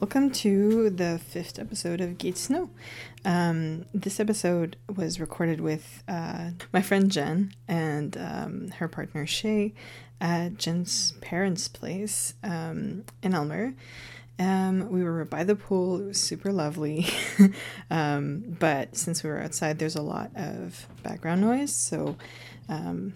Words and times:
Welcome 0.00 0.30
to 0.30 0.90
the 0.90 1.18
fifth 1.18 1.58
episode 1.58 2.00
of 2.00 2.18
Gate 2.18 2.38
Snow. 2.38 2.70
Um, 3.24 3.84
this 3.92 4.20
episode 4.20 4.76
was 4.94 5.18
recorded 5.18 5.60
with 5.60 6.04
uh, 6.06 6.50
my 6.72 6.82
friend 6.82 7.10
Jen 7.10 7.52
and 7.66 8.16
um, 8.16 8.68
her 8.76 8.86
partner 8.86 9.26
Shay 9.26 9.74
at 10.20 10.56
Jen's 10.56 11.14
parents' 11.20 11.66
place 11.66 12.34
um, 12.44 13.06
in 13.24 13.34
Aylmer. 13.34 13.74
Um, 14.38 14.88
we 14.88 15.02
were 15.02 15.24
by 15.24 15.42
the 15.42 15.56
pool. 15.56 16.00
It 16.00 16.06
was 16.06 16.20
super 16.20 16.52
lovely. 16.52 17.08
um, 17.90 18.44
but 18.60 18.96
since 18.96 19.24
we 19.24 19.30
were 19.30 19.42
outside, 19.42 19.80
there's 19.80 19.96
a 19.96 20.02
lot 20.02 20.30
of 20.36 20.86
background 21.02 21.40
noise. 21.40 21.74
So 21.74 22.14
um, 22.68 23.14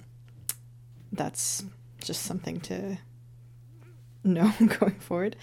that's 1.13 1.65
just 2.03 2.23
something 2.23 2.59
to 2.63 2.99
know 4.25 4.53
going 4.81 4.99
forward. 4.99 5.37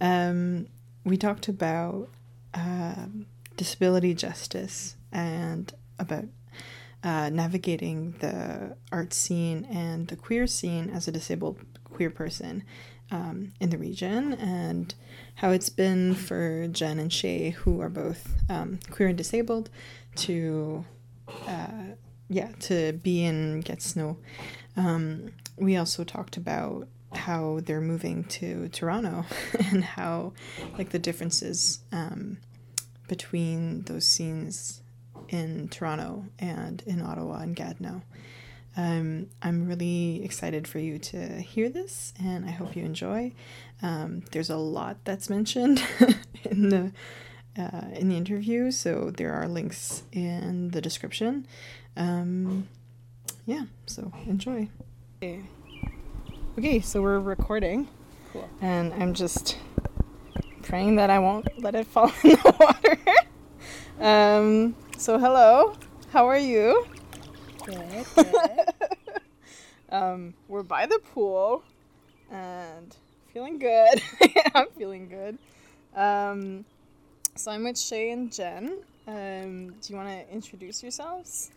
Um, 0.00 0.68
we 1.06 1.16
talked 1.16 1.48
about 1.48 2.10
um 2.52 3.26
disability 3.56 4.12
justice 4.12 4.96
and 5.10 5.72
about 5.98 6.24
uh, 7.02 7.30
navigating 7.30 8.14
the 8.18 8.76
art 8.90 9.14
scene 9.14 9.64
and 9.70 10.08
the 10.08 10.16
queer 10.16 10.46
scene 10.46 10.90
as 10.90 11.06
a 11.06 11.12
disabled 11.12 11.58
queer 11.84 12.10
person 12.10 12.64
um, 13.10 13.52
in 13.60 13.70
the 13.70 13.78
region 13.78 14.32
and 14.34 14.94
how 15.36 15.50
it's 15.50 15.68
been 15.68 16.14
for 16.14 16.66
Jen 16.68 16.98
and 16.98 17.12
Shay, 17.12 17.50
who 17.50 17.80
are 17.80 17.88
both 17.88 18.34
um, 18.48 18.80
queer 18.90 19.08
and 19.08 19.18
disabled, 19.18 19.70
to 20.16 20.84
uh, 21.46 21.94
yeah 22.28 22.50
to 22.60 22.94
be 22.94 23.24
in 23.24 23.60
Get 23.60 23.82
Snow. 23.82 24.16
Um, 24.76 25.32
we 25.56 25.76
also 25.76 26.04
talked 26.04 26.36
about 26.36 26.88
how 27.16 27.60
they're 27.64 27.80
moving 27.80 28.24
to 28.24 28.68
Toronto 28.68 29.24
and 29.72 29.84
how 29.84 30.32
like 30.78 30.90
the 30.90 30.98
differences 30.98 31.80
um, 31.92 32.38
between 33.08 33.82
those 33.82 34.06
scenes 34.06 34.82
in 35.28 35.68
Toronto 35.68 36.26
and 36.38 36.82
in 36.86 37.00
Ottawa 37.00 37.38
and 37.38 37.56
Gatineau. 37.56 38.02
Um, 38.76 39.28
I'm 39.40 39.66
really 39.66 40.22
excited 40.22 40.68
for 40.68 40.78
you 40.78 40.98
to 40.98 41.40
hear 41.40 41.70
this, 41.70 42.12
and 42.22 42.44
I 42.44 42.50
hope 42.50 42.76
you 42.76 42.84
enjoy. 42.84 43.32
Um, 43.80 44.22
there's 44.32 44.50
a 44.50 44.56
lot 44.56 44.98
that's 45.04 45.30
mentioned 45.30 45.82
in 46.44 46.68
the 46.68 46.92
uh, 47.58 47.86
in 47.94 48.10
the 48.10 48.16
interview, 48.16 48.70
so 48.70 49.10
there 49.16 49.32
are 49.32 49.48
links 49.48 50.02
in 50.12 50.72
the 50.72 50.82
description. 50.82 51.46
Um, 51.96 52.68
yeah, 53.46 53.64
so 53.86 54.12
enjoy. 54.26 54.68
Okay. 55.22 55.42
Okay, 56.58 56.80
so 56.80 57.02
we're 57.02 57.18
recording, 57.20 57.88
Cool. 58.32 58.48
and 58.60 58.92
I'm 58.94 59.14
just 59.14 59.58
praying 60.62 60.96
that 60.96 61.10
I 61.10 61.18
won't 61.18 61.46
let 61.62 61.74
it 61.74 61.86
fall 61.86 62.10
in 62.24 62.30
the 62.30 62.56
water. 62.60 62.98
um, 64.00 64.74
so 64.98 65.18
hello, 65.18 65.74
how 66.10 66.26
are 66.26 66.38
you? 66.38 66.86
Good, 67.64 68.06
good. 68.14 68.36
um, 69.90 70.34
we're 70.48 70.62
by 70.62 70.86
the 70.86 70.98
pool 71.14 71.62
and 72.30 72.94
feeling 73.32 73.58
good. 73.58 74.02
I'm 74.54 74.66
feeling 74.76 75.08
good. 75.08 75.38
Um, 75.94 76.64
so 77.34 77.50
I'm 77.50 77.64
with 77.64 77.78
Shay 77.78 78.10
and 78.10 78.32
Jen. 78.32 78.78
Um, 79.06 79.68
do 79.80 79.92
you 79.92 79.96
want 79.96 80.08
to 80.08 80.32
introduce 80.32 80.82
yourselves? 80.82 81.50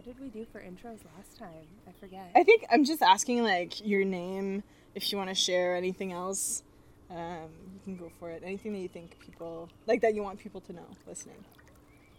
What 0.00 0.16
did 0.16 0.22
we 0.22 0.30
do 0.30 0.46
for 0.50 0.60
intros 0.60 1.00
last 1.16 1.38
time? 1.38 1.66
I 1.86 1.92
forget. 2.00 2.30
I 2.34 2.42
think 2.42 2.64
I'm 2.70 2.84
just 2.84 3.02
asking 3.02 3.42
like 3.42 3.86
your 3.86 4.02
name. 4.02 4.62
If 4.94 5.12
you 5.12 5.18
want 5.18 5.28
to 5.28 5.34
share 5.34 5.76
anything 5.76 6.10
else, 6.12 6.62
um, 7.10 7.50
you 7.74 7.80
can 7.84 7.96
go 7.96 8.10
for 8.18 8.30
it. 8.30 8.42
Anything 8.42 8.72
that 8.72 8.78
you 8.78 8.88
think 8.88 9.18
people 9.20 9.68
like 9.86 10.00
that 10.00 10.14
you 10.14 10.22
want 10.22 10.38
people 10.38 10.62
to 10.62 10.72
know 10.72 10.86
listening. 11.06 11.44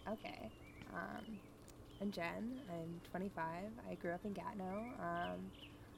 Okay. 0.08 0.48
Um, 0.94 1.38
I'm 2.00 2.12
Jen. 2.12 2.60
I'm 2.70 3.00
25. 3.10 3.44
I 3.90 3.94
grew 3.96 4.12
up 4.12 4.20
in 4.24 4.32
Gatineau. 4.32 4.84
Um, 5.00 5.40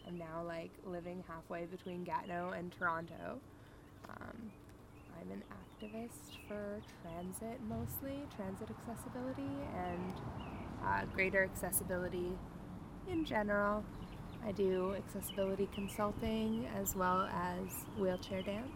I'm 0.08 0.16
now 0.16 0.42
like 0.46 0.70
living 0.86 1.22
halfway 1.28 1.66
between 1.66 2.02
Gatineau 2.02 2.52
and 2.56 2.72
Toronto. 2.72 3.38
Um, 4.08 4.50
I'm 5.20 5.30
an 5.32 5.42
activist 5.52 6.38
for 6.48 6.80
transit 7.02 7.60
mostly, 7.68 8.22
transit 8.36 8.68
accessibility, 8.70 9.52
and 9.76 10.14
uh, 10.84 11.02
greater 11.14 11.44
accessibility 11.44 12.32
in 13.10 13.24
general. 13.24 13.84
I 14.46 14.52
do 14.52 14.94
accessibility 14.94 15.68
consulting 15.74 16.66
as 16.80 16.94
well 16.94 17.22
as 17.32 17.86
wheelchair 17.98 18.42
dance 18.42 18.70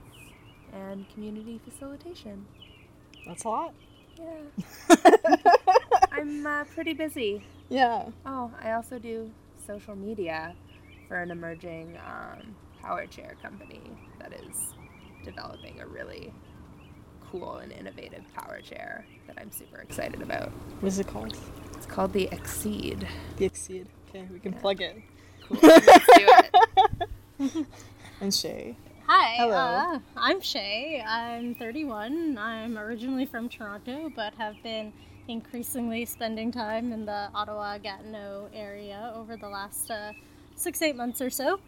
and 0.72 1.09
community 1.10 1.60
facilitation. 1.64 2.47
That's 3.26 3.44
a 3.44 3.48
lot. 3.48 3.75
Yeah. 4.19 4.97
I'm 6.12 6.47
uh, 6.47 6.64
pretty 6.64 6.94
busy. 6.94 7.44
Yeah. 7.69 8.09
Oh, 8.25 8.50
I 8.62 8.72
also 8.72 8.98
do 8.98 9.30
social 9.66 9.94
media 9.94 10.54
for 11.06 11.19
an 11.19 11.30
emerging 11.30 11.98
um, 12.06 12.54
power 12.80 13.06
chair 13.06 13.36
company 13.42 13.82
that 14.19 14.32
is 14.32 14.75
developing 15.25 15.80
a 15.80 15.86
really 15.86 16.32
cool 17.31 17.56
and 17.56 17.72
innovative 17.72 18.22
power 18.34 18.61
chair 18.61 19.05
that 19.27 19.37
I'm 19.41 19.50
super 19.50 19.78
excited 19.78 20.22
about. 20.22 20.50
What 20.81 20.89
is 20.89 20.99
it 20.99 21.06
called? 21.06 21.37
It's 21.75 21.87
called 21.87 22.12
the 22.12 22.28
Exceed. 22.33 23.06
The 23.37 23.44
Exceed. 23.44 23.87
Okay, 24.09 24.27
we 24.33 24.39
can 24.41 24.53
Yeah. 24.53 24.61
plug 24.61 24.81
it. 24.81 25.03
Cool. 25.47 25.59
Let's 25.62 26.06
do 26.16 26.27
it. 27.41 27.66
And 28.21 28.34
Shay. 28.34 28.77
Hi, 29.06 29.37
Hello. 29.37 29.55
Uh, 29.56 29.99
I'm 30.16 30.41
Shay. 30.41 31.00
I'm 31.06 31.55
31. 31.55 32.37
I'm 32.37 32.77
originally 32.77 33.27
from 33.27 33.49
Toronto, 33.49 34.10
but 34.15 34.34
have 34.34 34.56
been 34.65 34.93
increasingly 35.28 36.05
spending 36.05 36.50
time 36.50 36.93
in 36.93 37.06
the 37.06 37.28
Ottawa 37.34 37.78
Gatineau 37.78 38.49
area 38.53 39.12
over 39.15 39.37
the 39.37 39.49
last 39.49 39.89
uh, 39.91 40.12
six, 40.56 40.83
eight 40.83 40.97
months 40.97 41.21
or 41.21 41.31
so. 41.31 41.60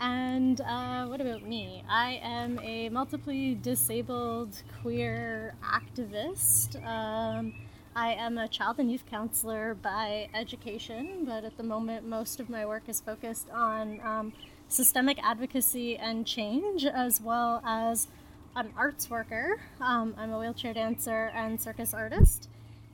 And 0.00 0.60
uh, 0.60 1.06
what 1.06 1.20
about 1.20 1.42
me? 1.42 1.82
I 1.88 2.20
am 2.22 2.60
a 2.60 2.88
multiply 2.88 3.54
disabled 3.54 4.62
queer 4.80 5.54
activist. 5.62 6.76
Um, 6.86 7.54
I 7.96 8.12
am 8.12 8.38
a 8.38 8.46
child 8.46 8.78
and 8.78 8.92
youth 8.92 9.04
counselor 9.10 9.74
by 9.74 10.28
education, 10.34 11.24
but 11.24 11.44
at 11.44 11.56
the 11.56 11.64
moment, 11.64 12.06
most 12.06 12.38
of 12.38 12.48
my 12.48 12.64
work 12.64 12.84
is 12.86 13.00
focused 13.00 13.50
on 13.50 14.00
um, 14.04 14.32
systemic 14.68 15.18
advocacy 15.20 15.96
and 15.96 16.24
change, 16.24 16.84
as 16.84 17.20
well 17.20 17.60
as 17.66 18.06
an 18.54 18.72
arts 18.76 19.10
worker. 19.10 19.60
Um, 19.80 20.14
I'm 20.16 20.32
a 20.32 20.38
wheelchair 20.38 20.74
dancer 20.74 21.32
and 21.34 21.60
circus 21.60 21.92
artist. 21.92 22.48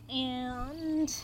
And 0.08 1.14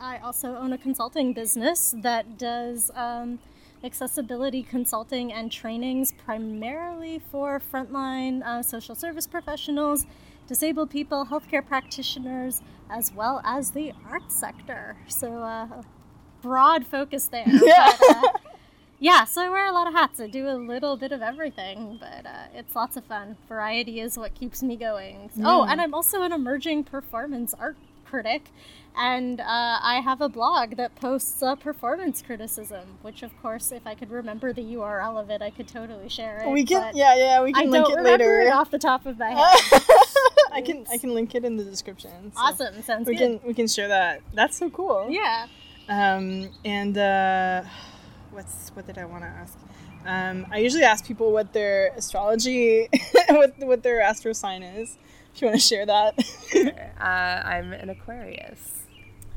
I 0.00 0.18
also 0.18 0.56
own 0.56 0.72
a 0.72 0.78
consulting 0.78 1.34
business 1.34 1.94
that 1.98 2.38
does 2.38 2.90
um, 2.94 3.40
accessibility 3.84 4.62
consulting 4.62 5.32
and 5.32 5.50
trainings 5.50 6.12
primarily 6.12 7.20
for 7.30 7.60
frontline 7.72 8.42
uh, 8.44 8.62
social 8.62 8.94
service 8.94 9.26
professionals, 9.26 10.06
disabled 10.46 10.90
people, 10.90 11.26
healthcare 11.26 11.64
practitioners, 11.64 12.62
as 12.90 13.12
well 13.12 13.40
as 13.44 13.72
the 13.72 13.92
arts 14.08 14.34
sector. 14.34 14.96
So, 15.06 15.42
uh, 15.42 15.82
broad 16.42 16.86
focus 16.86 17.26
there. 17.28 17.44
Yeah. 17.62 17.92
But, 17.98 18.16
uh, 18.16 18.32
yeah, 19.00 19.24
so 19.24 19.42
I 19.42 19.48
wear 19.48 19.66
a 19.66 19.72
lot 19.72 19.86
of 19.86 19.94
hats. 19.94 20.18
I 20.18 20.26
do 20.26 20.48
a 20.48 20.58
little 20.58 20.96
bit 20.96 21.12
of 21.12 21.22
everything, 21.22 21.98
but 22.00 22.26
uh, 22.26 22.46
it's 22.52 22.74
lots 22.74 22.96
of 22.96 23.04
fun. 23.04 23.36
Variety 23.48 24.00
is 24.00 24.18
what 24.18 24.34
keeps 24.34 24.60
me 24.60 24.74
going. 24.74 25.30
Oh, 25.44 25.64
and 25.64 25.80
I'm 25.80 25.94
also 25.94 26.22
an 26.22 26.32
emerging 26.32 26.82
performance 26.84 27.54
art 27.54 27.76
critic, 28.04 28.50
and 28.98 29.40
uh, 29.40 29.44
I 29.46 30.00
have 30.04 30.20
a 30.20 30.28
blog 30.28 30.76
that 30.76 30.94
posts 30.96 31.42
uh, 31.42 31.54
performance 31.54 32.20
criticism, 32.22 32.98
which, 33.02 33.22
of 33.22 33.30
course, 33.40 33.70
if 33.72 33.86
I 33.86 33.94
could 33.94 34.10
remember 34.10 34.52
the 34.52 34.62
URL 34.62 35.20
of 35.20 35.30
it, 35.30 35.40
I 35.40 35.50
could 35.50 35.68
totally 35.68 36.08
share 36.08 36.38
it. 36.42 36.48
we 36.48 36.64
can, 36.64 36.94
yeah, 36.96 37.14
yeah, 37.16 37.42
we 37.42 37.50
I 37.50 37.62
can 37.62 37.70
link 37.70 37.84
don't 37.86 37.92
it 37.94 37.96
remember 37.98 38.24
later. 38.24 38.40
it 38.48 38.52
off 38.52 38.70
the 38.70 38.78
top 38.78 39.06
of 39.06 39.18
my 39.18 39.30
head. 39.30 39.38
I 40.52 40.62
can, 40.64 40.84
I 40.90 40.98
can 40.98 41.14
link 41.14 41.34
it 41.34 41.44
in 41.44 41.56
the 41.56 41.64
description. 41.64 42.32
so 42.32 42.40
awesome, 42.40 42.82
sounds 42.82 43.06
We 43.08 43.14
good. 43.14 43.40
can, 43.40 43.46
we 43.48 43.54
can 43.54 43.68
share 43.68 43.88
that. 43.88 44.22
That's 44.34 44.56
so 44.56 44.68
cool. 44.70 45.06
Yeah. 45.10 45.46
Um, 45.88 46.50
and 46.64 46.98
uh, 46.98 47.62
what's 48.32 48.70
what 48.74 48.86
did 48.86 48.98
I 48.98 49.04
want 49.06 49.22
to 49.22 49.28
ask? 49.28 49.56
Um, 50.04 50.46
I 50.50 50.58
usually 50.58 50.84
ask 50.84 51.06
people 51.06 51.32
what 51.32 51.52
their 51.52 51.92
astrology, 51.96 52.88
what 53.28 53.58
what 53.58 53.82
their 53.82 54.00
astro 54.02 54.32
sign 54.32 54.62
is. 54.62 54.98
If 55.34 55.42
you 55.42 55.48
want 55.48 55.60
to 55.60 55.66
share 55.66 55.86
that. 55.86 56.14
uh, 57.00 57.02
I'm 57.04 57.72
an 57.72 57.90
Aquarius. 57.90 58.77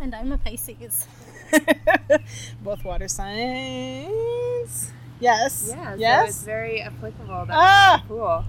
And 0.02 0.16
I'm 0.16 0.32
a 0.32 0.38
Pisces. 0.38 1.08
Both 2.64 2.84
water 2.84 3.08
signs. 3.08 4.92
Yes. 5.20 5.68
Yeah, 5.70 5.92
so 5.94 5.98
Yes. 6.00 6.30
it's 6.30 6.44
very 6.44 6.82
applicable. 6.82 7.46
That's 7.46 7.52
Ah! 7.52 8.04
cool. 8.08 8.44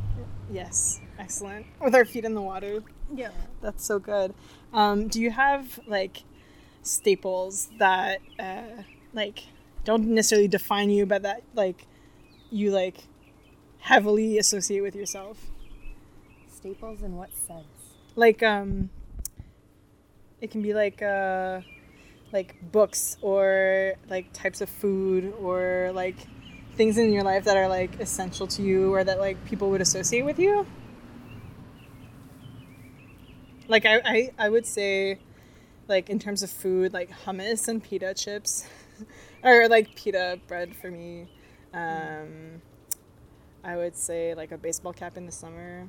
Yes. 0.50 1.00
Excellent. 1.18 1.66
With 1.80 1.94
our 1.94 2.04
feet 2.06 2.24
in 2.24 2.34
the 2.34 2.40
water. 2.40 2.82
Yeah. 3.14 3.30
That's 3.60 3.84
so 3.84 3.98
good. 3.98 4.32
Um, 4.72 5.08
do 5.08 5.20
you 5.20 5.30
have 5.30 5.78
like 5.86 6.22
staples 6.82 7.68
that 7.78 8.20
uh, 8.38 8.82
like 9.12 9.44
don't 9.84 10.06
necessarily 10.08 10.48
define 10.48 10.88
you, 10.90 11.04
but 11.04 11.22
that 11.22 11.42
like 11.54 11.86
you 12.50 12.70
like 12.70 13.04
heavily 13.80 14.38
associate 14.38 14.80
with 14.80 14.96
yourself? 14.96 15.36
Staples 16.50 17.02
in 17.02 17.16
what 17.16 17.30
sense? 17.36 17.66
Like 18.16 18.42
um 18.42 18.88
it 20.42 20.50
can 20.50 20.60
be 20.60 20.74
like 20.74 21.00
uh 21.00 21.60
like 22.32 22.56
books 22.72 23.16
or 23.22 23.94
like 24.10 24.32
types 24.32 24.60
of 24.60 24.68
food 24.68 25.32
or 25.40 25.92
like 25.94 26.16
things 26.74 26.98
in 26.98 27.12
your 27.12 27.22
life 27.22 27.44
that 27.44 27.56
are 27.56 27.68
like 27.68 28.00
essential 28.00 28.46
to 28.46 28.62
you 28.62 28.92
or 28.92 29.04
that 29.04 29.18
like 29.18 29.42
people 29.44 29.70
would 29.70 29.80
associate 29.80 30.24
with 30.24 30.38
you. 30.38 30.66
Like 33.68 33.86
I, 33.86 34.00
I, 34.04 34.30
I 34.38 34.48
would 34.48 34.66
say 34.66 35.18
like 35.88 36.10
in 36.10 36.18
terms 36.18 36.42
of 36.42 36.50
food, 36.50 36.92
like 36.92 37.10
hummus 37.10 37.68
and 37.68 37.82
pita 37.82 38.12
chips. 38.14 38.66
or 39.44 39.68
like 39.68 39.94
pita 39.94 40.40
bread 40.48 40.74
for 40.74 40.90
me. 40.90 41.28
Um 41.72 42.62
I 43.62 43.76
would 43.76 43.94
say 43.94 44.34
like 44.34 44.50
a 44.50 44.58
baseball 44.58 44.92
cap 44.92 45.16
in 45.16 45.26
the 45.26 45.32
summer. 45.32 45.86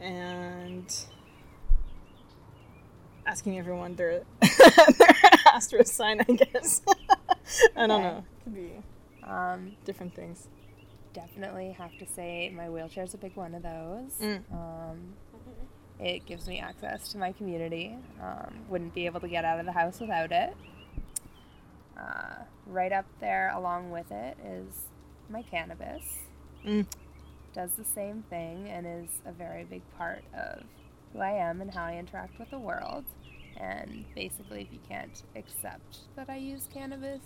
And 0.00 0.92
asking 3.26 3.58
everyone 3.58 3.94
their 3.96 4.22
their 4.98 5.16
astro 5.54 5.82
sign, 5.84 6.20
I 6.20 6.32
guess. 6.32 6.82
I 7.76 7.86
don't 7.86 8.02
know. 8.02 8.24
Could 8.44 8.54
be 8.54 8.72
Um, 9.24 9.72
different 9.84 10.14
things. 10.14 10.48
definitely 11.12 11.72
have 11.72 11.96
to 11.98 12.06
say 12.06 12.50
my 12.54 12.68
wheelchair 12.70 13.04
is 13.04 13.14
a 13.14 13.18
big 13.18 13.34
one 13.36 13.54
of 13.54 13.62
those. 13.62 14.12
Mm. 14.20 14.42
Um, 14.52 15.14
it 15.98 16.24
gives 16.24 16.46
me 16.48 16.58
access 16.60 17.08
to 17.12 17.18
my 17.18 17.32
community. 17.32 17.96
Um, 18.22 18.54
wouldn't 18.68 18.94
be 18.94 19.06
able 19.06 19.20
to 19.20 19.28
get 19.28 19.44
out 19.44 19.58
of 19.60 19.66
the 19.66 19.72
house 19.72 20.00
without 20.00 20.32
it. 20.32 20.54
Uh, 21.98 22.44
right 22.66 22.92
up 22.92 23.04
there, 23.20 23.50
along 23.54 23.90
with 23.90 24.10
it, 24.10 24.36
is 24.44 24.86
my 25.28 25.42
cannabis. 25.42 26.02
Mm. 26.66 26.86
Does 27.52 27.72
the 27.72 27.84
same 27.84 28.22
thing 28.30 28.68
and 28.68 28.86
is 28.86 29.10
a 29.26 29.32
very 29.32 29.64
big 29.64 29.82
part 29.98 30.22
of 30.32 30.62
who 31.12 31.20
I 31.20 31.32
am 31.32 31.60
and 31.60 31.72
how 31.72 31.84
I 31.84 31.96
interact 31.96 32.38
with 32.38 32.50
the 32.50 32.58
world. 32.58 33.04
And 33.56 34.04
basically, 34.14 34.62
if 34.62 34.72
you 34.72 34.78
can't 34.88 35.22
accept 35.36 35.98
that 36.16 36.30
I 36.30 36.36
use 36.36 36.68
cannabis, 36.72 37.20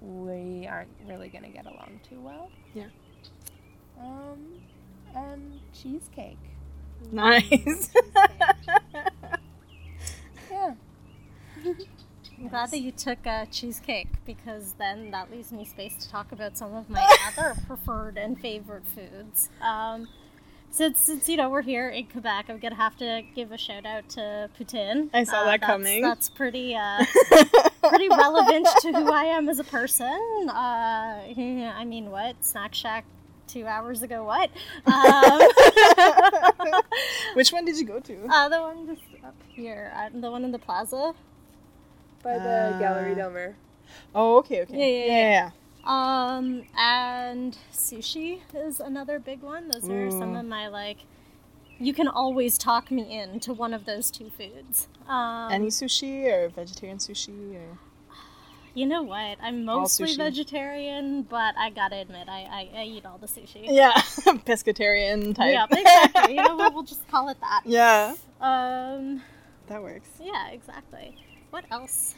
we 0.00 0.66
aren't 0.66 0.90
really 1.06 1.28
going 1.28 1.44
to 1.44 1.50
get 1.50 1.66
along 1.66 2.00
too 2.08 2.20
well. 2.20 2.50
Yeah. 2.74 2.86
Um, 4.00 4.38
and 5.14 5.60
cheesecake. 5.72 6.38
Nice. 7.12 7.90
Yeah. 10.50 10.74
I'm 12.40 12.48
glad 12.48 12.70
that 12.70 12.80
you 12.80 12.92
took 12.92 13.26
uh, 13.26 13.46
cheesecake 13.46 14.08
because 14.24 14.74
then 14.78 15.10
that 15.10 15.30
leaves 15.30 15.50
me 15.52 15.64
space 15.64 15.94
to 15.96 16.08
talk 16.08 16.30
about 16.30 16.56
some 16.56 16.74
of 16.74 16.88
my 16.88 17.04
other 17.36 17.54
preferred 17.66 18.16
and 18.16 18.38
favorite 18.40 18.86
foods. 18.86 19.48
Um, 19.60 20.08
since, 20.70 21.00
since 21.00 21.28
you 21.28 21.36
know 21.36 21.50
we're 21.50 21.62
here 21.62 21.88
in 21.88 22.06
Quebec, 22.06 22.46
I'm 22.48 22.58
gonna 22.58 22.74
have 22.74 22.96
to 22.98 23.22
give 23.34 23.52
a 23.52 23.58
shout 23.58 23.84
out 23.86 24.08
to 24.10 24.48
poutine. 24.58 25.10
I 25.12 25.24
saw 25.24 25.38
Uh, 25.42 25.44
that 25.46 25.60
that's- 25.60 25.66
coming. 25.70 26.02
That's 26.02 26.28
pretty 26.28 26.74
uh, 26.76 27.04
pretty 27.88 28.08
relevant 28.08 28.68
to 28.82 28.92
who 28.92 29.10
I 29.12 29.24
am 29.24 29.48
as 29.48 29.58
a 29.58 29.64
person. 29.64 30.48
Uh, 30.48 30.52
I 30.52 31.84
mean, 31.86 32.10
what 32.10 32.36
Snack 32.44 32.74
Shack 32.74 33.04
two 33.46 33.66
hours 33.66 34.02
ago? 34.02 34.24
What? 34.24 34.50
Um, 34.86 35.40
Which 37.34 37.50
one 37.52 37.64
did 37.64 37.78
you 37.78 37.84
go 37.86 37.98
to? 38.00 38.26
uh, 38.30 38.48
the 38.48 38.60
one 38.60 38.86
just 38.86 39.02
up 39.24 39.34
here, 39.48 39.92
uh, 39.96 40.08
the 40.12 40.30
one 40.30 40.44
in 40.44 40.52
the 40.52 40.58
plaza. 40.58 41.14
By 42.22 42.38
the 42.38 42.74
Uh, 42.74 42.78
Gallery 42.78 43.14
Domer. 43.14 43.54
Oh, 44.14 44.36
okay, 44.38 44.62
okay. 44.62 44.76
Yeah, 44.76 44.86
yeah, 44.86 45.06
yeah. 45.06 45.30
yeah. 45.30 45.50
Um, 45.88 46.64
and 46.76 47.56
sushi 47.72 48.40
is 48.54 48.78
another 48.78 49.18
big 49.18 49.40
one. 49.40 49.68
Those 49.68 49.88
are 49.88 50.10
some 50.10 50.36
of 50.36 50.44
my 50.44 50.68
like. 50.68 50.98
You 51.80 51.94
can 51.94 52.08
always 52.08 52.58
talk 52.58 52.90
me 52.90 53.18
into 53.20 53.52
one 53.54 53.72
of 53.72 53.84
those 53.86 54.10
two 54.10 54.30
foods. 54.30 54.88
Um, 55.08 55.50
Any 55.52 55.68
sushi 55.68 56.24
or 56.26 56.48
vegetarian 56.48 56.98
sushi 56.98 57.54
or 57.56 57.78
you 58.74 58.86
know 58.86 59.02
what? 59.02 59.38
I'm 59.42 59.64
mostly 59.64 60.14
vegetarian, 60.14 61.22
but 61.22 61.54
I 61.56 61.70
gotta 61.70 61.96
admit, 61.96 62.28
I, 62.28 62.68
I, 62.74 62.80
I 62.80 62.84
eat 62.84 63.04
all 63.06 63.18
the 63.18 63.26
sushi. 63.26 63.64
yeah, 63.64 63.92
pescatarian 64.46 65.34
type. 65.34 65.52
Yeah, 65.52 65.66
exactly. 65.70 66.36
you 66.36 66.42
know 66.44 66.54
what? 66.54 66.74
We'll 66.74 66.82
just 66.84 67.08
call 67.08 67.28
it 67.28 67.38
that. 67.40 67.62
yeah, 67.66 68.14
Um, 68.40 69.22
that 69.66 69.82
works. 69.82 70.08
yeah, 70.20 70.50
exactly. 70.50 71.16
What 71.50 71.64
else 71.72 72.14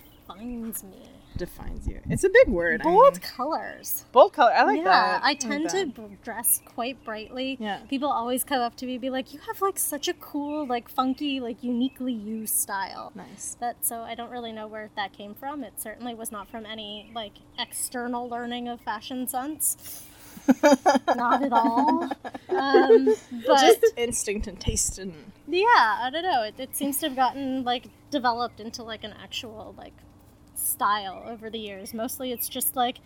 defines 0.00 0.82
me? 0.84 1.08
Defines 1.36 1.88
you. 1.88 2.00
It's 2.08 2.22
a 2.24 2.28
big 2.28 2.48
word. 2.48 2.80
I 2.82 2.84
Bold 2.84 3.14
mean. 3.14 3.20
colors. 3.22 4.04
bold 4.12 4.32
color. 4.32 4.52
I 4.52 4.62
like 4.62 4.78
yeah, 4.78 4.84
that. 4.84 5.20
Yeah, 5.20 5.20
I 5.22 5.28
like 5.30 5.40
tend 5.40 5.70
to 5.70 5.86
b- 5.86 6.16
dress 6.22 6.60
quite 6.64 7.04
brightly. 7.04 7.56
Yeah. 7.60 7.80
People 7.88 8.08
always 8.08 8.44
come 8.44 8.60
up 8.60 8.76
to 8.76 8.86
me 8.86 8.92
and 8.94 9.00
be 9.02 9.10
like, 9.10 9.32
"You 9.34 9.40
have 9.46 9.60
like 9.60 9.78
such 9.78 10.06
a 10.06 10.14
cool, 10.14 10.64
like 10.66 10.88
funky, 10.88 11.40
like 11.40 11.62
uniquely 11.64 12.12
you 12.12 12.46
style." 12.46 13.10
Nice. 13.16 13.56
That 13.58 13.84
so 13.84 14.02
I 14.02 14.14
don't 14.14 14.30
really 14.30 14.52
know 14.52 14.68
where 14.68 14.90
that 14.96 15.12
came 15.12 15.34
from. 15.34 15.64
It 15.64 15.80
certainly 15.80 16.14
was 16.14 16.30
not 16.30 16.48
from 16.48 16.66
any 16.66 17.10
like 17.14 17.32
external 17.58 18.28
learning 18.28 18.68
of 18.68 18.80
fashion 18.80 19.26
sense. 19.26 20.04
Not 21.16 21.42
at 21.42 21.52
all. 21.52 22.02
Um, 22.50 23.14
but 23.46 23.60
Just 23.60 23.84
instinct 23.96 24.46
and 24.46 24.60
taste 24.60 24.98
and 24.98 25.14
yeah, 25.46 25.98
I 26.02 26.10
don't 26.12 26.22
know. 26.22 26.42
It, 26.42 26.54
it 26.58 26.76
seems 26.76 26.98
to 26.98 27.06
have 27.08 27.16
gotten 27.16 27.64
like 27.64 27.88
developed 28.10 28.60
into 28.60 28.82
like 28.82 29.04
an 29.04 29.14
actual 29.22 29.74
like 29.76 29.94
style 30.54 31.22
over 31.26 31.50
the 31.50 31.58
years. 31.58 31.92
Mostly 31.94 32.32
it's 32.32 32.48
just 32.48 32.76
like 32.76 32.98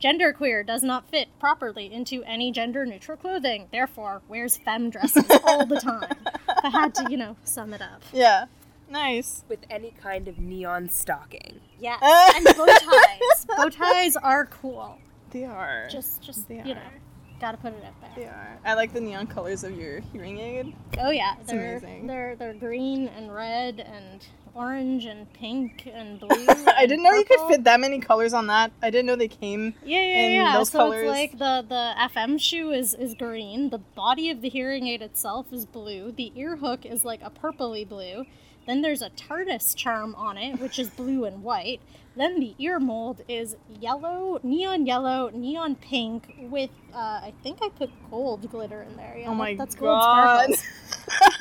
genderqueer 0.00 0.66
does 0.66 0.82
not 0.82 1.08
fit 1.10 1.28
properly 1.38 1.92
into 1.92 2.22
any 2.24 2.50
gender 2.52 2.86
neutral 2.86 3.16
clothing, 3.16 3.68
therefore 3.72 4.22
wears 4.28 4.56
femme 4.56 4.90
dresses 4.90 5.24
all 5.44 5.66
the 5.66 5.80
time. 5.80 6.16
If 6.26 6.64
I 6.64 6.70
had 6.70 6.94
to, 6.96 7.06
you 7.10 7.16
know, 7.16 7.36
sum 7.44 7.72
it 7.74 7.82
up. 7.82 8.02
yeah. 8.12 8.46
Nice. 8.88 9.44
With 9.48 9.60
any 9.70 9.92
kind 10.02 10.26
of 10.26 10.38
neon 10.40 10.88
stocking. 10.88 11.60
Yeah. 11.78 11.96
And 12.34 12.44
bow 12.44 12.66
ties. 12.66 13.44
bow 13.56 13.68
ties 13.68 14.16
are 14.16 14.46
cool. 14.46 14.98
They 15.30 15.44
are. 15.44 15.86
Just 15.88 16.20
just 16.22 16.48
They 16.48 16.56
you 16.56 16.74
know, 16.74 16.80
are. 16.80 17.00
Gotta 17.40 17.56
put 17.56 17.72
it 17.72 17.84
up 17.84 18.14
They 18.14 18.22
there. 18.22 18.32
are. 18.64 18.70
I 18.70 18.74
like 18.74 18.92
the 18.92 19.00
neon 19.00 19.26
colors 19.26 19.64
of 19.64 19.76
your 19.78 20.00
hearing 20.12 20.38
aid. 20.38 20.74
Oh 20.98 21.10
yeah. 21.10 21.34
It's 21.40 21.50
They're 21.50 21.78
amazing. 21.78 22.06
they're 22.06 22.36
they're 22.36 22.54
green 22.54 23.08
and 23.08 23.34
red 23.34 23.80
and 23.80 24.24
orange 24.54 25.04
and 25.04 25.32
pink 25.32 25.88
and 25.92 26.18
blue. 26.20 26.28
I 26.76 26.86
didn't 26.86 27.02
know 27.04 27.12
you 27.12 27.24
could 27.24 27.40
fit 27.48 27.64
that 27.64 27.80
many 27.80 28.00
colors 28.00 28.32
on 28.32 28.48
that. 28.48 28.72
I 28.82 28.90
didn't 28.90 29.06
know 29.06 29.16
they 29.16 29.28
came. 29.28 29.74
Yeah, 29.84 29.98
yeah, 30.00 30.18
in 30.26 30.32
yeah. 30.32 30.56
those 30.58 30.70
so 30.70 30.78
colors. 30.78 31.02
it's 31.02 31.10
like 31.10 31.32
the 31.38 31.64
the 31.68 31.94
FM 32.14 32.40
shoe 32.40 32.70
is 32.72 32.94
is 32.94 33.14
green. 33.14 33.70
The 33.70 33.78
body 33.78 34.30
of 34.30 34.40
the 34.42 34.48
hearing 34.48 34.86
aid 34.88 35.02
itself 35.02 35.52
is 35.52 35.64
blue. 35.66 36.12
The 36.12 36.32
ear 36.36 36.56
hook 36.56 36.84
is 36.84 37.04
like 37.04 37.20
a 37.22 37.30
purpley 37.30 37.88
blue. 37.88 38.24
Then 38.66 38.82
there's 38.82 39.02
a 39.02 39.10
TARDIS 39.10 39.74
charm 39.74 40.14
on 40.14 40.36
it, 40.38 40.60
which 40.60 40.78
is 40.78 40.90
blue 40.90 41.24
and 41.24 41.42
white. 41.42 41.80
Then 42.16 42.40
the 42.40 42.54
ear 42.58 42.78
mold 42.80 43.22
is 43.28 43.56
yellow, 43.80 44.38
neon 44.42 44.84
yellow, 44.86 45.30
neon 45.32 45.76
pink 45.76 46.34
with 46.50 46.70
uh, 46.92 46.96
I 47.22 47.32
think 47.42 47.58
I 47.62 47.68
put 47.70 47.90
gold 48.10 48.50
glitter 48.50 48.82
in 48.82 48.96
there. 48.96 49.16
Yeah, 49.18 49.28
oh 49.30 49.34
my 49.34 49.54
that's 49.54 49.74
gold 49.74 50.00
god. 50.00 50.54
sparkles. 50.54 50.64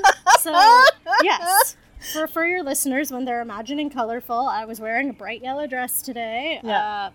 So 0.40 0.52
yes, 1.22 1.76
for 2.14 2.26
for 2.28 2.46
your 2.46 2.64
listeners, 2.64 3.12
when 3.12 3.26
they're 3.26 3.42
imagining 3.42 3.90
colorful, 3.90 4.48
I 4.48 4.64
was 4.66 4.80
wearing 4.80 5.10
a 5.10 5.14
bright 5.14 5.44
yellow 5.44 5.68
dress 5.68 6.02
today. 6.02 6.62
Yeah. 6.64 6.80
Uh, 6.82 7.10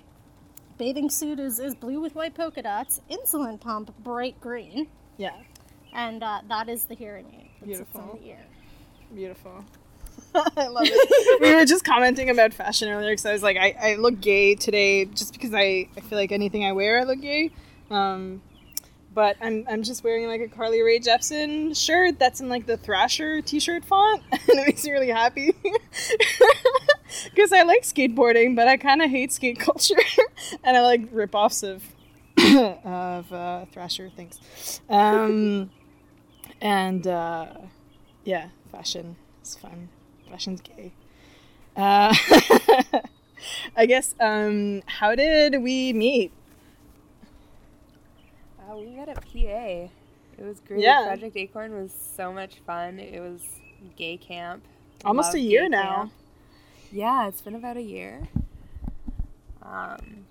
bathing 0.76 1.08
suit 1.08 1.38
is, 1.40 1.58
is 1.58 1.74
blue 1.74 2.00
with 2.00 2.14
white 2.14 2.34
polka 2.34 2.60
dots. 2.62 3.00
Insulin 3.10 3.58
pump 3.58 3.94
bright 4.02 4.38
green, 4.40 4.88
Yeah. 5.16 5.36
and 5.94 6.22
uh, 6.22 6.40
that 6.48 6.68
is 6.68 6.84
the 6.84 6.94
hearing 6.94 7.26
aid. 7.32 7.64
Beautiful. 7.66 8.00
on 8.02 8.18
the 8.20 8.26
ear. 8.28 8.44
Beautiful. 9.14 9.64
I 10.34 10.68
love 10.68 10.84
it. 10.86 11.40
we 11.40 11.54
were 11.54 11.64
just 11.64 11.84
commenting 11.84 12.30
about 12.30 12.52
fashion 12.52 12.88
earlier 12.88 13.10
because 13.10 13.26
I 13.26 13.32
was 13.32 13.42
like, 13.42 13.56
I, 13.56 13.74
I 13.80 13.94
look 13.96 14.20
gay 14.20 14.54
today 14.54 15.04
just 15.04 15.32
because 15.32 15.54
I, 15.54 15.88
I 15.96 16.00
feel 16.00 16.18
like 16.18 16.32
anything 16.32 16.64
I 16.64 16.72
wear, 16.72 17.00
I 17.00 17.04
look 17.04 17.20
gay. 17.20 17.50
Um, 17.90 18.42
but 19.14 19.36
I'm, 19.40 19.64
I'm 19.68 19.84
just 19.84 20.02
wearing 20.02 20.26
like 20.26 20.40
a 20.40 20.48
Carly 20.48 20.82
Rae 20.82 20.98
Jepsen 20.98 21.76
shirt 21.76 22.18
that's 22.18 22.40
in 22.40 22.48
like 22.48 22.66
the 22.66 22.76
Thrasher 22.76 23.40
t 23.42 23.60
shirt 23.60 23.84
font. 23.84 24.22
and 24.32 24.40
it 24.48 24.66
makes 24.66 24.84
me 24.84 24.90
really 24.90 25.10
happy. 25.10 25.52
Because 27.30 27.52
I 27.52 27.62
like 27.62 27.82
skateboarding, 27.82 28.56
but 28.56 28.66
I 28.66 28.76
kind 28.76 29.02
of 29.02 29.10
hate 29.10 29.32
skate 29.32 29.60
culture. 29.60 29.94
and 30.64 30.76
I 30.76 30.80
like 30.80 31.02
rip 31.12 31.34
offs 31.34 31.62
of, 31.62 31.84
of 32.38 33.32
uh, 33.32 33.66
Thrasher 33.66 34.10
things. 34.10 34.40
Um, 34.88 35.70
and 36.60 37.06
uh, 37.06 37.46
yeah, 38.24 38.48
fashion 38.72 39.14
is 39.44 39.54
fun. 39.54 39.90
Fashion's 40.34 40.62
gay. 40.62 40.90
Uh, 41.76 42.12
I 43.76 43.86
guess. 43.86 44.16
Um, 44.18 44.82
how 44.86 45.14
did 45.14 45.62
we 45.62 45.92
meet? 45.92 46.32
Uh, 48.58 48.76
we 48.76 48.86
met 48.86 49.08
at 49.08 49.20
PA. 49.20 49.28
It 49.36 49.90
was 50.40 50.58
great. 50.66 50.80
Yeah. 50.80 51.04
Project 51.06 51.36
Acorn 51.36 51.72
was 51.72 51.92
so 52.16 52.32
much 52.32 52.56
fun. 52.66 52.98
It 52.98 53.20
was 53.20 53.42
gay 53.94 54.16
camp. 54.16 54.64
Almost 55.04 55.34
a 55.34 55.38
year 55.38 55.68
now. 55.68 55.94
camp. 55.94 56.12
Yeah, 56.90 57.28
it's 57.28 57.40
been 57.40 57.54
about 57.54 57.76
a 57.76 57.82
year. 57.82 58.26
Um, 59.62 60.24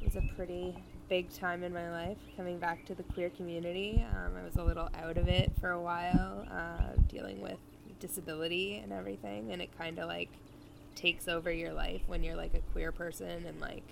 it 0.00 0.04
was 0.04 0.14
a 0.14 0.34
pretty 0.36 0.72
big 1.08 1.32
time 1.32 1.64
in 1.64 1.72
my 1.72 1.90
life 1.90 2.18
coming 2.36 2.60
back 2.60 2.86
to 2.86 2.94
the 2.94 3.02
queer 3.02 3.30
community. 3.30 4.06
Um, 4.12 4.36
I 4.40 4.44
was 4.44 4.54
a 4.54 4.62
little 4.62 4.88
out 4.94 5.16
of 5.16 5.26
it 5.26 5.50
for 5.60 5.72
a 5.72 5.80
while, 5.80 6.46
uh, 6.48 6.92
dealing 7.08 7.40
with 7.40 7.58
disability 7.98 8.76
and 8.82 8.92
everything, 8.92 9.52
and 9.52 9.60
it 9.62 9.76
kind 9.76 9.98
of 9.98 10.08
like 10.08 10.30
takes 10.94 11.28
over 11.28 11.50
your 11.52 11.72
life 11.72 12.02
when 12.06 12.22
you're 12.22 12.36
like 12.36 12.54
a 12.54 12.60
queer 12.72 12.90
person 12.92 13.44
and 13.46 13.60
like 13.60 13.82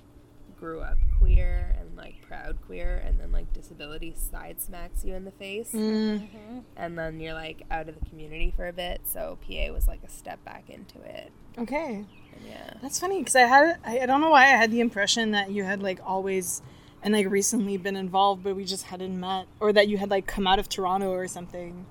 grew 0.59 0.81
up 0.81 0.97
queer 1.19 1.75
and 1.79 1.97
like 1.97 2.15
proud 2.23 2.57
queer 2.65 3.03
and 3.05 3.19
then 3.21 3.31
like 3.33 3.53
disability 3.53 4.15
side 4.17 4.61
smacks 4.61 5.05
you 5.05 5.15
in 5.15 5.25
the 5.25 5.31
face 5.33 5.71
Mm. 5.73 6.63
and 6.77 6.97
then 6.99 7.21
you're 7.21 7.35
like 7.35 7.63
out 7.71 7.89
of 7.89 7.99
the 7.99 8.07
community 8.09 8.53
for 8.57 8.69
a 8.69 8.73
bit 8.73 9.03
so 9.05 9.37
pa 9.47 9.73
was 9.73 9.87
like 9.89 10.01
a 10.05 10.09
step 10.09 10.43
back 10.45 10.71
into 10.71 10.99
it 11.03 11.31
Okay. 11.59 11.97
and 11.97 12.47
yeah 12.47 12.75
That's 12.81 12.99
funny 13.01 13.19
because 13.19 13.37
I 13.37 13.43
had 13.43 13.79
I, 13.85 14.01
I 14.01 14.07
don't 14.07 14.21
know 14.23 14.31
why 14.31 14.45
I 14.45 14.57
had 14.57 14.71
the 14.71 14.81
impression 14.81 15.33
that 15.33 15.51
you 15.51 15.65
had 15.65 15.83
like 15.83 15.99
always 16.05 16.63
and 17.03 17.13
like 17.13 17.29
recently 17.29 17.77
been 17.77 17.97
involved, 17.97 18.43
but 18.43 18.57
we 18.57 18.65
just 18.65 18.85
hadn't 18.85 19.19
met, 19.21 19.45
or 19.61 19.75
that 19.75 19.89
you 19.89 19.99
had 19.99 20.09
like 20.09 20.27
come 20.27 20.47
out 20.47 20.59
of 20.59 20.71
Toronto 20.71 21.11
or 21.11 21.29
something. 21.29 21.85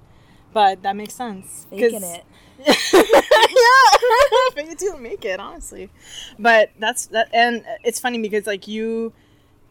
But 0.53 0.83
that 0.83 0.95
makes 0.95 1.13
sense. 1.15 1.65
faking 1.69 2.03
it 2.03 2.23
yeah, 2.65 2.73
fake 4.53 4.69
it 4.71 4.79
till 4.79 4.95
you 4.95 5.01
make 5.01 5.25
it, 5.25 5.39
honestly. 5.39 5.89
But 6.39 6.71
that's 6.79 7.07
that, 7.07 7.29
and 7.33 7.65
it's 7.83 7.99
funny 7.99 8.19
because 8.21 8.47
like 8.47 8.67
you 8.67 9.11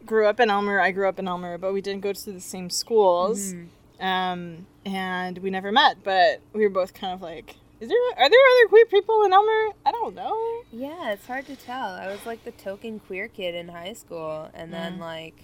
grew 0.05 0.27
up 0.27 0.39
in 0.39 0.49
Aylmer, 0.49 0.79
I 0.79 0.91
grew 0.91 1.07
up 1.07 1.17
in 1.19 1.27
Aylmer, 1.27 1.57
but 1.57 1.73
we 1.73 1.81
didn't 1.81 2.01
go 2.01 2.13
to 2.13 2.31
the 2.31 2.39
same 2.41 2.69
schools, 2.69 3.55
um, 3.99 4.67
and 4.85 5.37
we 5.39 5.49
never 5.49 5.71
met. 5.71 6.03
But 6.03 6.41
we 6.53 6.61
were 6.63 6.69
both 6.69 6.93
kind 6.93 7.13
of 7.13 7.21
like, 7.21 7.55
is 7.79 7.89
there 7.89 7.97
are 8.17 8.29
there 8.29 8.39
other 8.59 8.69
queer 8.69 8.85
people 8.85 9.23
in 9.23 9.33
Aylmer? 9.33 9.73
I 9.85 9.91
don't 9.91 10.13
know. 10.15 10.61
yeah 10.71 11.11
it's 11.11 11.25
hard 11.27 11.45
to 11.47 11.55
tell 11.55 11.89
i 11.95 12.07
was 12.07 12.25
like 12.25 12.43
the 12.43 12.51
token 12.51 12.99
queer 12.99 13.27
kid 13.27 13.55
in 13.55 13.67
high 13.69 13.93
school 13.93 14.49
and 14.53 14.71
then 14.73 14.97
Mm. 14.97 14.99
like 14.99 15.35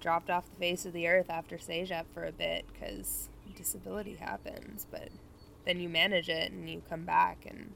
dropped 0.00 0.28
off 0.30 0.44
the 0.50 0.56
face 0.56 0.84
of 0.86 0.92
the 0.92 1.06
earth 1.08 1.30
after 1.30 1.56
CEGEP 1.56 2.04
for 2.12 2.24
a 2.24 2.32
bit 2.32 2.64
because 2.72 3.28
disability 3.54 4.14
happens 4.14 4.86
but 4.90 5.08
then 5.64 5.80
you 5.80 5.88
manage 5.88 6.28
it 6.28 6.52
and 6.52 6.68
you 6.68 6.82
come 6.88 7.04
back 7.04 7.46
and 7.48 7.72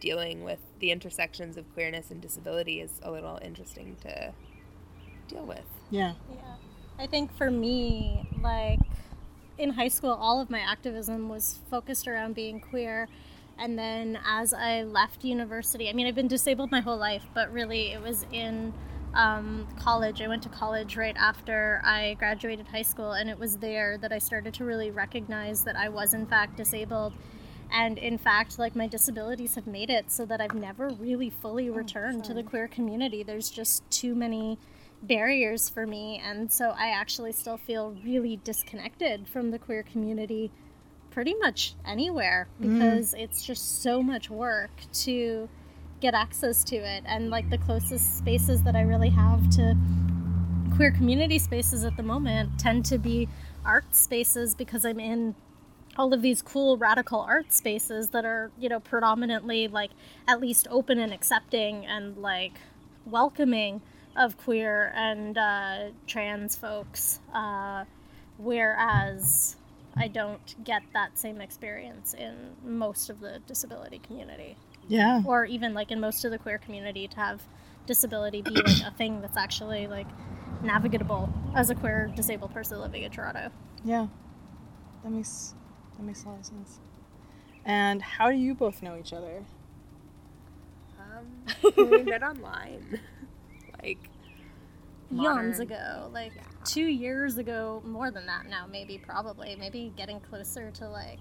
dealing 0.00 0.44
with 0.44 0.58
the 0.78 0.90
intersections 0.90 1.56
of 1.56 1.72
queerness 1.72 2.10
and 2.10 2.20
disability 2.20 2.80
is 2.80 3.00
a 3.02 3.10
little 3.10 3.38
interesting 3.42 3.96
to 4.02 4.32
deal 5.28 5.44
with 5.44 5.64
Yeah. 5.90 6.14
Yeah. 6.30 6.56
I 6.98 7.06
think 7.06 7.36
for 7.36 7.50
me, 7.50 8.28
like 8.42 8.80
in 9.58 9.70
high 9.70 9.88
school, 9.88 10.10
all 10.10 10.40
of 10.40 10.50
my 10.50 10.60
activism 10.60 11.28
was 11.28 11.58
focused 11.70 12.08
around 12.08 12.34
being 12.34 12.60
queer. 12.60 13.08
And 13.58 13.78
then 13.78 14.18
as 14.26 14.52
I 14.52 14.82
left 14.82 15.24
university, 15.24 15.88
I 15.88 15.92
mean, 15.92 16.06
I've 16.06 16.14
been 16.14 16.28
disabled 16.28 16.70
my 16.70 16.80
whole 16.80 16.96
life, 16.96 17.24
but 17.34 17.52
really 17.52 17.92
it 17.92 18.02
was 18.02 18.26
in 18.32 18.74
um, 19.16 19.66
college. 19.78 20.20
I 20.22 20.28
went 20.28 20.42
to 20.44 20.48
college 20.48 20.96
right 20.96 21.16
after 21.16 21.80
I 21.84 22.14
graduated 22.14 22.68
high 22.68 22.82
school, 22.82 23.12
and 23.12 23.28
it 23.28 23.38
was 23.38 23.56
there 23.56 23.98
that 23.98 24.12
I 24.12 24.18
started 24.18 24.54
to 24.54 24.64
really 24.64 24.90
recognize 24.90 25.64
that 25.64 25.76
I 25.76 25.88
was, 25.88 26.14
in 26.14 26.26
fact, 26.26 26.56
disabled. 26.56 27.14
And 27.72 27.98
in 27.98 28.18
fact, 28.18 28.58
like 28.58 28.76
my 28.76 28.86
disabilities 28.86 29.56
have 29.56 29.66
made 29.66 29.90
it 29.90 30.12
so 30.12 30.24
that 30.26 30.40
I've 30.40 30.54
never 30.54 30.90
really 30.90 31.30
fully 31.30 31.68
returned 31.68 32.24
to 32.24 32.34
the 32.34 32.44
queer 32.44 32.68
community. 32.68 33.24
There's 33.24 33.50
just 33.50 33.90
too 33.90 34.14
many 34.14 34.58
barriers 35.02 35.68
for 35.68 35.86
me 35.86 36.20
and 36.24 36.50
so 36.50 36.70
i 36.70 36.88
actually 36.88 37.30
still 37.30 37.58
feel 37.58 37.94
really 38.02 38.40
disconnected 38.44 39.28
from 39.28 39.50
the 39.50 39.58
queer 39.58 39.82
community 39.82 40.50
pretty 41.10 41.34
much 41.34 41.74
anywhere 41.86 42.48
because 42.60 43.14
it's 43.14 43.44
just 43.44 43.82
so 43.82 44.02
much 44.02 44.28
work 44.30 44.70
to 44.92 45.48
get 46.00 46.14
access 46.14 46.64
to 46.64 46.76
it. 46.76 47.04
And 47.06 47.30
like 47.30 47.50
the 47.50 47.58
closest 47.58 48.18
spaces 48.18 48.62
that 48.62 48.76
i 48.76 48.82
really 48.82 49.10
have 49.10 49.48
to 49.50 49.76
queer 50.76 50.90
community 50.90 51.38
spaces 51.38 51.84
at 51.84 51.96
the 51.96 52.02
moment 52.02 52.58
tend 52.58 52.84
to 52.84 52.98
be 52.98 53.26
art 53.64 53.96
spaces 53.96 54.54
because 54.54 54.84
i'm 54.84 55.00
in 55.00 55.34
all 55.96 56.12
of 56.12 56.20
these 56.20 56.42
cool 56.42 56.76
radical 56.76 57.20
art 57.20 57.50
spaces 57.50 58.10
that 58.10 58.26
are 58.26 58.50
you 58.58 58.68
know 58.68 58.78
predominantly 58.78 59.68
like 59.68 59.90
at 60.28 60.38
least 60.38 60.68
open 60.70 60.98
and 60.98 61.14
accepting 61.14 61.86
and 61.86 62.18
like 62.18 62.52
welcoming 63.06 63.80
of 64.16 64.36
queer 64.36 64.92
and 64.94 65.38
uh, 65.38 65.88
trans 66.06 66.56
folks 66.56 67.20
uh, 67.32 67.84
whereas 68.36 69.56
i 69.96 70.06
don't 70.06 70.62
get 70.62 70.82
that 70.92 71.18
same 71.18 71.40
experience 71.40 72.12
in 72.12 72.34
most 72.62 73.08
of 73.08 73.20
the 73.20 73.40
disability 73.46 73.98
community 73.98 74.56
Yeah. 74.88 75.22
or 75.26 75.44
even 75.44 75.74
like 75.74 75.90
in 75.90 76.00
most 76.00 76.24
of 76.24 76.30
the 76.30 76.38
queer 76.38 76.58
community 76.58 77.08
to 77.08 77.16
have 77.16 77.42
disability 77.86 78.42
be 78.42 78.50
like 78.50 78.82
a 78.86 78.90
thing 78.96 79.20
that's 79.20 79.36
actually 79.36 79.86
like 79.86 80.06
navigable 80.62 81.28
as 81.54 81.70
a 81.70 81.74
queer 81.74 82.10
disabled 82.16 82.52
person 82.52 82.80
living 82.80 83.02
in 83.02 83.10
toronto 83.10 83.50
Yeah. 83.84 84.06
That 85.04 85.10
makes 85.12 85.54
that 85.96 86.02
makes 86.04 86.24
a 86.24 86.28
lot 86.28 86.40
of 86.40 86.44
sense. 86.46 86.80
And 87.64 88.02
how 88.02 88.30
do 88.30 88.36
you 88.36 88.54
both 88.54 88.82
know 88.82 88.96
each 88.98 89.12
other? 89.12 89.44
um, 90.98 91.26
we 91.76 92.02
met 92.02 92.22
online 92.22 93.00
like 93.82 93.98
eons 95.12 95.60
ago 95.60 96.10
like 96.12 96.32
Yeah. 96.34 96.42
two 96.64 96.86
years 96.86 97.38
ago 97.38 97.82
more 97.86 98.10
than 98.10 98.26
that 98.26 98.46
now 98.46 98.66
maybe 98.70 98.98
probably 98.98 99.54
maybe 99.56 99.92
getting 99.96 100.18
closer 100.20 100.70
to 100.72 100.88
like 100.88 101.20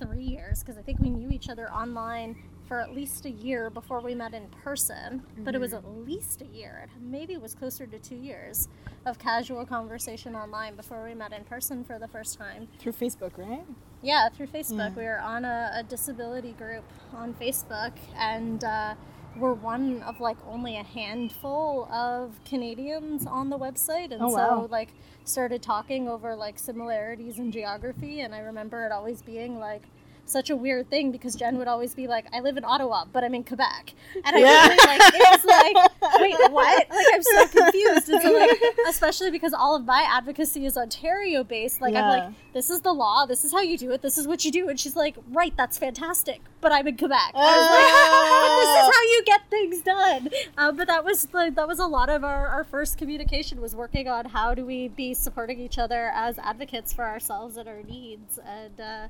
three 0.00 0.22
years 0.24 0.60
because 0.62 0.78
i 0.78 0.82
think 0.82 0.98
we 1.00 1.10
knew 1.10 1.30
each 1.30 1.48
other 1.50 1.70
online 1.70 2.36
for 2.68 2.78
at 2.80 2.94
least 2.94 3.24
a 3.24 3.30
year 3.30 3.70
before 3.70 4.00
we 4.00 4.14
met 4.14 4.34
in 4.34 4.46
person 4.62 5.22
but 5.38 5.54
it 5.54 5.60
was 5.60 5.72
at 5.72 5.84
least 6.06 6.42
a 6.42 6.46
year 6.46 6.86
Maybe 7.00 7.32
it 7.32 7.40
was 7.42 7.54
closer 7.54 7.86
to 7.86 7.98
two 7.98 8.16
years 8.16 8.68
of 9.06 9.18
casual 9.18 9.64
conversation 9.66 10.34
online 10.36 10.76
before 10.76 11.02
we 11.04 11.14
met 11.14 11.32
in 11.32 11.44
person 11.44 11.82
for 11.82 11.98
the 11.98 12.08
first 12.08 12.36
time 12.38 12.68
Through 12.78 12.92
Facebook, 12.92 13.32
right? 13.38 13.64
yeah, 14.02 14.28
through 14.28 14.46
Facebook. 14.48 14.90
Yeah. 14.90 14.94
We 14.96 15.04
were 15.04 15.18
on 15.18 15.44
a, 15.44 15.72
a 15.76 15.82
disability 15.82 16.52
group 16.52 16.84
on 17.12 17.34
Facebook, 17.34 17.92
and 18.16 18.62
uh, 18.62 18.94
we're 19.36 19.54
one 19.54 20.02
of 20.02 20.20
like 20.20 20.36
only 20.46 20.76
a 20.76 20.84
handful 20.84 21.86
of 21.92 22.38
Canadians 22.44 23.26
on 23.26 23.50
the 23.50 23.58
website. 23.58 24.12
And 24.12 24.20
Oh, 24.22 24.28
so, 24.30 24.36
wow. 24.36 24.68
like, 24.70 24.90
started 25.24 25.62
talking 25.62 26.08
over 26.08 26.36
like 26.36 26.58
similarities 26.60 27.38
in 27.38 27.50
geography. 27.50 28.20
And 28.20 28.34
I 28.34 28.38
remember 28.40 28.84
it 28.86 28.92
always 28.92 29.20
being 29.22 29.58
like, 29.58 29.82
such 30.28 30.50
a 30.50 30.56
weird 30.56 30.90
thing 30.90 31.10
because 31.10 31.34
Jen 31.34 31.56
would 31.58 31.68
always 31.68 31.94
be 31.94 32.06
like, 32.06 32.26
I 32.32 32.40
live 32.40 32.56
in 32.56 32.64
Ottawa, 32.64 33.04
but 33.12 33.24
I'm 33.24 33.34
in 33.34 33.44
Quebec. 33.44 33.92
And 34.24 34.36
I 34.36 34.38
Yeah. 34.40 34.68
really 34.68 34.86
like, 34.86 35.00
it 35.14 35.42
was 35.42 35.44
like, 35.44 35.76
wait, 36.20 36.52
what? 36.52 36.90
Like, 36.90 37.06
I'm 37.14 37.22
so 37.22 37.46
confused. 37.48 38.08
And 38.08 38.22
so, 38.22 38.32
like, 38.32 38.60
especially 38.88 39.30
because 39.30 39.52
all 39.54 39.74
of 39.76 39.84
my 39.84 40.06
advocacy 40.08 40.66
is 40.66 40.76
Ontario 40.76 41.42
based, 41.44 41.80
like, 41.80 41.94
I'm 41.94 42.08
like, 42.08 42.32
this 42.52 42.70
is 42.70 42.80
the 42.80 42.92
law, 42.92 43.26
this 43.26 43.44
is 43.44 43.52
how 43.52 43.60
you 43.60 43.78
do 43.78 43.90
it, 43.92 44.02
this 44.02 44.18
is 44.18 44.26
what 44.26 44.44
you 44.44 44.50
do. 44.52 44.68
And 44.68 44.78
she's 44.78 44.96
like, 44.96 45.16
right, 45.30 45.52
that's 45.56 45.78
fantastic, 45.78 46.40
but 46.60 46.72
I'm 46.72 46.86
in 46.88 46.96
Quebec. 46.96 47.32
I 47.34 47.58
was 47.58 47.70
like, 47.70 47.88
this 48.58 48.70
is 48.78 48.96
how 48.96 49.02
you 49.02 49.22
get 49.24 49.50
things 49.50 49.80
done. 49.82 50.28
Uh, 50.56 50.72
but 50.72 50.86
that 50.88 51.04
was 51.04 51.28
like, 51.32 51.54
that 51.54 51.68
was 51.68 51.78
a 51.78 51.86
lot 51.86 52.08
of 52.10 52.24
our, 52.24 52.48
our 52.48 52.64
first 52.64 52.98
communication 52.98 53.60
was 53.60 53.74
working 53.74 54.08
on 54.08 54.26
how 54.26 54.54
do 54.54 54.64
we 54.64 54.88
be 54.88 55.14
supporting 55.14 55.58
each 55.60 55.78
other 55.78 56.10
as 56.14 56.38
advocates 56.38 56.92
for 56.92 57.04
ourselves 57.04 57.56
and 57.56 57.68
our 57.68 57.82
needs. 57.82 58.38
And, 58.44 58.80
uh, 58.80 59.08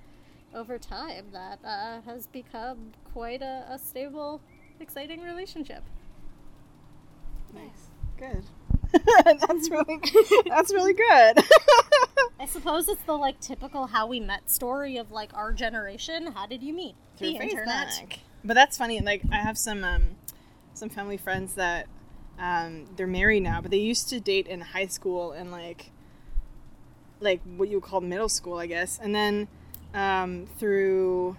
over 0.54 0.78
time 0.78 1.26
that 1.32 1.58
uh, 1.64 2.00
has 2.02 2.26
become 2.26 2.92
quite 3.12 3.42
a, 3.42 3.66
a 3.70 3.78
stable, 3.78 4.40
exciting 4.80 5.22
relationship. 5.22 5.82
Nice. 7.54 7.88
Good. 8.18 8.44
that's 9.24 9.70
really 9.70 10.00
that's 10.46 10.72
really 10.72 10.94
good. 10.94 11.38
I 12.40 12.46
suppose 12.46 12.88
it's 12.88 13.02
the 13.02 13.16
like 13.16 13.38
typical 13.40 13.86
how 13.86 14.06
we 14.06 14.18
met 14.20 14.50
story 14.50 14.96
of 14.96 15.12
like 15.12 15.34
our 15.34 15.52
generation. 15.52 16.32
How 16.32 16.46
did 16.46 16.62
you 16.62 16.72
meet? 16.72 16.94
Through 17.16 17.32
the 17.32 17.42
internet. 17.42 18.18
But 18.44 18.54
that's 18.54 18.78
funny. 18.78 19.00
Like 19.00 19.22
I 19.30 19.36
have 19.36 19.58
some 19.58 19.84
um, 19.84 20.16
some 20.74 20.88
family 20.88 21.16
friends 21.16 21.54
that 21.54 21.86
um, 22.38 22.86
they're 22.96 23.06
married 23.06 23.42
now, 23.42 23.60
but 23.60 23.70
they 23.70 23.78
used 23.78 24.08
to 24.10 24.20
date 24.20 24.46
in 24.46 24.60
high 24.60 24.86
school 24.86 25.32
and 25.32 25.50
like 25.52 25.90
like 27.20 27.40
what 27.56 27.68
you 27.68 27.76
would 27.76 27.84
call 27.84 28.00
middle 28.00 28.28
school, 28.28 28.58
I 28.58 28.66
guess. 28.66 28.98
And 29.02 29.14
then 29.14 29.48
um, 29.98 30.46
through 30.58 31.36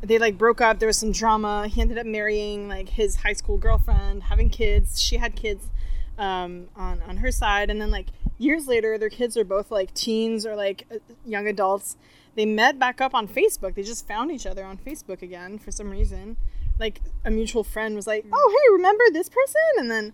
they 0.00 0.18
like 0.18 0.38
broke 0.38 0.60
up. 0.60 0.78
There 0.78 0.86
was 0.86 0.96
some 0.96 1.10
drama. 1.10 1.66
He 1.66 1.80
ended 1.80 1.98
up 1.98 2.06
marrying 2.06 2.68
like 2.68 2.90
his 2.90 3.16
high 3.16 3.32
school 3.32 3.58
girlfriend, 3.58 4.24
having 4.24 4.48
kids. 4.48 5.02
She 5.02 5.16
had 5.16 5.34
kids 5.34 5.70
um, 6.16 6.68
on 6.76 7.02
on 7.02 7.18
her 7.18 7.32
side, 7.32 7.70
and 7.70 7.80
then 7.80 7.90
like 7.90 8.08
years 8.38 8.68
later, 8.68 8.96
their 8.96 9.10
kids 9.10 9.36
are 9.36 9.44
both 9.44 9.70
like 9.70 9.92
teens 9.94 10.46
or 10.46 10.54
like 10.54 10.86
uh, 10.92 10.98
young 11.26 11.48
adults. 11.48 11.96
They 12.36 12.46
met 12.46 12.78
back 12.78 13.00
up 13.00 13.14
on 13.14 13.26
Facebook. 13.26 13.74
They 13.74 13.82
just 13.82 14.06
found 14.06 14.30
each 14.30 14.46
other 14.46 14.64
on 14.64 14.78
Facebook 14.78 15.22
again 15.22 15.58
for 15.58 15.72
some 15.72 15.90
reason. 15.90 16.36
Like 16.78 17.00
a 17.24 17.30
mutual 17.32 17.64
friend 17.64 17.96
was 17.96 18.06
like, 18.06 18.24
"Oh, 18.32 18.56
hey, 18.56 18.72
remember 18.76 19.04
this 19.12 19.28
person?" 19.28 19.60
And 19.78 19.90
then 19.90 20.12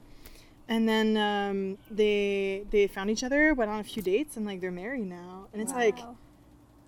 and 0.66 0.88
then 0.88 1.16
um, 1.18 1.78
they 1.90 2.64
they 2.70 2.86
found 2.86 3.10
each 3.10 3.22
other, 3.22 3.52
went 3.52 3.70
on 3.70 3.80
a 3.80 3.84
few 3.84 4.02
dates, 4.02 4.38
and 4.38 4.46
like 4.46 4.62
they're 4.62 4.70
married 4.70 5.06
now. 5.06 5.48
And 5.52 5.60
it's 5.60 5.74
like, 5.74 5.98
Wow. 5.98 6.16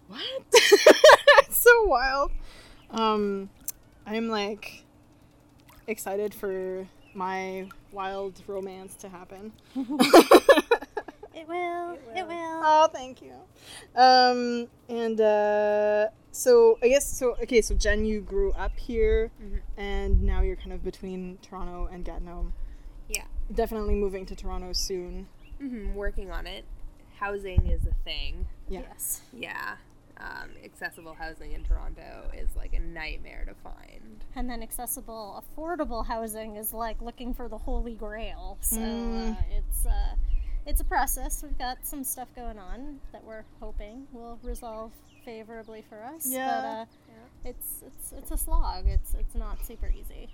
What? 0.08 0.22
it's 0.52 1.58
so 1.58 1.84
wild. 1.86 2.30
Um, 2.90 3.50
I'm 4.06 4.28
like 4.28 4.84
excited 5.86 6.32
for 6.34 6.86
my 7.14 7.68
wild 7.92 8.40
romance 8.46 8.94
to 8.96 9.08
happen. 9.08 9.52
It 11.38 11.46
will. 11.48 11.92
It 11.92 12.00
It 12.16 12.26
will. 12.26 12.28
will. 12.28 12.62
Oh, 12.64 12.88
thank 12.90 13.20
you. 13.20 13.32
Um, 13.94 14.68
and 14.88 15.20
uh, 15.20 16.08
so 16.32 16.78
I 16.82 16.88
guess 16.88 17.06
so. 17.06 17.36
Okay, 17.42 17.60
so 17.60 17.74
Jen, 17.74 18.06
you 18.06 18.20
grew 18.22 18.52
up 18.52 18.72
here, 18.78 19.30
Mhm. 19.42 19.60
and 19.76 20.22
now 20.22 20.40
you're 20.40 20.56
kind 20.56 20.72
of 20.72 20.82
between 20.82 21.36
Toronto 21.42 21.88
and 21.92 22.04
Gatineau. 22.06 22.52
Yeah. 23.10 23.24
Definitely 23.54 23.94
moving 23.96 24.24
to 24.26 24.34
Toronto 24.34 24.72
soon. 24.72 25.28
hmm 25.58 25.92
working 25.94 26.30
on 26.30 26.46
it. 26.46 26.64
Housing 27.20 27.66
is 27.66 27.84
a 27.86 27.92
thing. 28.02 28.46
Yeah. 28.68 28.80
Yes. 28.88 29.20
Yeah. 29.32 29.76
Um, 30.18 30.50
accessible 30.64 31.12
housing 31.14 31.52
in 31.52 31.62
Toronto 31.64 32.30
is 32.34 32.48
like 32.56 32.72
a 32.72 32.78
nightmare 32.78 33.44
to 33.46 33.54
find. 33.62 34.24
And 34.34 34.48
then 34.48 34.62
accessible, 34.62 35.44
affordable 35.58 36.06
housing 36.06 36.56
is 36.56 36.72
like 36.72 37.02
looking 37.02 37.34
for 37.34 37.48
the 37.48 37.58
holy 37.58 37.94
grail. 37.94 38.56
So 38.62 38.78
Mm. 38.78 39.32
uh, 39.32 39.42
it's 39.50 39.84
uh, 39.86 40.14
it's 40.64 40.80
a 40.80 40.84
process. 40.84 41.42
We've 41.42 41.58
got 41.58 41.78
some 41.86 42.02
stuff 42.02 42.28
going 42.34 42.58
on 42.58 43.00
that 43.12 43.24
we're 43.24 43.44
hoping 43.60 44.06
will 44.12 44.38
resolve 44.42 44.92
favorably 45.24 45.84
for 45.88 46.02
us. 46.02 46.26
Yeah. 46.26 46.46
But 46.62 46.66
uh, 46.66 46.84
it's 47.50 47.82
it's 47.86 48.12
it's 48.12 48.30
a 48.30 48.38
slog. 48.38 48.86
It's 48.86 49.12
it's 49.14 49.34
not 49.34 49.64
super 49.66 49.88
easy. 49.88 50.30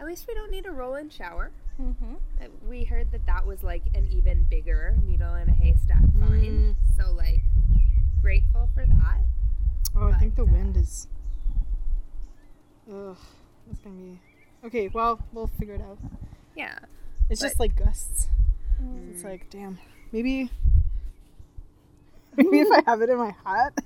At 0.00 0.06
least 0.06 0.26
we 0.26 0.32
don't 0.34 0.50
need 0.50 0.64
a 0.66 0.70
roll-in 0.72 1.10
shower. 1.10 1.50
Mm-hmm. 1.80 2.14
Uh, 2.40 2.46
We 2.66 2.84
heard 2.84 3.12
that 3.12 3.26
that 3.26 3.46
was 3.46 3.62
like 3.62 3.82
an 3.94 4.08
even 4.10 4.44
bigger 4.48 4.96
needle 5.04 5.34
in 5.34 5.50
a 5.50 5.52
haystack 5.52 6.00
Mm. 6.16 6.20
find. 6.28 6.76
So 6.98 7.12
like 7.12 7.42
grateful 8.22 8.68
for 8.74 8.86
that. 8.86 9.20
Oh, 9.96 10.10
I 10.10 10.18
think 10.18 10.36
the 10.36 10.42
uh, 10.42 10.46
wind 10.46 10.76
is. 10.76 11.08
Ugh, 12.90 13.16
it's 13.70 13.80
gonna 13.80 13.96
be. 13.96 14.20
Okay, 14.64 14.88
well, 14.88 15.20
we'll 15.32 15.48
figure 15.58 15.74
it 15.74 15.82
out. 15.82 15.98
Yeah. 16.56 16.78
It's 17.28 17.40
But- 17.40 17.48
just 17.48 17.60
like 17.60 17.76
gusts. 17.76 18.28
Mm. 18.82 19.12
It's 19.12 19.24
like, 19.24 19.50
damn, 19.50 19.78
maybe. 20.12 20.50
Maybe 22.36 22.60
if 22.60 22.68
I 22.72 22.82
have 22.90 23.02
it 23.02 23.10
in 23.10 23.18
my 23.18 23.34
hat. 23.44 23.76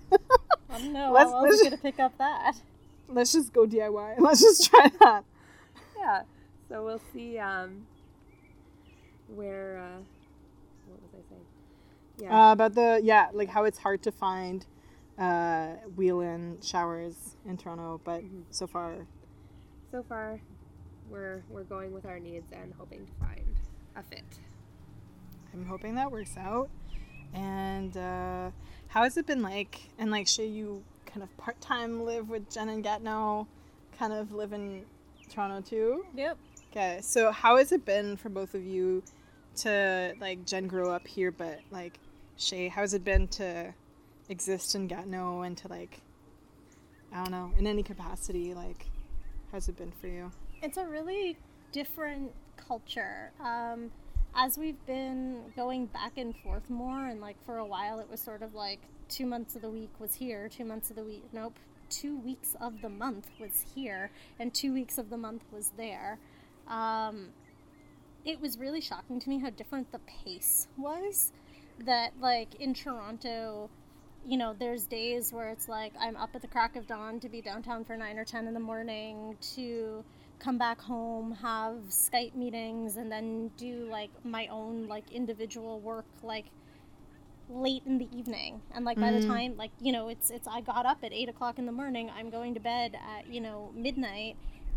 I 0.70 0.78
don't 0.78 0.92
know. 0.92 1.10
Let's- 1.12 1.30
how 1.32 1.42
let's- 1.42 1.54
else 1.60 1.62
gonna 1.64 1.76
pick 1.78 1.98
up 1.98 2.16
that? 2.18 2.52
Let's 3.08 3.32
just 3.32 3.52
go 3.52 3.66
DIY. 3.66 4.14
Let's 4.18 4.40
just 4.40 4.68
try 4.68 4.88
that. 5.00 5.24
Yeah. 5.98 6.22
So 6.68 6.84
we'll 6.84 7.00
see 7.12 7.38
um 7.38 7.86
where 9.28 9.78
uh 9.78 9.98
what 10.88 11.00
was 11.02 11.10
I 11.14 11.28
saying? 11.30 11.40
Yeah. 12.18 12.48
Uh, 12.48 12.52
about 12.52 12.74
the 12.74 13.00
yeah, 13.02 13.28
like 13.32 13.48
how 13.50 13.64
it's 13.64 13.78
hard 13.78 14.02
to 14.04 14.12
find 14.12 14.64
uh, 15.18 15.68
wheel-in 15.96 16.58
showers 16.62 17.36
in 17.46 17.56
Toronto, 17.56 18.00
but 18.04 18.22
Mhm. 18.22 18.44
so 18.50 18.66
far, 18.66 19.06
so 19.90 20.02
far 20.02 20.40
we're 21.10 21.42
we're 21.50 21.64
going 21.64 21.92
with 21.92 22.04
our 22.06 22.18
needs 22.18 22.52
and 22.52 22.74
hoping 22.78 23.06
to 23.06 23.12
find 23.14 23.60
a 23.96 24.02
fit. 24.02 24.24
I'm 25.54 25.66
hoping 25.66 25.94
that 25.94 26.10
works 26.10 26.36
out. 26.36 26.68
And 27.34 27.96
uh, 27.96 28.50
how 28.88 29.02
has 29.04 29.16
it 29.16 29.26
been 29.26 29.42
like? 29.42 29.80
And 29.98 30.10
like, 30.10 30.26
Shay, 30.26 30.46
you 30.46 30.82
kind 31.06 31.22
of 31.22 31.34
part-time 31.38 32.04
live 32.04 32.28
with 32.28 32.50
Jen 32.50 32.68
and 32.68 32.82
Gatineau, 32.82 33.46
kind 33.98 34.12
of 34.12 34.32
live 34.32 34.52
in 34.52 34.84
Toronto 35.30 35.60
too. 35.60 36.06
Yep. 36.14 36.36
Okay, 36.70 37.00
so 37.02 37.30
how 37.32 37.56
has 37.56 37.72
it 37.72 37.84
been 37.84 38.16
for 38.16 38.28
both 38.28 38.54
of 38.54 38.64
you 38.64 39.02
to 39.56 40.14
like 40.20 40.44
Jen 40.44 40.66
grew 40.66 40.90
up 40.90 41.06
here, 41.06 41.30
but 41.30 41.60
like 41.70 41.98
Shay, 42.36 42.68
how 42.68 42.82
has 42.82 42.94
it 42.94 43.04
been 43.04 43.28
to 43.28 43.72
exist 44.28 44.74
in 44.74 44.88
Gatineau 44.88 45.42
and 45.42 45.56
to 45.58 45.68
like 45.68 46.00
I 47.12 47.22
don't 47.22 47.30
know 47.30 47.52
in 47.58 47.66
any 47.66 47.82
capacity? 47.82 48.52
Like, 48.54 48.86
how's 49.52 49.68
it 49.68 49.76
been 49.76 49.92
for 49.92 50.06
you? 50.06 50.30
It's 50.62 50.76
a 50.76 50.86
really 50.86 51.36
different 51.72 52.32
culture. 52.56 53.32
Um, 53.42 53.90
as 54.34 54.58
we've 54.58 54.84
been 54.86 55.44
going 55.56 55.86
back 55.86 56.18
and 56.18 56.36
forth 56.36 56.68
more, 56.68 57.06
and 57.06 57.20
like 57.20 57.36
for 57.46 57.56
a 57.56 57.64
while, 57.64 58.00
it 58.00 58.10
was 58.10 58.20
sort 58.20 58.42
of 58.42 58.54
like 58.54 58.80
two 59.08 59.24
months 59.24 59.56
of 59.56 59.62
the 59.62 59.70
week 59.70 59.90
was 59.98 60.14
here, 60.14 60.48
two 60.48 60.64
months 60.64 60.90
of 60.90 60.96
the 60.96 61.04
week, 61.04 61.24
nope, 61.32 61.58
two 61.88 62.18
weeks 62.18 62.54
of 62.60 62.82
the 62.82 62.88
month 62.88 63.30
was 63.40 63.64
here, 63.74 64.10
and 64.38 64.52
two 64.52 64.74
weeks 64.74 64.98
of 64.98 65.08
the 65.08 65.16
month 65.16 65.42
was 65.50 65.72
there. 65.76 66.18
Um, 66.68 67.28
it 68.24 68.40
was 68.40 68.58
really 68.58 68.80
shocking 68.80 69.20
to 69.20 69.28
me 69.28 69.38
how 69.38 69.50
different 69.50 69.92
the 69.92 70.00
pace 70.00 70.66
was. 70.76 71.32
That, 71.84 72.12
like, 72.20 72.54
in 72.56 72.74
Toronto, 72.74 73.70
you 74.26 74.36
know, 74.36 74.54
there's 74.58 74.86
days 74.86 75.32
where 75.32 75.48
it's 75.50 75.68
like 75.68 75.92
I'm 76.00 76.16
up 76.16 76.30
at 76.34 76.42
the 76.42 76.48
crack 76.48 76.74
of 76.76 76.86
dawn 76.86 77.20
to 77.20 77.28
be 77.28 77.40
downtown 77.40 77.84
for 77.84 77.96
9 77.96 78.18
or 78.18 78.24
10 78.24 78.46
in 78.46 78.54
the 78.54 78.60
morning 78.60 79.36
to 79.54 80.04
come 80.38 80.58
back 80.58 80.80
home, 80.80 81.32
have 81.42 81.76
Skype 81.88 82.34
meetings, 82.34 82.96
and 82.96 83.10
then 83.10 83.50
do 83.56 83.86
like 83.90 84.10
my 84.24 84.46
own 84.48 84.86
like 84.88 85.12
individual 85.12 85.80
work 85.80 86.06
like 86.22 86.46
late 87.48 87.82
in 87.86 87.98
the 87.98 88.08
evening. 88.16 88.60
And 88.74 88.84
like 88.84 88.98
by 88.98 89.12
the 89.12 89.20
Mm. 89.20 89.26
time 89.26 89.56
like, 89.56 89.70
you 89.80 89.92
know, 89.92 90.08
it's 90.08 90.30
it's 90.30 90.48
I 90.48 90.60
got 90.60 90.86
up 90.86 90.98
at 91.04 91.12
eight 91.12 91.28
o'clock 91.28 91.58
in 91.58 91.66
the 91.66 91.72
morning, 91.72 92.10
I'm 92.10 92.30
going 92.30 92.54
to 92.54 92.60
bed 92.60 92.96
at, 92.96 93.28
you 93.32 93.40
know, 93.40 93.70
midnight 93.74 94.36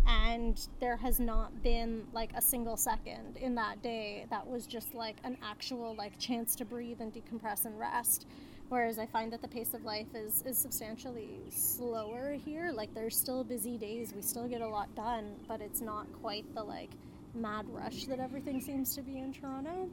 and 0.10 0.68
there 0.80 0.98
has 0.98 1.20
not 1.20 1.62
been 1.62 2.04
like 2.14 2.32
a 2.36 2.42
single 2.42 2.76
second 2.76 3.38
in 3.38 3.54
that 3.54 3.82
day 3.84 4.26
that 4.32 4.46
was 4.46 4.66
just 4.66 4.96
like 4.96 5.18
an 5.24 5.38
actual 5.44 5.96
like 5.96 6.18
chance 6.18 6.56
to 6.56 6.66
breathe 6.66 7.00
and 7.00 7.14
decompress 7.14 7.66
and 7.66 7.80
rest 7.80 8.26
whereas 8.70 8.98
i 8.98 9.06
find 9.06 9.32
that 9.32 9.42
the 9.42 9.48
pace 9.48 9.74
of 9.76 9.84
life 9.84 10.08
is 10.16 10.44
is 10.48 10.58
substantially 10.58 11.40
slower 11.50 12.34
here 12.34 12.72
like 12.72 12.92
there's 12.96 13.16
still 13.16 13.44
busy 13.44 13.78
days 13.78 14.14
we 14.16 14.22
still 14.22 14.48
get 14.48 14.62
a 14.62 14.68
lot 14.68 14.94
done 14.96 15.36
but 15.48 15.62
it's 15.62 15.82
not 15.82 16.08
quite 16.22 16.46
the 16.56 16.64
like 16.64 16.90
mad 17.36 17.66
rush 17.70 18.06
that 18.06 18.20
everything 18.20 18.60
seems 18.60 18.96
to 18.96 19.02
be 19.04 19.20
in 19.20 19.32
toronto 19.32 19.88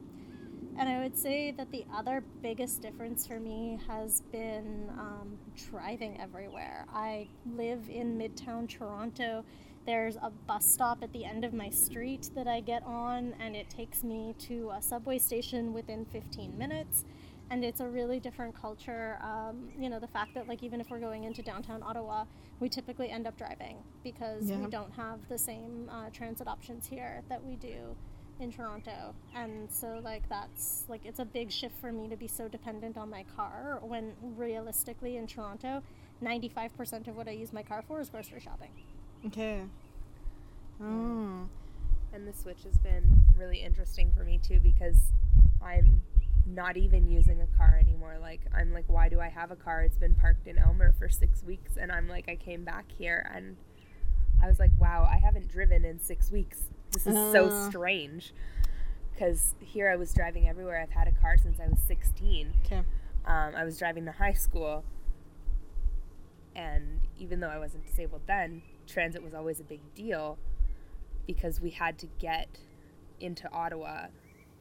and 0.79 0.91
I 0.91 1.03
would 1.03 1.17
say 1.17 1.53
that 1.53 1.71
the 1.71 1.87
other 1.95 2.23
biggest 2.43 2.83
difference 2.83 3.27
for 3.27 3.41
me 3.41 3.79
has 3.89 4.21
been 4.31 4.91
um, 4.99 5.39
driving 5.71 6.21
everywhere. 6.21 6.85
I 6.93 7.29
live 7.57 7.89
in 7.89 8.19
Midtown 8.19 8.69
Toronto. 8.69 9.43
There's 9.87 10.17
a 10.17 10.31
bus 10.49 10.67
stop 10.67 11.03
at 11.03 11.13
the 11.13 11.25
end 11.25 11.45
of 11.45 11.53
my 11.55 11.71
street 11.71 12.31
that 12.35 12.49
I 12.49 12.61
get 12.61 12.83
on, 12.85 13.35
and 13.41 13.55
it 13.55 13.71
takes 13.71 14.03
me 14.03 14.35
to 14.41 14.71
a 14.75 14.83
subway 14.83 15.19
station 15.19 15.73
within 15.73 16.05
15 16.07 16.59
minutes. 16.59 17.05
And 17.49 17.65
it's 17.65 17.79
a 17.79 17.87
really 17.87 18.19
different 18.19 18.61
culture. 18.61 19.19
Um, 19.23 19.69
you 19.79 19.89
know, 19.89 20.01
the 20.01 20.09
fact 20.09 20.35
that, 20.35 20.49
like, 20.49 20.65
even 20.65 20.81
if 20.81 20.91
we're 20.91 20.99
going 20.99 21.23
into 21.23 21.43
downtown 21.43 21.81
Ottawa, 21.85 22.25
we 22.59 22.69
typically 22.69 23.09
end 23.11 23.29
up 23.29 23.37
driving 23.39 23.77
because 24.03 24.51
Yeah. 24.51 24.59
we 24.59 24.67
don't 24.69 24.91
have 24.95 25.21
the 25.29 25.39
same 25.39 25.89
uh, 25.89 26.11
transit 26.11 26.49
options 26.49 26.89
here 26.89 27.23
that 27.29 27.45
we 27.45 27.55
do 27.55 27.95
in 28.41 28.51
Toronto. 28.51 29.15
And 29.35 29.71
so 29.71 29.99
like 30.03 30.29
that's 30.29 30.85
like 30.89 31.07
it's 31.07 31.21
a 31.21 31.25
big 31.25 31.51
shift 31.51 31.75
for 31.79 31.91
me 31.91 32.07
to 32.09 32.17
be 32.17 32.27
so 32.27 32.49
dependent 32.49 32.99
on 32.99 33.09
my 33.09 33.25
car 33.35 33.79
when 33.83 34.13
realistically 34.37 35.17
in 35.17 35.27
Toronto, 35.27 35.83
95% 36.23 37.09
of 37.09 37.17
what 37.17 37.29
I 37.29 37.31
use 37.31 37.53
my 37.53 37.63
car 37.63 37.83
for 37.87 38.01
is 38.01 38.11
grocery 38.11 38.41
shopping. 38.41 38.71
Okay. 39.27 39.63
Oh. 40.83 41.49
And 42.13 42.27
the 42.27 42.33
switch 42.33 42.63
has 42.65 42.77
been 42.79 43.23
really 43.37 43.59
interesting 43.59 44.13
for 44.17 44.25
me 44.25 44.39
too 44.43 44.61
because 44.61 45.13
I'm 45.63 46.03
not 46.47 46.77
even 46.77 47.09
using 47.09 47.41
a 47.41 47.47
car 47.57 47.79
anymore. 47.81 48.17
Like 48.21 48.41
I'm 48.55 48.73
like, 48.73 48.85
why 48.89 49.09
do 49.09 49.21
I 49.21 49.29
have 49.29 49.51
a 49.51 49.57
car? 49.57 49.83
It's 49.83 49.99
been 49.99 50.15
parked 50.15 50.47
in 50.47 50.59
Aylmer 50.59 50.93
for 50.99 51.09
six 51.09 51.43
weeks, 51.43 51.77
and 51.77 51.91
I'm 51.91 52.09
like, 52.09 52.29
I 52.29 52.37
came 52.37 52.65
back 52.65 52.87
here 52.97 53.29
and 53.35 53.57
I 54.43 54.47
was 54.49 54.59
like, 54.59 54.71
wow, 54.79 55.09
I 55.11 55.17
haven't 55.17 55.49
driven 55.49 55.85
in 55.85 55.99
six 56.01 56.31
weeks. 56.31 56.65
This 56.93 57.07
is 57.07 57.15
so 57.33 57.47
Uh. 57.49 57.69
strange. 57.71 58.33
Because 59.13 59.55
here 59.61 59.89
I 59.91 59.97
was 59.97 60.13
driving 60.13 60.47
everywhere. 60.47 60.79
I've 60.79 60.91
had 60.91 61.09
a 61.09 61.13
car 61.13 61.39
since 61.39 61.59
I 61.59 61.67
was 61.69 61.79
16. 61.81 62.53
Okay. 62.67 62.83
Um, 63.25 63.55
I 63.57 63.65
was 63.65 63.79
driving 63.79 64.05
to 64.05 64.13
high 64.13 64.35
school, 64.35 64.85
and 66.55 67.01
even 67.19 67.41
though 67.41 67.49
I 67.49 67.59
wasn't 67.59 67.87
disabled 67.87 68.23
then, 68.27 68.61
transit 68.87 69.23
was 69.23 69.35
always 69.35 69.61
a 69.61 69.65
big 69.65 69.81
deal 69.95 70.39
because 71.27 71.61
we 71.61 71.71
had 71.71 71.99
to 71.99 72.07
get 72.19 72.49
into 73.21 73.51
Ottawa 73.53 74.07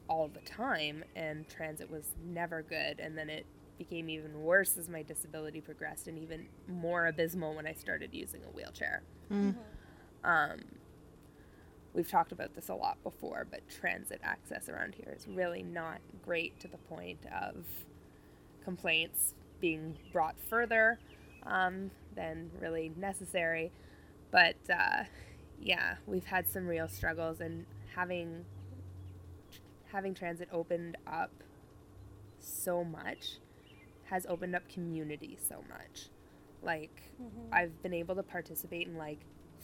all 0.08 0.28
the 0.28 0.40
time, 0.40 1.04
and 1.14 1.48
transit 1.48 1.90
was 1.90 2.12
never 2.24 2.62
good. 2.62 3.00
And 3.00 3.16
then 3.16 3.28
it 3.28 3.46
became 3.78 4.08
even 4.08 4.42
worse 4.42 4.76
as 4.76 4.88
my 4.88 5.02
disability 5.02 5.60
progressed, 5.60 6.08
and 6.08 6.18
even 6.18 6.46
more 6.68 7.06
abysmal 7.06 7.54
when 7.54 7.66
I 7.66 7.74
started 7.74 8.10
using 8.12 8.40
a 8.44 8.56
wheelchair. 8.56 9.02
Mm. 9.30 9.54
Um, 10.24 10.60
we've 11.92 12.10
talked 12.10 12.32
about 12.32 12.54
this 12.54 12.68
a 12.68 12.74
lot 12.74 13.02
before, 13.02 13.46
but 13.50 13.60
transit 13.68 14.20
access 14.22 14.68
around 14.68 14.94
here 14.94 15.14
is 15.16 15.26
really 15.28 15.62
not 15.62 15.98
great 16.24 16.58
to 16.60 16.68
the 16.68 16.78
point 16.78 17.18
of 17.42 17.56
complaints 18.64 19.34
being 19.60 19.96
brought 20.12 20.36
further 20.48 20.98
um, 21.44 21.90
than 22.14 22.50
really 22.60 22.92
necessary. 22.96 23.70
But 24.30 24.56
uh, 24.70 25.04
yeah, 25.60 25.96
we've 26.06 26.24
had 26.26 26.48
some 26.48 26.66
real 26.66 26.88
struggles, 26.88 27.40
and 27.40 27.66
having 27.94 28.44
having 29.92 30.14
transit 30.14 30.48
opened 30.52 30.96
up 31.06 31.30
so 32.38 32.84
much 32.84 33.38
has 34.04 34.26
opened 34.26 34.54
up 34.54 34.68
community 34.68 35.38
so 35.48 35.64
much. 35.68 36.08
Like 36.62 37.02
Mhm. 37.20 37.48
I've 37.52 37.82
been 37.82 37.94
able 37.94 38.14
to 38.16 38.22
participate 38.22 38.86
in 38.86 38.96
like 38.96 39.20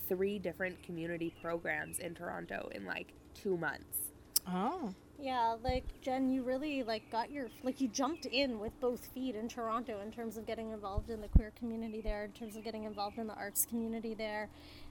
three 0.09 0.39
different 0.39 0.83
community 0.83 1.31
programs 1.43 1.99
in 1.99 2.15
Toronto 2.15 2.69
in 2.73 2.85
like 2.85 3.13
two 3.35 3.57
months. 3.57 4.13
Oh. 4.47 4.95
Yeah, 5.23 5.57
like 5.63 5.85
Jen, 6.01 6.31
you 6.33 6.43
really 6.43 6.83
like 6.83 7.09
got 7.13 7.31
your 7.31 7.49
like 7.63 7.81
you 7.81 7.87
jumped 7.87 8.27
in 8.27 8.59
with 8.59 8.79
both 8.81 9.07
feet 9.15 9.37
in 9.37 9.49
Toronto 9.49 10.01
in 10.01 10.11
terms 10.11 10.37
of 10.37 10.47
getting 10.47 10.73
involved 10.73 11.11
in 11.11 11.21
the 11.21 11.29
queer 11.29 11.53
community 11.57 12.01
there, 12.01 12.25
in 12.25 12.33
terms 12.33 12.57
of 12.57 12.65
getting 12.65 12.85
involved 12.85 13.19
in 13.19 13.29
the 13.29 13.35
arts 13.35 13.65
community 13.65 14.15
there, 14.15 14.49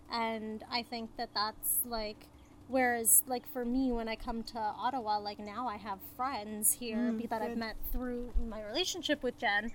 and 0.09 0.63
I 0.71 0.83
think 0.83 1.17
that 1.17 1.29
that's 1.35 1.79
like 1.85 2.27
whereas 2.69 3.23
like 3.27 3.45
for 3.51 3.65
me 3.65 3.91
when 3.91 4.07
I 4.07 4.15
come 4.15 4.41
to 4.43 4.57
Ottawa, 4.57 5.17
like 5.19 5.37
now 5.39 5.67
I 5.67 5.75
have 5.75 5.99
friends 6.15 6.71
here 6.71 6.97
Mm, 6.97 7.29
that 7.29 7.41
I've 7.41 7.57
met 7.57 7.75
through 7.91 8.33
my 8.47 8.61
relationship 8.63 9.23
with 9.23 9.37
Jen, 9.37 9.69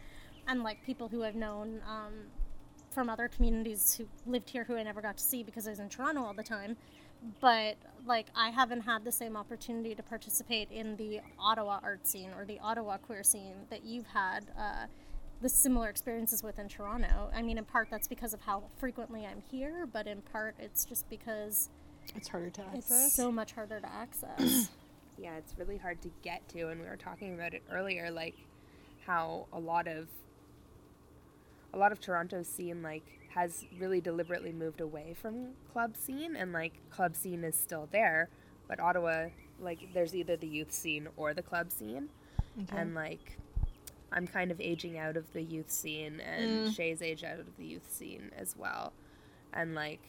and 0.49 0.63
like 0.63 0.83
people 0.87 1.09
who 1.09 1.23
I've 1.23 1.35
known 1.35 1.83
um, 1.87 2.15
from 2.91 3.11
other 3.11 3.29
communities 3.29 3.95
who 3.99 4.09
lived 4.31 4.49
here 4.49 4.65
who 4.65 4.77
I 4.77 4.83
never 4.85 5.03
got 5.03 5.19
to 5.19 5.23
see 5.23 5.43
because 5.43 5.67
I 5.67 5.71
was 5.71 5.81
in 5.81 5.91
Toronto 5.91 6.23
all 6.23 6.33
the 6.33 6.43
time 6.43 6.79
but 7.41 7.77
like 8.07 8.27
I 8.37 8.51
haven't 8.51 8.83
had 8.83 9.05
the 9.05 9.13
same 9.13 9.37
opportunity 9.37 9.95
to 9.95 10.03
participate 10.03 10.71
in 10.71 10.97
the 10.97 11.21
Ottawa 11.39 11.81
art 11.83 12.07
scene 12.07 12.31
or 12.37 12.45
the 12.45 12.59
Ottawa 12.61 12.97
queer 12.99 13.23
scene 13.25 13.55
that 13.71 13.85
you've 13.85 14.07
had 14.07 14.47
uh, 14.59 14.87
the 15.43 15.49
similar 15.49 15.89
experiences 15.89 16.43
with 16.43 16.59
in 16.59 16.69
Toronto. 16.69 17.31
I 17.35 17.43
mean, 17.43 17.59
in 17.59 17.65
part 17.65 17.89
that's 17.91 18.09
because 18.09 18.33
of 18.33 18.41
how 18.43 18.65
frequently 18.79 19.27
I'm 19.27 19.43
here, 19.51 19.87
but 19.93 20.07
in 20.07 20.23
part 20.23 20.55
it's 20.59 20.85
just 20.85 21.09
because 21.11 21.69
It's 22.15 22.29
harder 22.29 22.51
to 22.51 22.63
access. 22.63 23.07
it's 23.07 23.15
so 23.15 23.31
much 23.33 23.53
harder 23.53 23.81
to 23.81 23.93
access. 23.93 24.71
Yeah, 25.19 25.37
it's 25.39 25.55
really 25.59 25.79
hard 25.79 26.03
to 26.03 26.11
get 26.21 26.47
to, 26.51 26.69
and 26.69 26.79
we 26.79 26.87
were 26.87 26.99
talking 26.99 27.33
about 27.35 27.55
it 27.55 27.63
earlier, 27.73 28.11
like 28.11 28.35
how 29.07 29.47
a 29.51 29.59
lot 29.59 29.89
of 29.89 30.09
a 31.73 31.79
lot 31.79 31.91
of 31.91 32.01
Toronto's 32.03 32.47
scene 32.47 32.83
like 32.83 33.26
has 33.37 33.65
really 33.79 34.01
deliberately 34.01 34.53
moved 34.53 34.81
away 34.81 35.15
from 35.21 35.51
club 35.73 35.97
scene, 35.97 36.35
and 36.35 36.53
like 36.53 36.73
club 36.91 37.15
scene 37.15 37.45
is 37.45 37.55
still 37.55 37.89
there, 37.93 38.29
but 38.67 38.81
Ottawa, 38.81 39.27
like 39.61 39.79
there's 39.95 40.15
either 40.17 40.37
the 40.37 40.49
youth 40.49 40.73
scene 40.73 41.07
or 41.17 41.33
the 41.35 41.43
club 41.43 41.71
scene, 41.71 42.09
Okay. 42.63 42.77
and 42.77 42.95
like 42.95 43.39
I'm 44.11 44.27
kind 44.27 44.51
of 44.51 44.61
aging 44.61 44.99
out 44.99 45.17
of 45.17 45.33
the 45.33 45.43
youth 45.43 45.71
scene, 45.71 46.21
and 46.21 46.67
Mm. 46.69 46.75
Shay's 46.75 47.03
age 47.03 47.23
out 47.25 47.39
of 47.39 47.57
the 47.59 47.65
youth 47.67 47.89
scene 47.93 48.31
as 48.37 48.57
well, 48.57 48.93
and 49.53 49.75
like 49.75 50.01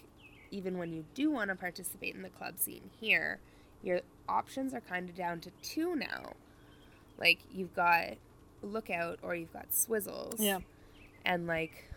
even 0.49 0.77
when 0.77 0.93
you 0.93 1.03
do 1.13 1.29
want 1.29 1.49
to 1.49 1.55
participate 1.55 2.15
in 2.15 2.21
the 2.21 2.29
club 2.29 2.57
scene 2.57 2.89
here, 3.01 3.39
your 3.83 3.99
options 4.29 4.73
are 4.73 4.79
kind 4.81 5.09
of 5.09 5.15
down 5.15 5.41
to 5.41 5.51
two 5.61 5.93
now. 5.95 6.31
Like 7.17 7.39
you've 7.51 7.75
got 7.75 8.13
Lookout 8.63 9.19
or 9.21 9.35
you've 9.35 9.51
got 9.51 9.71
Swizzles. 9.71 10.35
yeah. 10.39 10.59
And 11.25 11.45
like, 11.47 11.89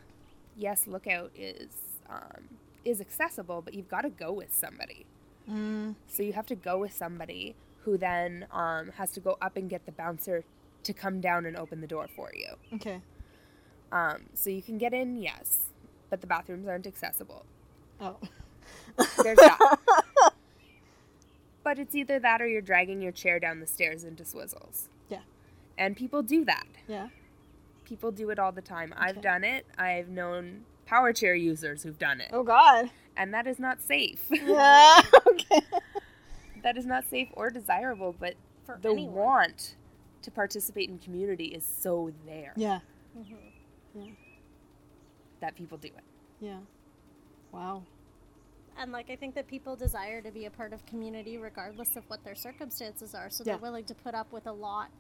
yes, 0.56 0.86
Lookout 0.86 1.30
is 1.36 1.68
um, 2.08 2.48
is 2.84 3.00
accessible, 3.00 3.62
but 3.62 3.74
you've 3.74 3.88
got 3.88 4.02
to 4.02 4.10
go 4.10 4.32
with 4.32 4.52
somebody. 4.54 5.06
Mm, 5.50 5.94
So 6.08 6.22
you 6.22 6.32
have 6.32 6.46
to 6.46 6.54
go 6.54 6.78
with 6.78 6.92
somebody 6.92 7.54
who 7.84 7.96
then 7.98 8.46
um, 8.52 8.90
has 8.96 9.10
to 9.12 9.20
go 9.20 9.36
up 9.40 9.56
and 9.56 9.68
get 9.68 9.86
the 9.86 9.92
bouncer 9.92 10.44
to 10.84 10.92
come 10.92 11.20
down 11.20 11.44
and 11.46 11.56
open 11.56 11.80
the 11.80 11.86
door 11.86 12.08
for 12.14 12.30
you. 12.34 12.54
okay. 12.76 13.00
Um, 13.92 14.22
so 14.34 14.50
you 14.50 14.62
can 14.62 14.78
get 14.78 14.92
in, 14.94 15.16
yes, 15.20 15.70
but 16.08 16.20
the 16.20 16.26
bathrooms 16.26 16.66
aren't 16.68 16.86
accessible. 16.86 17.44
Oh. 18.00 18.16
There's 19.22 19.36
that. 19.38 19.78
but 21.64 21.78
it's 21.78 21.94
either 21.94 22.18
that 22.18 22.40
or 22.40 22.46
you're 22.48 22.60
dragging 22.62 23.02
your 23.02 23.12
chair 23.12 23.38
down 23.38 23.60
the 23.60 23.66
stairs 23.66 24.04
into 24.04 24.22
Swizzles. 24.22 24.88
Yeah. 25.08 25.20
And 25.76 25.96
people 25.96 26.22
do 26.22 26.44
that. 26.44 26.66
Yeah. 26.88 27.08
People 27.90 28.12
do 28.12 28.30
it 28.30 28.38
all 28.38 28.52
the 28.52 28.62
time. 28.62 28.94
I've 28.96 29.20
done 29.20 29.42
it. 29.42 29.66
I've 29.76 30.08
known 30.08 30.60
power 30.86 31.12
chair 31.12 31.34
users 31.34 31.82
who've 31.82 31.98
done 31.98 32.20
it. 32.20 32.30
Oh 32.32 32.44
God. 32.44 32.88
And 33.16 33.34
that 33.34 33.48
is 33.48 33.58
not 33.58 33.82
safe. 33.82 34.20
Yeah. 34.30 35.00
okay. 35.26 35.60
that 36.62 36.76
is 36.76 36.86
not 36.86 37.04
safe 37.10 37.26
or 37.32 37.50
desirable, 37.50 38.14
but 38.18 38.34
For 38.64 38.78
the 38.80 38.90
anyone. 38.90 39.12
want 39.14 39.74
to 40.22 40.30
participate 40.30 40.88
in 40.88 40.98
community 41.00 41.46
is 41.46 41.64
so 41.64 42.12
there 42.26 42.52
Yeah. 42.56 42.78
Mhm. 43.18 44.14
that 45.40 45.56
people 45.56 45.76
do 45.76 45.88
it. 45.88 46.04
Yeah. 46.40 46.58
Wow. 47.50 47.82
And 48.78 48.92
like 48.92 49.10
I 49.10 49.16
think 49.16 49.34
that 49.34 49.48
people 49.48 49.74
desire 49.74 50.22
to 50.22 50.30
be 50.30 50.44
a 50.46 50.50
part 50.50 50.72
of 50.72 50.86
community 50.86 51.38
regardless 51.38 51.96
of 51.96 52.04
what 52.08 52.22
their 52.22 52.36
circumstances 52.36 53.16
are. 53.16 53.30
So 53.30 53.42
Yeah. 53.44 53.54
they're 53.54 53.62
willing 53.62 53.84
to 53.86 53.94
put 53.96 54.14
up 54.14 54.32
with 54.32 54.46
a 54.46 54.52
lot 54.52 54.90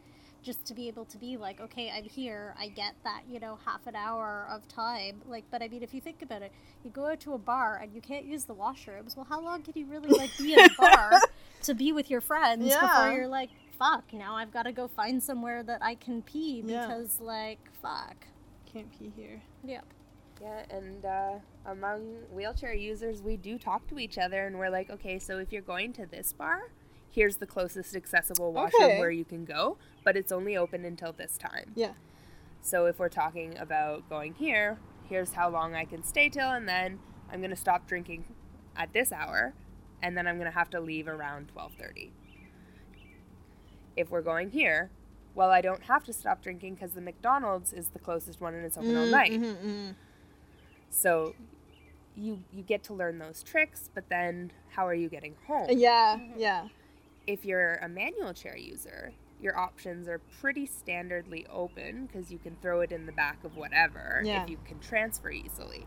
just 0.42 0.64
to 0.66 0.74
be 0.74 0.88
able 0.88 1.04
to 1.06 1.18
be 1.18 1.36
like, 1.36 1.60
okay, 1.60 1.90
I'm 1.94 2.04
here. 2.04 2.54
I 2.58 2.68
get 2.68 2.94
that, 3.04 3.22
you 3.28 3.40
know, 3.40 3.58
half 3.64 3.86
an 3.86 3.94
hour 3.96 4.46
of 4.50 4.66
time. 4.68 5.20
Like, 5.28 5.44
but 5.50 5.62
I 5.62 5.68
mean, 5.68 5.82
if 5.82 5.92
you 5.92 6.00
think 6.00 6.22
about 6.22 6.42
it, 6.42 6.52
you 6.84 6.90
go 6.90 7.06
out 7.06 7.20
to 7.20 7.34
a 7.34 7.38
bar 7.38 7.78
and 7.82 7.92
you 7.94 8.00
can't 8.00 8.24
use 8.24 8.44
the 8.44 8.54
washrooms. 8.54 9.16
Well, 9.16 9.26
how 9.28 9.40
long 9.42 9.62
can 9.62 9.74
you 9.76 9.86
really 9.86 10.08
like 10.10 10.30
be 10.38 10.54
in 10.54 10.60
a 10.60 10.68
bar 10.78 11.20
to 11.62 11.74
be 11.74 11.92
with 11.92 12.10
your 12.10 12.20
friends 12.20 12.66
Yeah. 12.66 12.80
before 12.80 13.12
you're 13.12 13.26
like, 13.28 13.50
fuck, 13.78 14.12
now 14.12 14.36
I've 14.36 14.52
got 14.52 14.62
to 14.64 14.72
go 14.72 14.88
find 14.88 15.22
somewhere 15.22 15.62
that 15.62 15.82
I 15.82 15.94
can 15.94 16.22
pee 16.22 16.62
Yeah. 16.64 16.86
because, 16.86 17.20
like, 17.20 17.58
fuck. 17.82 18.26
Can't 18.72 18.90
pee 18.98 19.12
here. 19.16 19.42
Yep. 19.64 19.84
Yeah, 20.40 20.62
and 20.70 21.04
uh, 21.04 21.32
among 21.66 22.00
wheelchair 22.32 22.72
users, 22.72 23.20
we 23.20 23.36
do 23.36 23.58
talk 23.58 23.86
to 23.88 23.98
each 23.98 24.16
other, 24.16 24.46
and 24.46 24.58
we're 24.58 24.70
like, 24.70 24.88
okay, 24.88 25.18
so 25.18 25.36
if 25.38 25.52
you're 25.52 25.60
going 25.60 25.92
to 25.94 26.06
this 26.06 26.32
bar, 26.32 26.70
here's 27.10 27.36
the 27.36 27.46
closest 27.46 27.94
accessible 27.96 28.52
washroom 28.52 28.84
Okay. 28.90 28.98
where 28.98 29.10
you 29.10 29.24
can 29.24 29.44
go, 29.44 29.76
but 30.04 30.16
it's 30.16 30.32
only 30.32 30.56
open 30.56 30.84
until 30.84 31.12
this 31.12 31.36
time. 31.36 31.72
Yeah. 31.74 31.92
So 32.62 32.86
if 32.86 32.98
we're 32.98 33.08
talking 33.08 33.56
about 33.58 34.08
going 34.08 34.34
here, 34.34 34.78
here's 35.08 35.32
how 35.32 35.48
long 35.50 35.74
I 35.74 35.84
can 35.84 36.02
stay 36.04 36.28
till, 36.28 36.50
and 36.50 36.68
then 36.68 36.98
I'm 37.32 37.40
gonna 37.40 37.56
stop 37.56 37.86
drinking 37.86 38.24
at 38.76 38.92
this 38.92 39.12
hour, 39.12 39.54
and 40.02 40.16
then 40.16 40.26
I'm 40.26 40.38
gonna 40.38 40.50
have 40.50 40.70
to 40.70 40.80
leave 40.80 41.08
around 41.08 41.48
twelve 41.48 41.72
thirty. 41.78 42.12
If 43.96 44.10
we're 44.10 44.22
going 44.22 44.50
here, 44.50 44.90
well, 45.34 45.50
I 45.50 45.60
don't 45.60 45.82
have 45.84 46.04
to 46.04 46.12
stop 46.12 46.42
drinking 46.42 46.74
because 46.74 46.92
the 46.92 47.00
McDonald's 47.00 47.72
is 47.72 47.88
the 47.88 47.98
closest 47.98 48.40
one 48.40 48.54
and 48.54 48.64
it's 48.64 48.76
open 48.76 48.96
all 48.96 49.06
Mm, 49.06 49.10
night. 49.10 49.32
mhm, 49.32 49.56
mhm. 49.64 49.94
So 50.90 51.34
you 52.16 52.42
you 52.52 52.62
get 52.62 52.82
to 52.84 52.94
learn 52.94 53.18
those 53.18 53.42
tricks, 53.42 53.88
but 53.94 54.08
then 54.08 54.52
how 54.70 54.86
are 54.86 54.94
you 54.94 55.08
getting 55.08 55.36
home? 55.46 55.68
Yeah. 55.70 56.18
Yeah. 56.36 56.68
If 57.30 57.44
you're 57.44 57.74
a 57.76 57.88
manual 57.88 58.34
chair 58.34 58.56
user, 58.56 59.12
your 59.40 59.56
options 59.56 60.08
are 60.08 60.18
pretty 60.40 60.66
standardly 60.66 61.46
open 61.48 62.06
because 62.06 62.32
you 62.32 62.38
can 62.38 62.56
throw 62.60 62.80
it 62.80 62.90
in 62.90 63.06
the 63.06 63.12
back 63.12 63.44
of 63.44 63.56
whatever 63.56 64.20
Yeah. 64.24 64.42
if 64.42 64.50
you 64.50 64.58
can 64.66 64.80
transfer 64.80 65.30
easily. 65.30 65.86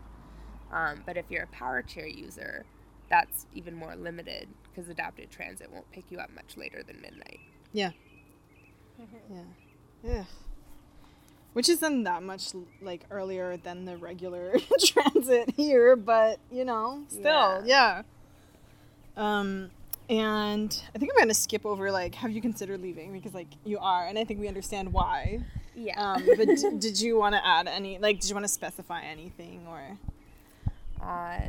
Um, 0.72 1.02
but 1.04 1.18
if 1.18 1.26
you're 1.30 1.42
a 1.42 1.48
power 1.48 1.82
chair 1.82 2.06
user, 2.06 2.64
that's 3.10 3.44
even 3.54 3.74
more 3.74 3.94
limited 3.94 4.48
because 4.64 4.88
adapted 4.88 5.30
transit 5.30 5.70
won't 5.70 5.90
pick 5.92 6.10
you 6.10 6.18
up 6.18 6.30
much 6.34 6.56
later 6.56 6.82
than 6.82 7.02
midnight. 7.02 7.40
Yeah. 7.74 7.90
Yeah. 9.30 9.42
Yeah. 10.02 10.24
Which 11.52 11.68
isn't 11.68 12.04
that 12.04 12.22
much 12.22 12.52
like 12.80 13.02
earlier 13.10 13.58
than 13.58 13.84
the 13.84 13.98
regular 13.98 14.56
transit 14.84 15.50
here, 15.56 15.94
but 15.94 16.38
you 16.50 16.64
know, 16.64 17.04
still, 17.08 17.62
yeah. 17.66 18.02
Um, 19.16 19.70
and 20.08 20.82
I 20.94 20.98
think 20.98 21.12
I'm 21.12 21.18
gonna 21.22 21.34
skip 21.34 21.64
over 21.64 21.90
like, 21.90 22.14
have 22.16 22.30
you 22.30 22.40
considered 22.40 22.80
leaving? 22.80 23.12
Because 23.12 23.34
like 23.34 23.48
you 23.64 23.78
are, 23.78 24.06
and 24.06 24.18
I 24.18 24.24
think 24.24 24.40
we 24.40 24.48
understand 24.48 24.92
why. 24.92 25.40
Yeah. 25.74 26.00
Um, 26.00 26.24
but 26.36 26.46
d- 26.48 26.70
did 26.78 27.00
you 27.00 27.16
want 27.18 27.34
to 27.34 27.46
add 27.46 27.66
any? 27.68 27.98
Like, 27.98 28.20
did 28.20 28.28
you 28.28 28.34
want 28.34 28.44
to 28.44 28.52
specify 28.52 29.02
anything 29.02 29.66
or? 29.68 29.98
uh, 31.04 31.40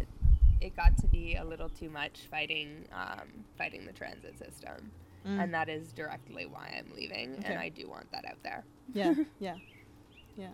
it 0.62 0.76
got 0.76 0.98
to 0.98 1.08
be 1.08 1.36
a 1.36 1.44
little 1.44 1.70
too 1.70 1.90
much 1.90 2.22
fighting 2.32 2.86
um, 2.94 3.28
fighting 3.58 3.86
the 3.86 3.94
transit 3.94 4.38
system. 4.38 4.92
Mm. 5.28 5.44
and 5.44 5.54
that 5.56 5.70
is 5.70 5.92
directly 5.92 6.46
why 6.46 6.72
I'm 6.78 6.86
leaving, 6.96 7.34
Okay. 7.40 7.52
and 7.54 7.60
I 7.60 7.70
do 7.70 7.90
want 7.90 8.12
that 8.12 8.26
out 8.26 8.38
there. 8.44 8.64
yeah 8.94 9.16
yeah 9.40 9.56
yeah 10.38 10.50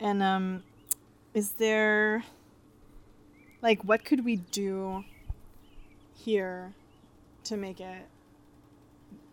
and 0.00 0.22
um 0.22 0.62
is 1.34 1.50
there 1.52 2.24
like 3.60 3.82
what 3.84 4.02
could 4.02 4.24
we 4.24 4.36
do 4.36 5.04
here 6.14 6.72
to 7.44 7.56
make 7.56 7.80
it 7.80 8.02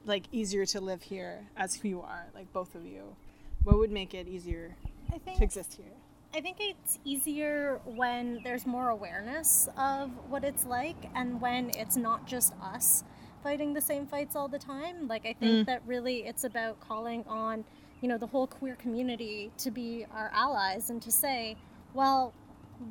like 0.06 0.24
easier 0.32 0.66
to 0.66 0.82
live 0.82 1.02
here 1.04 1.46
as 1.56 1.76
who 1.76 1.88
you 1.88 2.02
are 2.02 2.26
like 2.34 2.52
both 2.54 2.74
of 2.76 2.86
you 2.86 3.16
what 3.64 3.78
would 3.78 3.92
make 3.92 4.14
it 4.14 4.28
easier 4.28 4.76
I 5.14 5.18
think 5.20 5.38
to 5.38 5.44
exist 5.44 5.76
here 5.76 5.92
I 6.34 6.40
think 6.42 6.58
it's 6.60 6.98
easier 7.04 7.80
when 7.86 8.40
there's 8.44 8.66
more 8.66 8.90
awareness 8.90 9.68
of 9.78 10.10
what 10.30 10.44
it's 10.46 10.66
like 10.66 10.96
and 11.14 11.42
when 11.42 11.70
it's 11.72 11.98
not 11.98 12.26
just 12.26 12.54
us 12.64 13.04
fighting 13.44 13.74
the 13.74 13.82
same 13.82 14.06
fights 14.08 14.34
all 14.36 14.48
the 14.48 14.58
time. 14.60 15.10
Like, 15.10 15.26
I 15.26 15.34
think 15.34 15.64
Mm. 15.64 15.66
that 15.66 15.82
really 15.86 16.20
it's 16.28 16.44
about 16.46 16.80
calling 16.80 17.26
on, 17.28 17.66
you 18.00 18.08
know, 18.08 18.18
the 18.18 18.28
whole 18.28 18.48
queer 18.48 18.76
community 18.76 19.52
to 19.58 19.72
be 19.72 20.06
our 20.14 20.32
allies 20.34 20.90
and 20.90 21.02
to 21.02 21.12
say, 21.12 21.58
well, 21.94 22.34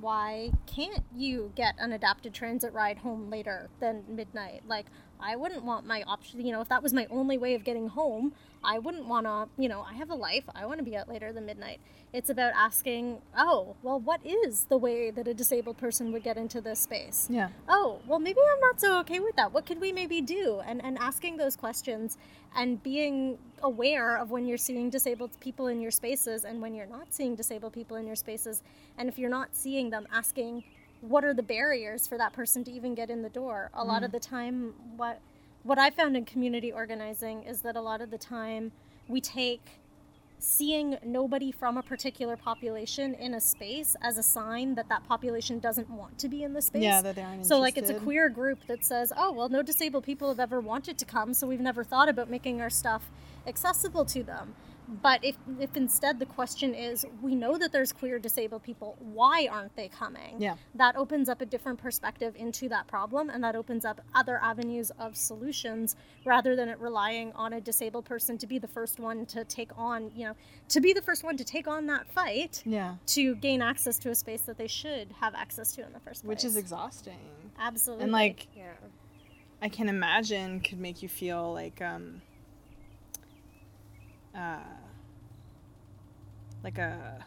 why 0.00 0.52
can't 0.66 1.04
you 1.14 1.52
get 1.54 1.74
an 1.78 1.92
adapted 1.92 2.32
transit 2.32 2.72
ride 2.72 2.98
home 2.98 3.30
later 3.30 3.68
than 3.80 4.04
midnight? 4.08 4.62
Like, 4.66 4.86
I 5.18 5.36
wouldn't 5.36 5.64
want 5.64 5.86
my 5.86 6.02
option, 6.02 6.44
you 6.44 6.52
know, 6.52 6.60
if 6.60 6.68
that 6.68 6.82
was 6.82 6.92
my 6.92 7.06
only 7.10 7.36
way 7.36 7.54
of 7.54 7.64
getting 7.64 7.88
home, 7.88 8.32
I 8.62 8.78
wouldn't 8.78 9.06
want 9.06 9.26
to, 9.26 9.48
you 9.60 9.68
know, 9.68 9.80
I 9.88 9.94
have 9.94 10.10
a 10.10 10.14
life. 10.14 10.44
I 10.54 10.66
want 10.66 10.78
to 10.78 10.84
be 10.84 10.96
out 10.96 11.08
later 11.08 11.32
than 11.32 11.46
midnight. 11.46 11.80
It's 12.12 12.28
about 12.28 12.52
asking, 12.54 13.18
oh, 13.36 13.76
well, 13.82 14.00
what 14.00 14.20
is 14.24 14.64
the 14.64 14.76
way 14.76 15.10
that 15.10 15.26
a 15.26 15.34
disabled 15.34 15.78
person 15.78 16.12
would 16.12 16.22
get 16.22 16.36
into 16.36 16.60
this 16.60 16.80
space? 16.80 17.28
Yeah. 17.30 17.48
Oh, 17.68 18.00
well, 18.06 18.18
maybe 18.18 18.40
I'm 18.52 18.60
not 18.60 18.80
so 18.80 18.98
okay 19.00 19.20
with 19.20 19.36
that. 19.36 19.52
What 19.52 19.64
could 19.64 19.80
we 19.80 19.92
maybe 19.92 20.20
do? 20.20 20.60
And, 20.66 20.84
and 20.84 20.98
asking 20.98 21.36
those 21.36 21.56
questions 21.56 22.18
and 22.54 22.82
being 22.82 23.38
aware 23.62 24.18
of 24.18 24.30
when 24.30 24.46
you're 24.46 24.58
seeing 24.58 24.90
disabled 24.90 25.30
people 25.40 25.68
in 25.68 25.80
your 25.80 25.92
spaces 25.92 26.44
and 26.44 26.60
when 26.60 26.74
you're 26.74 26.86
not 26.86 27.14
seeing 27.14 27.36
disabled 27.36 27.72
people 27.72 27.96
in 27.96 28.06
your 28.06 28.16
spaces. 28.16 28.62
And 28.98 29.08
if 29.08 29.18
you're 29.18 29.30
not 29.30 29.50
seeing 29.52 29.90
them, 29.90 30.06
asking, 30.12 30.64
what 31.00 31.24
are 31.24 31.32
the 31.32 31.42
barriers 31.42 32.06
for 32.06 32.18
that 32.18 32.32
person 32.32 32.64
to 32.64 32.70
even 32.70 32.94
get 32.94 33.08
in 33.08 33.22
the 33.22 33.28
door? 33.28 33.70
A 33.72 33.84
lot 33.84 34.02
of 34.02 34.10
mm. 34.10 34.14
the 34.14 34.20
time, 34.20 34.74
what 34.96 35.20
what 35.62 35.78
I 35.78 35.90
found 35.90 36.16
in 36.16 36.24
community 36.24 36.72
organizing 36.72 37.42
is 37.42 37.62
that 37.62 37.76
a 37.76 37.80
lot 37.80 38.00
of 38.00 38.10
the 38.10 38.18
time 38.18 38.72
we 39.08 39.20
take 39.20 39.80
seeing 40.38 40.96
nobody 41.04 41.52
from 41.52 41.76
a 41.76 41.82
particular 41.82 42.34
population 42.36 43.12
in 43.14 43.34
a 43.34 43.40
space 43.40 43.94
as 44.02 44.16
a 44.16 44.22
sign 44.22 44.74
that 44.74 44.88
that 44.88 45.06
population 45.06 45.58
doesn't 45.58 45.90
want 45.90 46.18
to 46.18 46.28
be 46.28 46.42
in 46.42 46.54
the 46.54 46.62
space. 46.62 46.82
Yeah, 46.82 47.02
that 47.02 47.14
they 47.14 47.22
aren't 47.22 47.44
So 47.44 47.58
like 47.58 47.76
it's 47.76 47.90
a 47.90 47.94
queer 47.94 48.30
group 48.30 48.66
that 48.66 48.84
says, 48.84 49.12
"Oh, 49.14 49.32
well 49.32 49.50
no 49.50 49.62
disabled 49.62 50.04
people 50.04 50.28
have 50.28 50.40
ever 50.40 50.60
wanted 50.60 50.96
to 50.98 51.04
come, 51.04 51.34
so 51.34 51.46
we've 51.46 51.60
never 51.60 51.84
thought 51.84 52.08
about 52.08 52.30
making 52.30 52.60
our 52.60 52.70
stuff 52.70 53.10
accessible 53.46 54.06
to 54.06 54.22
them." 54.22 54.54
But 54.90 55.24
if 55.24 55.36
if 55.60 55.76
instead 55.76 56.18
the 56.18 56.26
question 56.26 56.74
is, 56.74 57.06
"We 57.22 57.36
know 57.36 57.56
that 57.56 57.70
there's 57.70 57.92
queer 57.92 58.18
disabled 58.18 58.64
people, 58.64 58.96
why 58.98 59.46
aren't 59.48 59.76
they 59.76 59.88
coming?" 59.88 60.40
Yeah. 60.40 60.56
That 60.74 60.96
opens 60.96 61.28
up 61.28 61.40
a 61.40 61.46
different 61.46 61.78
perspective 61.78 62.34
into 62.34 62.68
that 62.70 62.88
problem 62.88 63.30
and 63.30 63.42
that 63.44 63.54
opens 63.54 63.84
up 63.84 64.00
other 64.16 64.42
avenues 64.42 64.90
of 64.98 65.16
solutions 65.16 65.94
rather 66.24 66.56
than 66.56 66.68
it 66.68 66.78
relying 66.80 67.32
on 67.34 67.52
a 67.52 67.60
disabled 67.60 68.04
person 68.04 68.36
to 68.38 68.46
be 68.48 68.58
the 68.58 68.66
first 68.66 68.98
one 68.98 69.26
to 69.26 69.44
take 69.44 69.70
on, 69.78 70.10
you 70.14 70.26
know, 70.26 70.34
to 70.68 70.80
be 70.80 70.92
the 70.92 71.02
first 71.02 71.22
one 71.22 71.36
to 71.36 71.44
take 71.44 71.68
on 71.68 71.86
that 71.86 72.08
fight 72.08 72.62
Yeah. 72.66 72.96
to 73.06 73.36
gain 73.36 73.62
access 73.62 73.96
to 74.00 74.10
a 74.10 74.14
space 74.16 74.40
that 74.42 74.58
they 74.58 74.66
should 74.66 75.12
have 75.20 75.36
access 75.36 75.70
to 75.76 75.86
in 75.86 75.92
the 75.92 76.00
first 76.00 76.24
place. 76.24 76.28
Which 76.28 76.44
is 76.44 76.56
exhausting. 76.56 77.52
absolutely 77.60 78.04
And 78.04 78.12
like 78.12 78.48
Yeah. 78.56 78.72
I 79.62 79.68
can 79.68 79.88
imagine 79.88 80.58
could 80.60 80.80
make 80.80 81.00
you 81.00 81.08
feel 81.08 81.52
like 81.52 81.80
um 81.80 82.22
uh 84.34 84.58
like 86.62 86.78
a 86.78 87.24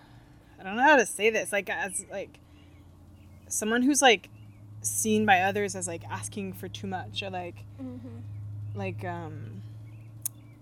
I 0.60 0.64
don't 0.64 0.76
know 0.76 0.84
how 0.84 0.96
to 0.96 1.06
say 1.06 1.30
this 1.30 1.52
like 1.52 1.70
as 1.70 2.06
like 2.12 2.40
someone 3.48 3.82
who's 3.84 4.02
like 4.02 4.30
seen 4.82 5.26
by 5.26 5.42
others 5.42 5.76
as 5.76 5.88
like 5.88 6.04
asking 6.10 6.54
for 6.54 6.68
too 6.68 6.88
much 6.88 7.24
or 7.24 7.30
like 7.30 7.64
Mhm. 7.82 8.22
like 8.76 9.04
um 9.06 9.62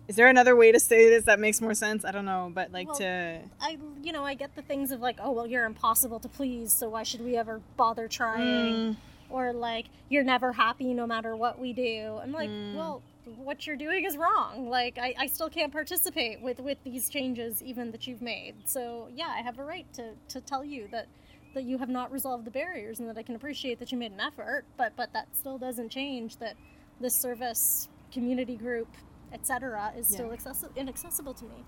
is 0.08 0.16
there 0.18 0.28
another 0.28 0.56
way 0.56 0.72
to 0.74 0.80
say 0.80 1.10
this 1.10 1.24
that 1.26 1.40
makes 1.40 1.62
more 1.62 1.74
sense? 1.74 2.04
I 2.04 2.12
don't 2.12 2.26
know, 2.26 2.52
but 2.54 2.72
like 2.74 2.88
Well, 2.88 2.98
to 2.98 3.40
I, 3.62 3.78
you 4.04 4.12
know, 4.12 4.26
I 4.26 4.34
get 4.34 4.56
the 4.56 4.62
things 4.62 4.92
of 4.92 5.00
like, 5.00 5.18
oh 5.22 5.32
well, 5.32 5.48
you're 5.48 5.64
impossible 5.64 6.20
to 6.20 6.28
please, 6.28 6.74
so 6.74 6.90
why 6.90 7.04
should 7.04 7.22
we 7.24 7.38
ever 7.38 7.62
bother 7.78 8.10
trying? 8.10 8.76
Mm, 8.76 8.98
Or 9.32 9.54
like, 9.54 9.86
you're 10.10 10.24
never 10.24 10.52
happy 10.54 10.94
no 10.94 11.08
matter 11.08 11.36
what 11.36 11.60
we 11.60 11.74
do. 11.74 12.20
I'm 12.22 12.32
like, 12.32 12.50
Mm. 12.50 12.76
well, 12.76 13.02
what 13.38 13.66
you're 13.68 13.76
doing 13.78 14.04
is 14.06 14.18
wrong. 14.18 14.68
Like, 14.70 14.98
I, 14.98 15.14
I 15.18 15.28
still 15.28 15.50
can't 15.50 15.72
participate 15.72 16.42
with 16.42 16.60
with 16.60 16.78
these 16.84 17.10
changes 17.10 17.62
even 17.64 17.92
that 17.92 18.08
you've 18.08 18.22
made. 18.22 18.56
So 18.66 19.08
yeah, 19.16 19.34
I 19.38 19.42
have 19.42 19.60
a 19.60 19.64
right 19.64 19.92
to 19.94 20.14
to 20.30 20.42
tell 20.42 20.64
you 20.66 20.88
that 20.92 21.08
that 21.54 21.64
you 21.64 21.78
have 21.78 21.90
not 21.90 22.12
resolved 22.12 22.46
the 22.46 22.52
barriers 22.52 23.00
and 23.00 23.10
that 23.10 23.18
I 23.18 23.24
can 23.24 23.36
appreciate 23.36 23.78
that 23.80 23.92
you 23.92 23.98
made 23.98 24.12
an 24.12 24.20
effort, 24.20 24.66
but 24.78 24.94
but 24.96 25.14
that 25.14 25.28
still 25.36 25.58
doesn't 25.58 25.90
change 25.90 26.38
that 26.38 26.56
this 27.00 27.16
service 27.16 27.88
community 28.12 28.56
group 28.56 28.88
etc 29.34 29.94
is 29.98 30.08
still 30.08 30.28
Yeah. 30.28 30.36
accessi- 30.36 30.76
inaccessible 30.76 31.34
to 31.36 31.46
me 31.46 31.64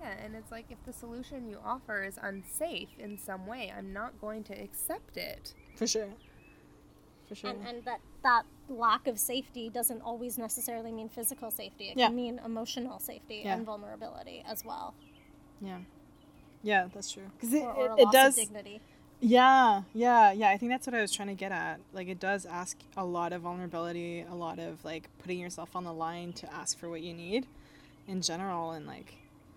Yeah, 0.00 0.10
and 0.24 0.34
it's 0.34 0.50
like 0.50 0.66
if 0.70 0.82
the 0.84 0.92
solution 0.92 1.48
you 1.48 1.58
offer 1.64 2.02
is 2.02 2.18
unsafe 2.20 2.88
in 2.98 3.16
some 3.18 3.46
way, 3.46 3.72
I'm 3.76 3.92
not 3.92 4.20
going 4.20 4.42
to 4.44 4.52
accept 4.54 5.16
it. 5.16 5.54
for 5.76 5.86
sure. 5.86 6.08
For 7.34 7.40
sure. 7.48 7.50
and, 7.50 7.66
and 7.66 7.84
that 7.84 8.00
that 8.22 8.42
lack 8.68 9.06
of 9.06 9.18
safety 9.18 9.68
doesn't 9.68 10.00
always 10.02 10.38
necessarily 10.38 10.90
mean 10.92 11.08
physical 11.08 11.50
safety 11.50 11.88
it 11.90 11.96
Yeah. 11.98 12.06
can 12.06 12.16
mean 12.16 12.40
emotional 12.44 12.98
safety 12.98 13.42
Yeah. 13.44 13.54
and 13.56 13.66
vulnerability 13.66 14.42
as 14.48 14.64
well 14.64 14.94
yeah. 15.60 15.78
Yeah, 16.62 16.88
that's 16.94 17.10
true. 17.12 17.24
Cuz 17.40 17.52
it, 17.52 17.62
or, 17.62 17.90
or 17.90 18.00
it, 18.00 18.08
does 18.10 18.36
dignity 18.36 18.80
Yeah, 19.20 19.82
yeah, 19.94 20.32
yeah. 20.32 20.48
I 20.50 20.56
think 20.56 20.70
that's 20.72 20.86
what 20.86 20.94
I 20.94 21.00
was 21.00 21.12
trying 21.12 21.28
to 21.28 21.34
get 21.34 21.52
at. 21.52 21.78
Like, 21.92 22.08
it 22.08 22.18
does 22.18 22.44
ask 22.46 22.78
a 22.96 23.04
lot 23.04 23.32
of 23.32 23.42
vulnerability, 23.42 24.20
a 24.22 24.34
lot 24.34 24.58
of 24.58 24.84
like 24.84 25.08
putting 25.18 25.38
yourself 25.38 25.76
on 25.76 25.84
the 25.84 25.92
line 25.92 26.32
to 26.34 26.52
ask 26.52 26.78
for 26.78 26.88
what 26.90 27.00
you 27.02 27.12
need 27.14 27.46
in 28.08 28.20
general, 28.22 28.72
and 28.72 28.86
like, 28.86 29.14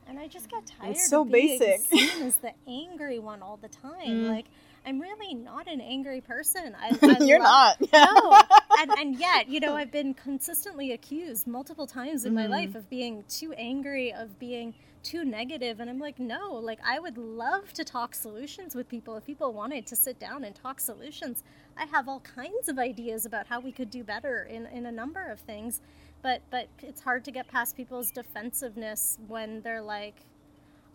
and 0.08 0.18
i 0.20 0.28
just 0.28 0.50
got 0.50 0.66
tired 0.66 0.92
It's 0.92 1.10
so 1.10 1.26
basic. 1.26 1.82
seen 1.82 2.24
as 2.24 2.38
the 2.38 2.54
angry 2.68 3.20
one 3.20 3.42
all 3.42 3.58
the 3.58 3.68
time 3.68 4.08
Mm. 4.26 4.30
like 4.30 4.46
i'm 4.88 5.00
really 5.00 5.34
not 5.36 5.68
an 5.68 5.82
angry 5.82 6.22
person 6.22 6.76
I, 6.80 6.98
I 7.20 7.24
you're 7.24 7.40
love- 7.40 7.76
not. 7.82 7.94
No 7.94 8.42
and, 8.80 8.92
and 9.00 9.20
yet 9.20 9.48
you 9.50 9.60
know 9.60 9.76
i've 9.76 9.92
been 9.92 10.14
consistently 10.14 10.92
accused 10.94 11.46
multiple 11.48 11.88
times 11.88 12.26
in 12.26 12.34
my 12.34 12.46
Mhm. 12.48 12.50
life 12.58 12.76
of 12.76 12.90
being 12.90 13.24
too 13.30 13.52
angry 13.54 14.14
of 14.14 14.40
being 14.40 14.74
too 15.04 15.24
negative. 15.24 15.38
negative 15.38 15.80
and 15.82 15.90
i'm 15.90 16.00
like 16.00 16.20
no 16.20 16.54
like 16.56 16.80
i 16.86 17.00
would 17.00 17.18
love 17.18 17.72
to 17.74 17.84
talk 17.84 18.16
solutions 18.16 18.76
with 18.76 18.90
people 18.90 19.16
if 19.16 19.26
people 19.26 19.54
wanted 19.54 19.86
to 19.88 19.96
sit 19.96 20.20
down 20.20 20.44
and 20.44 20.54
talk 20.56 20.80
solutions 20.82 21.44
i 21.78 21.86
have 21.86 22.10
all 22.10 22.20
kinds 22.22 22.68
of 22.68 22.78
ideas 22.80 23.26
about 23.26 23.46
how 23.48 23.60
we 23.60 23.72
could 23.72 23.90
do 23.90 24.04
better 24.04 24.44
in, 24.56 24.66
in 24.68 24.86
a 24.86 24.92
number 24.92 25.24
of 25.32 25.40
things 25.40 25.80
but 26.22 26.42
but 26.50 26.68
it's 26.90 27.02
hard 27.02 27.24
to 27.24 27.32
get 27.32 27.48
past 27.48 27.78
people's 27.78 28.12
defensiveness 28.12 29.18
when 29.28 29.62
they're 29.62 29.82
like 29.82 30.16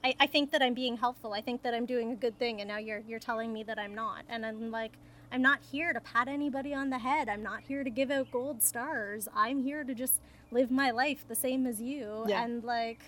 I, 0.05 0.15
I 0.21 0.27
think 0.27 0.51
that 0.53 0.63
I'm 0.63 0.75
being 0.75 0.97
helpful. 0.97 1.33
I 1.33 1.41
think 1.41 1.63
that 1.63 1.75
I'm 1.75 1.87
doing 1.87 2.13
a 2.13 2.17
good 2.17 2.39
thing, 2.39 2.61
and 2.61 2.69
now 2.69 2.79
you're 2.79 3.03
you're 3.07 3.19
telling 3.19 3.53
me 3.53 3.63
that 3.65 3.79
I'm 3.79 3.95
not. 3.95 4.25
And 4.29 4.45
I'm 4.45 4.71
like, 4.71 4.93
I'm 5.31 5.43
not 5.43 5.61
here 5.71 5.93
to 5.93 6.01
pat 6.01 6.29
anybody 6.29 6.75
on 6.75 6.91
the 6.91 6.99
head. 6.99 7.29
I'm 7.29 7.43
not 7.43 7.63
here 7.63 7.85
to 7.85 7.91
give 7.91 8.11
out 8.11 8.31
gold 8.31 8.63
stars. 8.63 9.29
I'm 9.35 9.63
here 9.63 9.85
to 9.85 9.95
just 9.95 10.15
live 10.51 10.71
my 10.71 10.91
life 10.91 11.25
the 11.29 11.35
same 11.35 11.67
as 11.67 11.81
you. 11.81 12.25
Yeah. 12.27 12.45
And 12.45 12.63
like, 12.65 13.01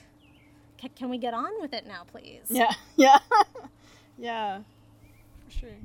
can, 0.79 0.91
can 0.97 1.11
we 1.11 1.19
get 1.19 1.35
on 1.35 1.61
with 1.61 1.73
it 1.73 1.87
now, 1.87 2.05
please? 2.11 2.47
Yeah, 2.49 2.73
yeah, 2.97 3.19
yeah, 4.19 4.61
for 5.45 5.51
sure. 5.51 5.77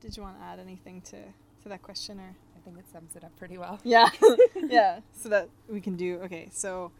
Did 0.00 0.16
you 0.16 0.22
want 0.22 0.38
to 0.38 0.44
add 0.44 0.58
anything 0.58 1.00
to 1.02 1.18
to 1.62 1.68
that 1.68 1.82
question 1.82 2.18
or? 2.20 2.34
I 2.62 2.64
think 2.64 2.78
it 2.78 2.84
sums 2.92 3.16
it 3.16 3.24
up 3.24 3.36
pretty 3.36 3.58
well. 3.58 3.80
Yeah, 3.82 4.08
yeah. 4.68 5.00
So 5.20 5.28
that 5.30 5.48
we 5.68 5.80
can 5.80 5.96
do 5.96 6.20
okay. 6.24 6.48
So 6.52 6.92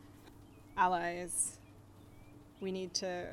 allies, 0.76 1.59
we 2.62 2.72
need 2.72 2.94
to 2.94 3.27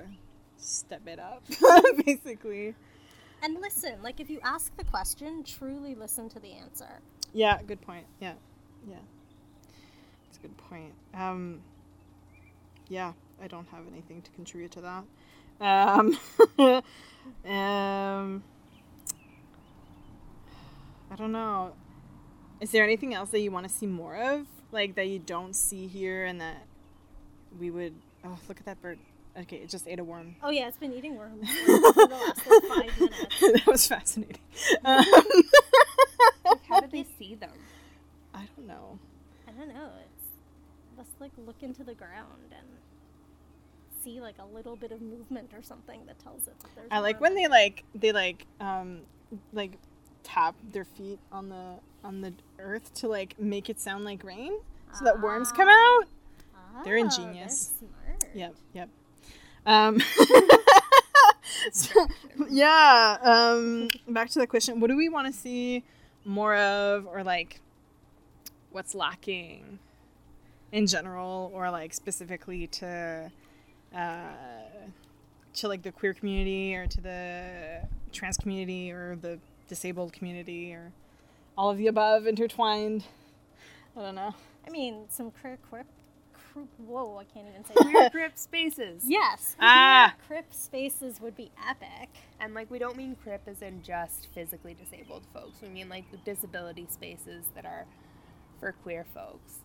step 0.58 1.08
it 1.08 1.20
up, 1.20 1.44
basically. 2.06 2.76
And 3.42 3.62
listen, 3.62 4.02
like 4.04 4.20
if 4.20 4.30
you 4.30 4.40
ask 4.44 4.76
the 4.76 4.84
question, 4.84 5.44
truly 5.44 5.96
listen 5.96 6.28
to 6.30 6.40
the 6.40 6.52
answer. 6.52 7.00
Yeah, 7.34 7.60
good 7.66 7.80
point. 7.82 8.06
Yeah, 8.20 8.34
yeah. 8.90 8.98
it's 10.28 10.38
a 10.38 10.42
good 10.42 10.58
point. 10.58 10.94
Um, 11.14 11.62
yeah, 12.90 13.14
I 13.42 13.48
don't 13.48 13.68
have 13.70 13.84
anything 13.92 14.22
to 14.24 14.32
contribute 14.32 14.72
to 14.72 14.82
that. 14.82 15.04
Um, 15.62 16.18
um, 17.46 18.44
I 21.12 21.16
don't 21.16 21.32
know. 21.32 21.74
Is 22.60 22.72
there 22.72 22.84
anything 22.84 23.14
else 23.14 23.30
that 23.30 23.40
you 23.40 23.52
want 23.52 23.68
to 23.68 23.74
see 23.74 23.86
more 23.86 24.16
of, 24.16 24.48
like 24.72 24.96
that 24.96 25.08
you 25.08 25.20
don't 25.20 25.56
see 25.56 25.88
here, 25.88 26.26
and 26.26 26.42
that 26.42 26.66
we 27.58 27.70
would? 27.70 27.94
Oh, 28.26 28.38
look 28.50 28.60
at 28.60 28.66
that 28.66 28.82
bird. 28.82 29.00
Okay, 29.42 29.58
it 29.58 29.70
just 29.70 29.88
ate 29.88 30.00
a 30.00 30.04
worm. 30.04 30.36
Oh 30.44 30.50
yeah, 30.50 30.68
it's 30.68 30.78
been 30.78 30.94
eating 30.94 31.16
worms 31.18 31.48
for 31.66 31.66
the 31.94 32.10
last 32.12 32.48
like 32.48 32.64
five 32.64 33.00
minutes. 33.00 33.40
that 33.42 33.68
was 33.68 33.88
fascinating. 33.88 34.38
Um, 34.86 35.06
Like, 36.46 36.66
how 36.68 36.80
do 36.82 36.88
they 36.92 37.06
see 37.18 37.36
them? 37.36 37.52
I 38.34 38.48
don't 38.56 38.68
know. 38.68 39.00
I 39.48 39.52
don't 39.52 39.70
know. 39.70 39.90
It's 40.02 40.28
let's 40.98 41.10
like 41.20 41.32
look 41.46 41.62
into 41.62 41.84
the 41.84 41.94
ground 41.94 42.52
and 42.52 42.68
see 44.04 44.20
like 44.20 44.36
a 44.40 44.46
little 44.46 44.76
bit 44.76 44.92
of 44.92 45.02
movement 45.02 45.52
or 45.54 45.62
something 45.62 46.02
that 46.08 46.20
tells 46.20 46.48
it 46.48 46.60
that 46.60 46.70
there's. 46.76 46.88
I 46.92 47.00
like 47.00 47.22
when 47.22 47.36
they 47.36 47.48
like 47.48 47.84
they 47.96 48.12
like 48.12 48.46
um 48.60 49.02
like 49.54 49.78
tap 50.24 50.56
their 50.72 50.86
feet 50.86 51.20
on 51.32 51.50
the 51.50 51.76
on 52.04 52.22
the 52.22 52.34
earth 52.60 52.94
to 52.96 53.08
like 53.08 53.40
make 53.40 53.70
it 53.70 53.80
sound 53.80 54.04
like 54.06 54.24
rain 54.24 54.54
so 54.98 55.06
that 55.06 55.22
worms 55.22 55.52
come 55.52 55.68
out. 55.70 56.04
Ah, 56.56 56.82
they're 56.84 56.98
ingenious. 56.98 57.72
They're 57.80 57.90
smart. 57.90 58.36
Yep, 58.36 58.56
yep. 58.74 58.90
Um 59.66 60.00
so, 61.72 62.08
yeah, 62.50 63.18
um 63.22 63.90
back 64.08 64.30
to 64.32 64.40
the 64.40 64.48
question. 64.48 64.80
What 64.80 64.90
do 64.90 64.98
we 64.98 65.10
want 65.10 65.28
to 65.28 65.34
see 65.34 65.84
more 66.26 66.56
of 66.56 67.08
or 67.08 67.24
like 67.24 67.62
what's 68.72 68.94
lacking 68.94 69.80
in 70.72 70.86
general 70.86 71.52
or 71.54 71.72
like 71.72 71.94
specifically 71.94 72.68
to 72.68 73.32
uh 73.96 74.20
to 75.56 75.68
like 75.68 75.82
the 75.82 75.92
queer 75.92 76.14
community 76.14 76.76
or 76.76 76.86
to 76.86 77.02
the 77.02 77.82
trans 78.12 78.38
community 78.38 78.92
or 78.92 79.16
the 79.16 79.40
disabled 79.68 80.14
community 80.14 80.74
or 80.74 80.92
all 81.58 81.70
of 81.70 81.78
the 81.78 81.88
above 81.88 82.28
intertwined 82.28 83.04
I 83.98 84.02
don't 84.02 84.16
know. 84.16 84.34
I 84.66 84.70
mean, 84.70 85.06
some 85.10 85.32
queer 85.32 85.58
crip. 85.70 85.88
Cri- 86.54 86.64
Whoa, 86.78 87.18
I 87.18 87.24
can't 87.24 87.48
even 87.50 87.64
say 87.66 87.74
Queer 87.76 87.94
that. 87.94 88.12
crip 88.12 88.38
spaces. 88.38 89.04
yes. 89.06 89.56
Ah. 89.62 90.14
queer 90.28 90.42
Crip 90.42 90.54
spaces 90.54 91.20
would 91.22 91.36
be 91.36 91.52
epic. 91.68 92.10
And 92.40 92.54
like 92.54 92.70
we 92.72 92.80
don't 92.80 92.96
mean 92.98 93.16
crip 93.24 93.42
as 93.48 93.62
in 93.62 93.82
just 93.84 94.28
physically 94.34 94.74
disabled 94.74 95.24
folks. 95.34 95.62
We 95.62 95.70
mean 95.70 95.90
like 95.90 96.06
disability 96.26 96.88
spaces 96.90 97.46
that 97.56 97.66
are 97.66 97.86
for 98.60 98.72
queer 98.84 99.06
folks. 99.14 99.60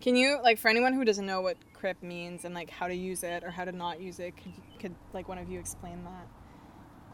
Can 0.00 0.16
you 0.16 0.38
like 0.42 0.58
for 0.58 0.68
anyone 0.68 0.92
who 0.92 1.04
doesn't 1.04 1.26
know 1.26 1.40
what 1.40 1.56
crip 1.72 2.02
means 2.02 2.44
and 2.44 2.54
like 2.54 2.70
how 2.70 2.86
to 2.88 2.94
use 2.94 3.22
it 3.22 3.42
or 3.44 3.50
how 3.50 3.64
to 3.64 3.72
not 3.72 4.00
use 4.00 4.18
it? 4.18 4.34
Could 4.36 4.52
could 4.78 4.94
like 5.12 5.28
one 5.28 5.38
of 5.38 5.48
you 5.48 5.58
explain 5.58 6.02
that 6.04 6.26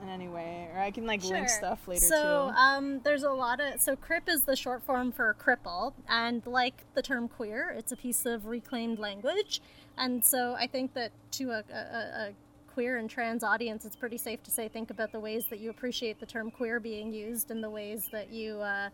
in 0.02 0.08
any 0.08 0.28
way, 0.28 0.68
or 0.72 0.80
I 0.80 0.90
can 0.90 1.06
like 1.06 1.22
link 1.24 1.48
stuff 1.48 1.86
later 1.86 2.06
so, 2.06 2.50
too. 2.50 2.56
um, 2.56 3.00
there's 3.04 3.22
a 3.22 3.30
lot 3.30 3.60
of 3.60 3.80
so 3.80 3.96
crip 3.96 4.28
is 4.28 4.42
the 4.42 4.56
short 4.56 4.82
form 4.82 5.12
for 5.12 5.34
cripple, 5.38 5.92
and 6.08 6.44
like 6.46 6.84
the 6.94 7.02
term 7.02 7.28
queer, 7.28 7.74
it's 7.76 7.92
a 7.92 7.96
piece 7.96 8.26
of 8.26 8.46
reclaimed 8.46 8.98
language, 8.98 9.60
and 9.96 10.24
so 10.24 10.54
I 10.58 10.66
think 10.66 10.94
that 10.94 11.12
to 11.32 11.50
a, 11.50 11.64
a, 11.72 11.74
a 11.74 12.30
queer 12.72 12.96
and 12.98 13.10
trans 13.10 13.42
audience, 13.42 13.84
it's 13.84 13.96
pretty 13.96 14.18
safe 14.18 14.42
to 14.44 14.50
say 14.50 14.68
think 14.68 14.90
about 14.90 15.12
the 15.12 15.20
ways 15.20 15.44
that 15.50 15.60
you 15.60 15.70
appreciate 15.70 16.20
the 16.20 16.26
term 16.26 16.50
queer 16.50 16.80
being 16.80 17.12
used 17.12 17.50
and 17.50 17.62
the 17.62 17.70
ways 17.70 18.08
that 18.12 18.32
you. 18.32 18.60
Uh, 18.60 18.90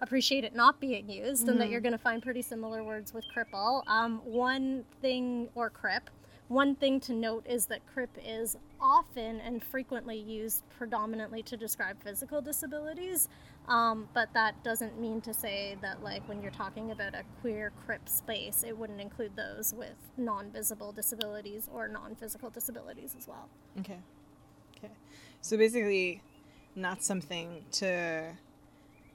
appreciate 0.00 0.44
it 0.44 0.54
not 0.54 0.78
being 0.78 1.10
used 1.10 1.48
and 1.48 1.60
that 1.60 1.70
you're 1.70 1.80
going 1.80 1.90
to 1.90 1.98
find 1.98 2.22
pretty 2.22 2.40
similar 2.40 2.84
words 2.84 3.12
with 3.12 3.24
cripple 3.34 3.82
um, 3.88 4.20
one 4.24 4.84
thing 5.02 5.48
or 5.56 5.68
crip 5.68 6.08
one 6.48 6.74
thing 6.74 6.98
to 7.00 7.12
note 7.12 7.46
is 7.46 7.66
that 7.66 7.86
crip 7.86 8.16
is 8.24 8.56
often 8.80 9.40
and 9.40 9.62
frequently 9.62 10.16
used 10.18 10.62
predominantly 10.70 11.42
to 11.42 11.56
describe 11.56 12.02
physical 12.02 12.40
disabilities 12.40 13.28
um, 13.68 14.08
but 14.14 14.32
that 14.32 14.62
doesn't 14.64 14.98
mean 15.00 15.20
to 15.20 15.34
say 15.34 15.76
that 15.82 16.02
like 16.02 16.26
when 16.28 16.40
you're 16.42 16.50
talking 16.50 16.90
about 16.90 17.14
a 17.14 17.22
queer 17.40 17.72
crip 17.84 18.08
space 18.08 18.64
it 18.66 18.76
wouldn't 18.76 19.00
include 19.00 19.36
those 19.36 19.74
with 19.74 19.96
non-visible 20.16 20.92
disabilities 20.92 21.68
or 21.72 21.88
non-physical 21.88 22.50
disabilities 22.50 23.14
as 23.18 23.28
well 23.28 23.48
Okay. 23.78 23.98
Okay. 24.76 24.92
So 25.40 25.56
basically, 25.56 26.22
not 26.74 27.02
something 27.02 27.64
to, 27.72 28.32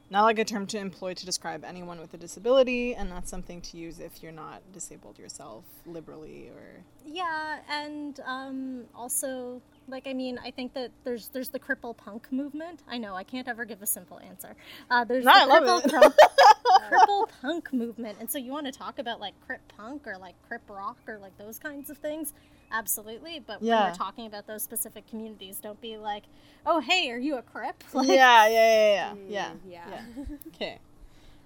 not 0.10 0.24
like 0.24 0.38
a 0.40 0.46
term 0.46 0.68
to 0.68 0.78
employ 0.78 1.14
to 1.14 1.26
describe 1.26 1.64
anyone 1.64 2.00
with 2.00 2.14
a 2.14 2.18
disability, 2.18 2.94
and 2.96 3.10
not 3.10 3.28
something 3.28 3.62
to 3.62 3.78
use 3.78 4.00
if 4.00 4.22
you're 4.22 4.32
not 4.32 4.62
disabled 4.72 5.18
yourself 5.18 5.64
liberally 5.86 6.50
or. 6.54 6.84
Yeah, 7.06 7.60
and 7.70 8.20
um, 8.26 8.84
also, 8.96 9.62
like, 9.88 10.08
I 10.08 10.14
mean, 10.14 10.40
I 10.44 10.52
think 10.52 10.74
that 10.74 10.92
there's 11.04 11.30
there's 11.30 11.50
the 11.50 11.60
cripple 11.60 11.96
punk 11.98 12.32
movement. 12.32 12.82
I 12.88 12.98
know 12.98 13.16
I 13.16 13.24
can't 13.24 13.48
ever 13.48 13.66
give 13.66 13.82
a 13.82 13.88
simple 13.88 14.20
answer. 14.20 14.56
Uh, 14.92 15.04
there's 15.04 15.26
No, 15.26 15.34
the 15.34 15.40
I 15.40 15.46
love 15.60 15.64
cripple, 15.64 15.86
it. 15.86 15.90
crump- 15.92 16.16
cripple 16.90 17.28
punk 17.42 17.72
movement, 17.74 18.18
and 18.20 18.30
so 18.30 18.38
you 18.38 18.52
want 18.52 18.66
to 18.66 18.72
talk 18.72 19.00
about 19.00 19.20
like 19.20 19.34
crip 19.46 19.62
punk 19.76 20.08
or 20.08 20.18
like 20.18 20.36
crip 20.48 20.62
rock 20.70 20.98
or 21.08 21.18
like 21.18 21.38
those 21.38 21.60
kinds 21.60 21.90
of 21.90 21.98
things. 21.98 22.34
Absolutely, 22.72 23.40
but 23.40 23.62
when 23.62 23.68
Yeah. 23.70 23.86
you're 23.86 23.94
talking 23.96 24.26
about 24.26 24.48
those 24.48 24.64
specific 24.64 25.08
communities, 25.08 25.60
don't 25.60 25.80
be 25.80 25.98
like, 25.98 26.24
"Oh, 26.66 26.80
hey, 26.80 27.12
are 27.12 27.20
you 27.20 27.38
a 27.38 27.42
crip?" 27.44 27.84
Like, 27.94 28.08
yeah, 28.08 28.48
yeah, 28.48 28.50
yeah, 28.50 29.14
yeah, 29.14 29.14
yeah. 29.30 29.50
Mm, 29.52 29.60
yeah. 29.70 29.90
yeah. 29.90 30.02
Okay, 30.48 30.80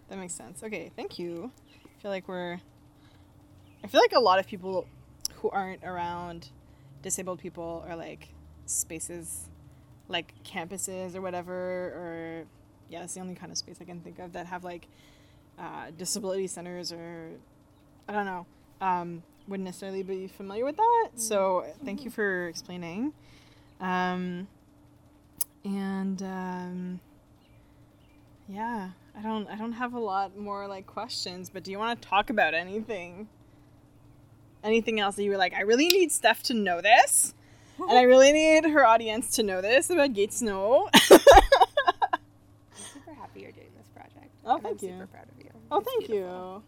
that 0.08 0.18
makes 0.18 0.34
sense. 0.34 0.64
Okay, 0.64 0.92
thank 0.96 1.20
you. 1.20 1.52
I 1.86 2.02
feel 2.02 2.12
like 2.12 2.28
we're. 2.28 2.60
I 3.84 3.88
feel 3.88 4.02
like 4.02 4.14
a 4.14 4.20
lot 4.20 4.40
of 4.40 4.48
people 4.48 4.88
who 5.36 5.50
aren't 5.50 5.84
around 5.84 6.50
disabled 7.02 7.40
people 7.40 7.86
or 7.88 7.96
like 7.96 8.30
spaces, 8.66 9.50
like 10.08 10.34
campuses 10.44 11.16
or 11.16 11.22
whatever, 11.22 11.54
or 11.54 12.44
yeah, 12.90 13.02
that's 13.02 13.14
the 13.14 13.20
only 13.20 13.36
kind 13.36 13.52
of 13.52 13.58
space 13.58 13.78
I 13.82 13.84
can 13.84 14.00
think 14.00 14.20
of 14.20 14.34
that 14.34 14.48
have 14.48 14.64
like 14.64 14.88
uh, 15.60 15.92
disability 15.98 16.48
centers 16.48 16.92
or 16.92 17.32
I 18.08 18.14
don't 18.14 18.26
know. 18.26 18.46
Um, 18.80 19.24
wouldn't 19.48 19.66
necessarily 19.66 20.04
be 20.04 20.28
familiar 20.28 20.66
with 20.66 20.78
that. 20.78 21.10
So 21.16 21.66
thank 21.86 22.04
you 22.04 22.12
for 22.12 22.48
explaining. 22.48 23.14
Um, 23.80 24.48
and 25.64 26.22
um, 26.22 27.00
yeah, 28.48 28.90
I 29.18 29.22
don't 29.22 29.50
I 29.50 29.56
don't 29.56 29.74
have 29.74 29.94
a 29.94 30.00
lot 30.00 30.38
more 30.38 30.68
like 30.68 30.86
questions, 30.86 31.50
but 31.50 31.64
do 31.64 31.72
you 31.72 31.80
want 31.80 32.02
to 32.02 32.08
talk 32.08 32.30
about 32.30 32.54
anything? 32.54 33.28
Anything 34.64 35.00
else 35.00 35.16
that 35.16 35.24
you 35.24 35.32
were 35.32 35.38
like, 35.38 35.54
I 35.54 35.62
really 35.62 35.88
need 35.88 36.12
Steph 36.12 36.44
to 36.44 36.54
know 36.54 36.82
this, 36.82 37.34
and 37.80 37.98
I 37.98 38.04
really 38.04 38.32
need 38.32 38.66
her 38.66 38.86
audience 38.86 39.32
to 39.36 39.44
know 39.44 39.62
this 39.62 39.90
about 39.90 40.14
Gatineau. 40.14 40.90
I'm 40.94 41.20
super 42.94 43.14
happy 43.14 43.42
you're 43.42 43.52
doing 43.52 43.70
this 43.78 43.88
project. 43.94 44.32
Oh, 44.46 44.58
thank 44.58 44.82
I'm 44.82 44.88
you. 44.88 44.96
super 44.96 45.08
proud 45.08 45.26
of 45.30 45.44
you. 45.44 45.47
Oh, 45.72 45.82
thank 45.82 46.10
you. 46.10 46.64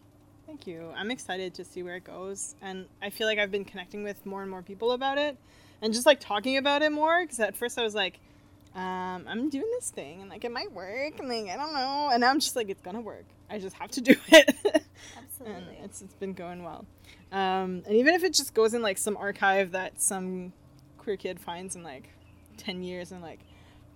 Thank 0.46 0.68
you. 0.68 0.92
I'm 0.96 1.12
excited 1.12 1.54
to 1.56 1.64
see 1.64 1.84
where 1.84 1.96
it 1.96 2.04
goes. 2.04 2.56
And 2.62 2.86
I 3.02 3.10
feel 3.12 3.28
like 3.28 3.40
I've 3.40 3.52
been 3.52 3.66
connecting 3.66 4.04
with 4.04 4.26
more 4.26 4.42
and 4.42 4.50
more 4.50 4.62
people 4.62 4.92
about 4.92 5.18
it 5.18 5.38
and 5.82 5.94
just 5.94 6.06
like 6.06 6.20
talking 6.20 6.58
about 6.58 6.82
it 6.82 6.92
more. 6.92 7.22
Because 7.24 7.40
at 7.40 7.56
first 7.56 7.78
I 7.78 7.84
was 7.84 7.96
like, 7.96 8.20
um, 8.76 9.26
I'm 9.28 9.50
doing 9.50 9.70
this 9.80 9.90
thing 9.92 10.22
and 10.22 10.30
like 10.30 10.44
it 10.44 10.52
might 10.52 10.72
work. 10.72 11.20
And 11.20 11.30
like, 11.30 11.50
I 11.50 11.56
don't 11.56 11.74
know. 11.74 12.10
And 12.12 12.22
now 12.22 12.30
I'm 12.30 12.40
just 12.40 12.56
like, 12.56 12.70
it's 12.70 12.82
going 12.82 12.96
to 12.96 13.02
work. 13.02 13.26
I 13.50 13.60
just 13.60 13.76
have 13.76 13.92
to 13.92 14.02
do 14.10 14.16
it. 14.28 14.56
and 14.66 14.84
Absolutely. 15.18 15.78
it's, 15.84 16.02
it's 16.02 16.16
been 16.16 16.34
going 16.34 16.64
well. 16.64 16.86
Um, 17.32 17.84
and 17.86 17.92
even 17.92 18.16
if 18.16 18.24
it 18.24 18.34
just 18.34 18.54
goes 18.54 18.74
in 18.74 18.82
like 18.82 18.98
some 18.98 19.16
archive 19.18 19.72
that 19.72 20.02
some 20.02 20.52
queer 20.98 21.16
kid 21.16 21.40
finds 21.40 21.76
in 21.76 21.84
like 21.84 22.10
10 22.58 22.82
years 22.84 23.12
and 23.12 23.22
like, 23.22 23.40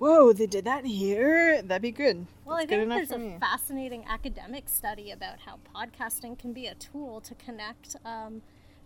whoa, 0.03 0.33
they 0.33 0.45
did 0.47 0.65
that 0.65 0.85
here, 0.85 1.61
that'd 1.61 1.81
be 1.81 1.91
good. 1.91 2.27
Well, 2.45 2.57
That's 2.57 2.71
I 2.71 2.75
think 2.75 2.89
there's 2.89 3.11
a 3.11 3.17
me. 3.17 3.37
fascinating 3.39 4.03
academic 4.07 4.67
study 4.67 5.11
about 5.11 5.39
how 5.39 5.59
podcasting 5.73 6.37
can 6.37 6.51
be 6.51 6.67
a 6.67 6.75
tool 6.75 7.21
to 7.21 7.33
connect 7.35 7.95
um, 8.03 8.41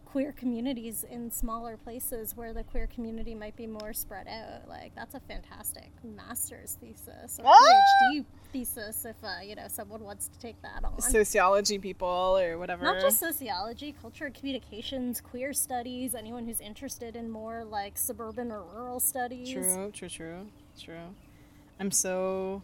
queer 0.06 0.32
communities 0.32 1.04
in 1.10 1.32
smaller 1.32 1.76
places 1.76 2.38
where 2.38 2.54
the 2.54 2.64
queer 2.64 2.88
community 2.88 3.34
might 3.36 3.56
be 3.56 3.68
more 3.68 3.94
spread 3.94 4.28
out. 4.28 4.70
Like 4.70 4.94
that's 4.96 5.16
a 5.16 5.20
fantastic 5.20 5.90
master's 6.04 6.78
thesis 6.80 7.40
or 7.40 7.46
Ah! 7.48 7.58
PhD 8.14 8.26
thesis 8.54 9.04
if 9.04 9.16
uh, 9.24 9.42
you 9.44 9.56
know 9.56 9.68
someone 9.68 10.02
wants 10.04 10.30
to 10.30 10.40
take 10.40 10.62
that 10.62 10.84
on. 10.86 11.02
sociology 11.02 11.78
people 11.80 12.38
or 12.40 12.58
whatever. 12.58 12.84
Not 12.86 13.02
just 13.02 13.20
sociology, 13.20 13.94
culture 14.02 14.30
communications, 14.30 15.20
queer 15.20 15.52
studies, 15.52 16.16
anyone 16.16 16.46
who's 16.46 16.62
interested 16.62 17.16
in 17.16 17.30
more 17.30 17.66
like 17.66 17.98
suburban 17.98 18.52
or 18.52 18.64
rural 18.64 19.00
studies. 19.02 19.52
True, 19.52 19.92
true, 19.94 20.10
true, 20.10 20.48
true. 20.82 21.16
I'm 21.80 21.92
so 21.92 22.62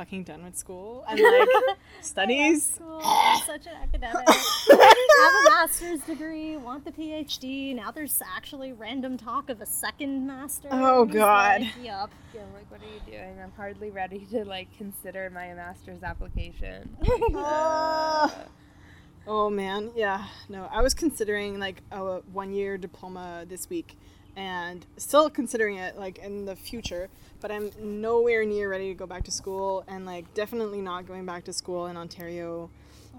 fucking 0.00 0.24
done 0.24 0.42
with 0.42 0.56
school 0.56 1.04
and 1.08 1.20
like 1.20 1.76
studies. 2.00 2.64
School, 2.64 3.02
I'm 3.04 3.42
such 3.42 3.66
an 3.66 3.74
academic. 3.82 4.26
Have 4.26 5.34
a 5.34 5.50
master's 5.50 6.00
degree, 6.00 6.56
want 6.56 6.86
the 6.86 6.92
PhD. 6.92 7.74
Now 7.74 7.90
there's 7.90 8.22
actually 8.34 8.72
random 8.72 9.18
talk 9.18 9.50
of 9.50 9.60
a 9.60 9.66
second 9.66 10.26
master. 10.26 10.68
Oh, 10.70 11.04
God. 11.04 11.60
Like, 11.60 11.70
yup. 11.82 12.10
Yeah, 12.34 12.40
I'm 12.40 12.54
like, 12.54 12.70
what 12.70 12.80
are 12.80 12.84
you 12.84 13.00
doing? 13.18 13.40
I'm 13.42 13.52
hardly 13.56 13.90
ready 13.90 14.26
to 14.30 14.44
like 14.44 14.68
consider 14.78 15.28
my 15.28 15.52
master's 15.52 16.02
application. 16.02 16.96
Ah. 17.34 18.34
oh 19.26 19.50
man, 19.50 19.90
yeah. 19.94 20.24
No, 20.48 20.66
I 20.72 20.80
was 20.80 20.94
considering 20.94 21.58
like 21.58 21.82
a 21.90 22.20
one-year 22.32 22.78
diploma 22.78 23.44
this 23.46 23.68
week, 23.68 23.98
and 24.36 24.84
still 24.96 25.28
considering 25.30 25.76
it 25.76 25.98
like 25.98 26.18
in 26.18 26.44
the 26.46 26.56
future. 26.56 27.08
But 27.40 27.50
I'm 27.50 27.70
nowhere 27.80 28.44
near 28.44 28.68
ready 28.70 28.88
to 28.88 28.94
go 28.94 29.06
back 29.06 29.24
to 29.24 29.30
school, 29.30 29.84
and 29.88 30.04
like 30.06 30.32
definitely 30.34 30.80
not 30.80 31.06
going 31.06 31.26
back 31.26 31.44
to 31.44 31.52
school 31.52 31.86
in 31.86 31.96
Ontario. 31.96 32.70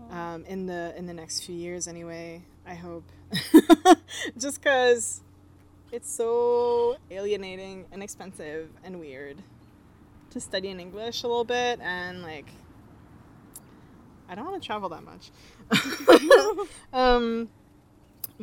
um, 0.10 0.46
in 0.46 0.66
the 0.66 0.94
in 0.98 1.06
the 1.06 1.14
next 1.14 1.42
few 1.46 1.56
years 1.56 1.88
anyway 1.88 2.42
i 2.66 2.74
hope 2.74 3.04
just 4.38 4.62
because 4.62 5.22
it's 5.92 6.10
so 6.12 6.98
alienating 7.10 7.86
and 7.92 8.02
expensive 8.04 8.70
and 8.84 9.00
weird 9.00 9.38
to 10.30 10.40
study 10.40 10.70
in 10.70 10.80
english 10.80 11.24
a 11.24 11.28
little 11.28 11.44
bit 11.44 11.80
and 11.82 12.22
like 12.24 12.48
i 14.30 14.36
don't 14.36 14.46
want 14.46 14.62
to 14.62 14.66
travel 14.66 14.90
that 14.90 15.04
much 15.04 15.32
um 16.94 17.50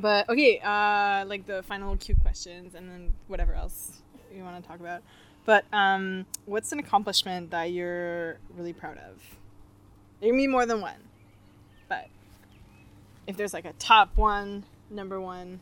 but 0.01 0.28
okay 0.28 0.61
uh 0.61 1.24
like 1.26 1.46
the 1.46 1.62
final 1.64 1.96
cute 1.96 2.20
questions 2.20 2.74
and 2.74 2.88
then 2.88 3.12
whatever 3.26 3.55
else 3.55 4.01
you 4.34 4.42
want 4.42 4.61
to 4.61 4.66
talk 4.68 4.80
about 4.80 5.03
but 5.44 5.64
um 5.72 6.26
what's 6.46 6.72
an 6.72 6.78
accomplishment 6.78 7.51
that 7.51 7.72
you're 7.72 8.38
really 8.57 8.72
proud 8.72 8.99
of 8.99 9.36
there 10.20 10.30
can 10.30 10.36
be 10.36 10.46
more 10.46 10.66
than 10.66 10.80
one 10.80 11.01
but 11.88 12.09
if 13.28 13.36
there's 13.36 13.53
like 13.53 13.66
a 13.66 13.74
top 13.74 14.16
one, 14.16 14.64
number 14.90 15.20
one, 15.20 15.61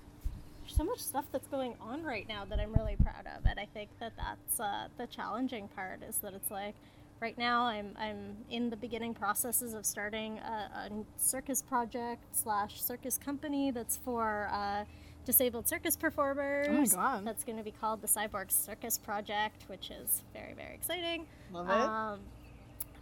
There's 0.63 0.77
so 0.77 0.85
much 0.85 1.01
stuff 1.01 1.25
that's 1.33 1.49
going 1.49 1.75
on 1.81 2.05
right 2.05 2.27
now 2.29 2.45
that 2.45 2.61
I'm 2.61 2.73
really 2.73 2.97
proud 2.97 3.27
of, 3.37 3.45
and 3.45 3.59
I 3.59 3.67
think 3.75 3.91
that 3.99 4.13
that's 4.17 4.61
uh, 4.61 4.87
the 4.97 5.07
challenging 5.09 5.69
part. 5.69 6.03
Is 6.09 6.19
that 6.19 6.33
it's 6.33 6.51
like 6.51 6.77
right 7.21 7.37
now 7.39 7.63
I'm 7.65 7.95
I'm 7.99 8.37
in 8.51 8.71
the 8.71 8.77
beginning 8.77 9.15
processes 9.15 9.75
of 9.75 9.87
starting 9.87 10.39
a, 10.39 10.89
a 10.91 10.91
circus 11.17 11.63
project 11.63 12.23
slash 12.33 12.83
circus 12.83 13.19
company 13.19 13.71
that's 13.71 13.97
for 13.97 14.49
uh, 14.53 14.85
disabled 15.25 15.69
circus 15.69 15.97
performers. 15.97 16.67
Oh 16.69 16.73
my 16.73 16.87
God. 16.87 17.27
That's 17.27 17.45
going 17.45 17.59
to 17.59 17.65
be 17.65 17.73
called 17.73 18.01
the 18.01 18.09
Cyborg 18.09 18.51
Circus 18.51 18.99
Project, 18.99 19.65
which 19.69 19.91
is 19.91 20.23
very 20.33 20.55
very 20.55 20.75
exciting. 20.75 21.27
love 21.53 21.69
it. 21.69 21.73
Um, 21.73 22.21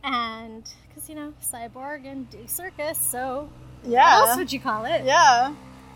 and 0.04 0.68
because 0.88 1.08
you 1.08 1.14
know 1.14 1.32
cyborg 1.42 2.06
and 2.06 2.28
do 2.30 2.46
circus, 2.46 2.98
so 2.98 3.48
yeah, 3.84 4.20
what 4.20 4.28
else 4.28 4.38
would 4.38 4.52
you 4.52 4.60
call 4.60 4.84
it? 4.84 5.04
Yeah. 5.04 5.54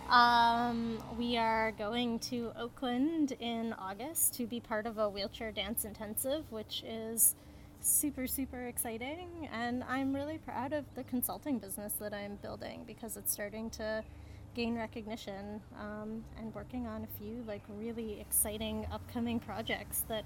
Um, 0.09 1.03
we 1.19 1.37
are 1.37 1.73
going 1.73 2.19
to 2.21 2.51
Oakland 2.59 3.33
in 3.41 3.75
August 3.75 4.33
to 4.37 4.47
be 4.47 4.59
part 4.59 4.87
of 4.87 4.97
a 4.97 5.07
wheelchair 5.09 5.53
dance 5.53 5.85
intensive, 5.85 6.51
which 6.51 6.83
is 6.87 7.35
super, 7.81 8.26
super 8.26 8.66
exciting. 8.66 9.49
And 9.53 9.85
I'm 9.85 10.14
really 10.14 10.39
proud 10.39 10.72
of 10.72 10.85
the 10.95 11.05
consulting 11.05 11.59
business 11.59 11.95
that 11.95 12.12
I'm 12.12 12.37
building 12.37 12.85
because 12.87 13.16
it's 13.16 13.33
starting 13.33 13.70
to 13.70 14.03
gain 14.55 14.76
recognition 14.76 15.61
um, 15.79 16.24
and 16.39 16.55
working 16.55 16.87
on 16.87 17.05
a 17.05 17.18
few 17.18 17.45
like 17.47 17.62
really 17.68 18.20
exciting 18.20 18.87
upcoming 18.91 19.39
projects 19.39 20.05
that 20.09 20.24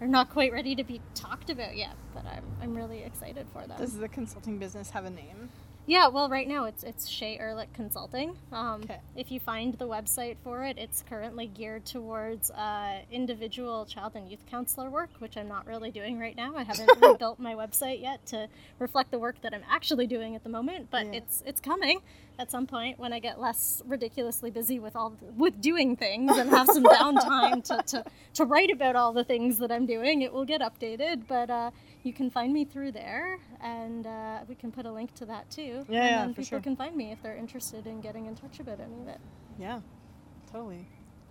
are 0.00 0.06
not 0.06 0.30
quite 0.30 0.52
ready 0.52 0.74
to 0.74 0.84
be 0.84 1.00
talked 1.14 1.50
about 1.50 1.76
yet, 1.76 1.94
but 2.14 2.24
I'm, 2.26 2.44
I'm 2.62 2.74
really 2.74 3.02
excited 3.02 3.46
for 3.52 3.66
them. 3.66 3.78
Does 3.78 3.96
the 3.96 4.08
consulting 4.08 4.58
business 4.58 4.90
have 4.90 5.04
a 5.04 5.10
name? 5.10 5.50
Yeah, 5.90 6.06
well, 6.06 6.28
right 6.28 6.46
now 6.46 6.66
it's 6.66 6.84
it's 6.84 7.08
Shay 7.08 7.36
Ehrlich 7.36 7.72
Consulting. 7.72 8.36
Um, 8.52 8.82
Okay. 8.84 9.00
If 9.16 9.32
you 9.32 9.40
find 9.40 9.74
the 9.74 9.88
website 9.88 10.36
for 10.44 10.62
it, 10.64 10.78
it's 10.78 11.02
currently 11.02 11.48
geared 11.48 11.84
towards 11.84 12.48
uh, 12.52 13.00
individual 13.10 13.86
child 13.86 14.12
and 14.14 14.30
youth 14.30 14.46
counselor 14.48 14.88
work, 14.88 15.10
which 15.18 15.36
I'm 15.36 15.48
not 15.48 15.66
really 15.66 15.90
doing 15.90 16.20
right 16.20 16.36
now. 16.36 16.54
I 16.54 16.62
haven't 16.62 16.90
rebuilt 17.02 17.40
my 17.40 17.54
website 17.56 18.00
yet 18.00 18.24
to 18.26 18.46
reflect 18.78 19.10
the 19.10 19.18
work 19.18 19.42
that 19.42 19.52
I'm 19.52 19.64
actually 19.68 20.06
doing 20.06 20.36
at 20.36 20.44
the 20.44 20.48
moment, 20.48 20.92
but 20.92 21.06
Yeah. 21.06 21.14
it's 21.14 21.42
it's 21.44 21.60
coming 21.60 22.02
at 22.38 22.52
some 22.52 22.68
point 22.68 23.00
when 23.00 23.12
I 23.12 23.18
get 23.18 23.40
less 23.40 23.82
ridiculously 23.84 24.52
busy 24.52 24.78
with 24.78 24.94
all 24.94 25.16
with 25.36 25.60
doing 25.60 25.96
things 25.96 26.36
and 26.36 26.50
have 26.50 26.68
some 26.68 26.84
downtime 26.84 27.64
to, 27.64 27.82
to 27.88 28.04
to 28.34 28.44
write 28.44 28.70
about 28.70 28.94
all 28.94 29.12
the 29.12 29.24
things 29.24 29.58
that 29.58 29.72
I'm 29.72 29.86
doing. 29.86 30.22
It 30.22 30.32
will 30.32 30.44
get 30.44 30.60
updated, 30.60 31.22
but. 31.26 31.50
Uh, 31.50 31.70
you 32.02 32.14
can 32.14 32.30
find 32.30 32.50
me 32.54 32.64
through 32.64 32.92
there, 32.92 33.38
and 33.62 34.06
uh, 34.06 34.38
we 34.48 34.54
can 34.54 34.72
put 34.72 34.86
a 34.86 34.92
link 34.92 35.14
to 35.14 35.26
that 35.26 35.50
too. 35.50 35.84
Yeah, 35.88 36.02
and 36.02 36.10
yeah, 36.10 36.26
for 36.28 36.28
people 36.28 36.44
sure. 36.44 36.60
can 36.60 36.76
find 36.76 36.96
me 36.96 37.12
if 37.12 37.22
they're 37.22 37.36
interested 37.36 37.86
in 37.86 38.00
getting 38.00 38.26
in 38.26 38.34
touch 38.34 38.60
about 38.60 38.80
any 38.80 39.00
of 39.02 39.08
it. 39.08 39.20
Yeah. 39.58 39.80
Totally. 40.52 40.86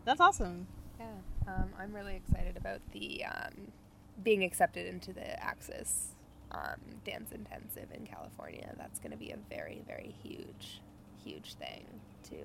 That's 0.05 0.21
awesome. 0.21 0.67
Yeah, 0.99 1.05
um, 1.47 1.69
I'm 1.77 1.93
really 1.93 2.15
excited 2.15 2.57
about 2.57 2.81
the 2.91 3.25
um, 3.25 3.71
being 4.23 4.43
accepted 4.43 4.85
into 4.87 5.13
the 5.13 5.41
Axis 5.43 6.15
um, 6.51 6.79
Dance 7.05 7.31
Intensive 7.31 7.89
in 7.93 8.05
California. 8.05 8.73
That's 8.77 8.99
going 8.99 9.11
to 9.11 9.17
be 9.17 9.31
a 9.31 9.37
very, 9.49 9.81
very 9.87 10.13
huge, 10.23 10.81
huge 11.23 11.55
thing 11.55 11.85
to 12.29 12.37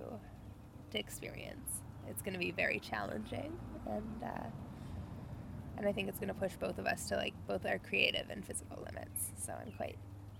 to 0.91 0.99
experience. 0.99 1.82
It's 2.09 2.22
going 2.22 2.35
to 2.35 2.39
be 2.39 2.51
very 2.51 2.78
challenging, 2.80 3.59
and 3.87 4.22
uh, 4.22 4.47
and 5.77 5.87
I 5.87 5.93
think 5.93 6.09
it's 6.09 6.18
going 6.18 6.29
to 6.29 6.35
push 6.35 6.53
both 6.55 6.79
of 6.79 6.87
us 6.87 7.09
to 7.09 7.16
like 7.16 7.35
both 7.47 7.66
our 7.66 7.79
creative 7.79 8.31
and 8.31 8.45
physical 8.45 8.79
limits. 8.79 9.31
So 9.39 9.53
I'm 9.53 9.72
quite, 9.72 9.97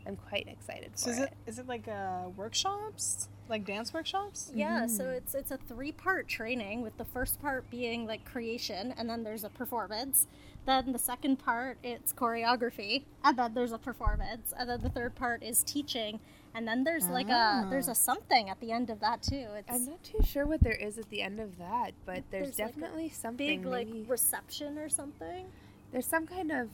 I'm 0.07 0.17
quite 0.17 0.49
excited 0.49 0.93
for 0.93 0.99
So 0.99 1.11
is 1.11 1.19
it. 1.19 1.23
it 1.23 1.37
is 1.47 1.59
it 1.59 1.67
like 1.67 1.89
uh, 1.89 2.29
workshops, 2.37 3.29
like 3.49 3.65
dance 3.65 3.93
workshops? 3.93 4.51
Yeah, 4.55 4.87
so 4.87 5.09
it's 5.11 5.35
it's 5.35 5.51
a 5.51 5.57
three 5.59 5.93
part 5.93 6.29
training 6.29 6.83
with 6.83 6.97
the 6.97 7.05
first 7.05 7.41
part 7.41 7.69
being 7.71 8.07
like 8.07 8.25
creation, 8.25 8.95
and 8.97 9.09
then 9.09 9.25
there's 9.25 9.45
a 9.45 9.51
performance. 9.51 10.27
Then 10.67 10.93
the 10.93 10.99
second 10.99 11.37
part 11.37 11.77
it's 11.83 12.13
choreography, 12.13 13.03
and 13.23 13.37
then 13.39 13.55
there's 13.55 13.73
a 13.73 13.79
performance, 13.79 14.53
and 14.59 14.69
then 14.71 14.81
the 14.81 14.89
third 14.89 15.15
part 15.15 15.43
is 15.43 15.63
teaching, 15.63 16.21
and 16.55 16.67
then 16.69 16.85
there's 16.85 17.07
like 17.09 17.29
a 17.29 17.67
there's 17.71 17.89
Ah. 17.89 17.93
a 17.93 17.95
something 17.95 18.49
at 18.51 18.61
the 18.61 18.71
end 18.73 18.91
of 18.91 19.01
that 19.01 19.23
too. 19.23 19.47
It's 19.57 19.71
I'm 19.71 19.85
not 19.87 20.03
too 20.03 20.19
sure 20.25 20.47
what 20.47 20.61
there 20.63 20.73
is 20.77 20.99
at 20.99 21.09
the 21.11 21.23
end 21.23 21.41
of 21.41 21.59
that, 21.59 21.93
but 22.07 22.23
there's, 22.31 22.57
There's, 22.57 22.59
like, 22.59 22.69
a 22.69 22.73
definitely 22.73 23.09
something. 23.11 23.47
big 23.63 23.67
like 23.67 23.89
reception 24.09 24.79
or 24.79 24.89
something. 24.89 25.47
There's 25.93 26.07
some 26.07 26.27
kind 26.27 26.51
of 26.53 26.69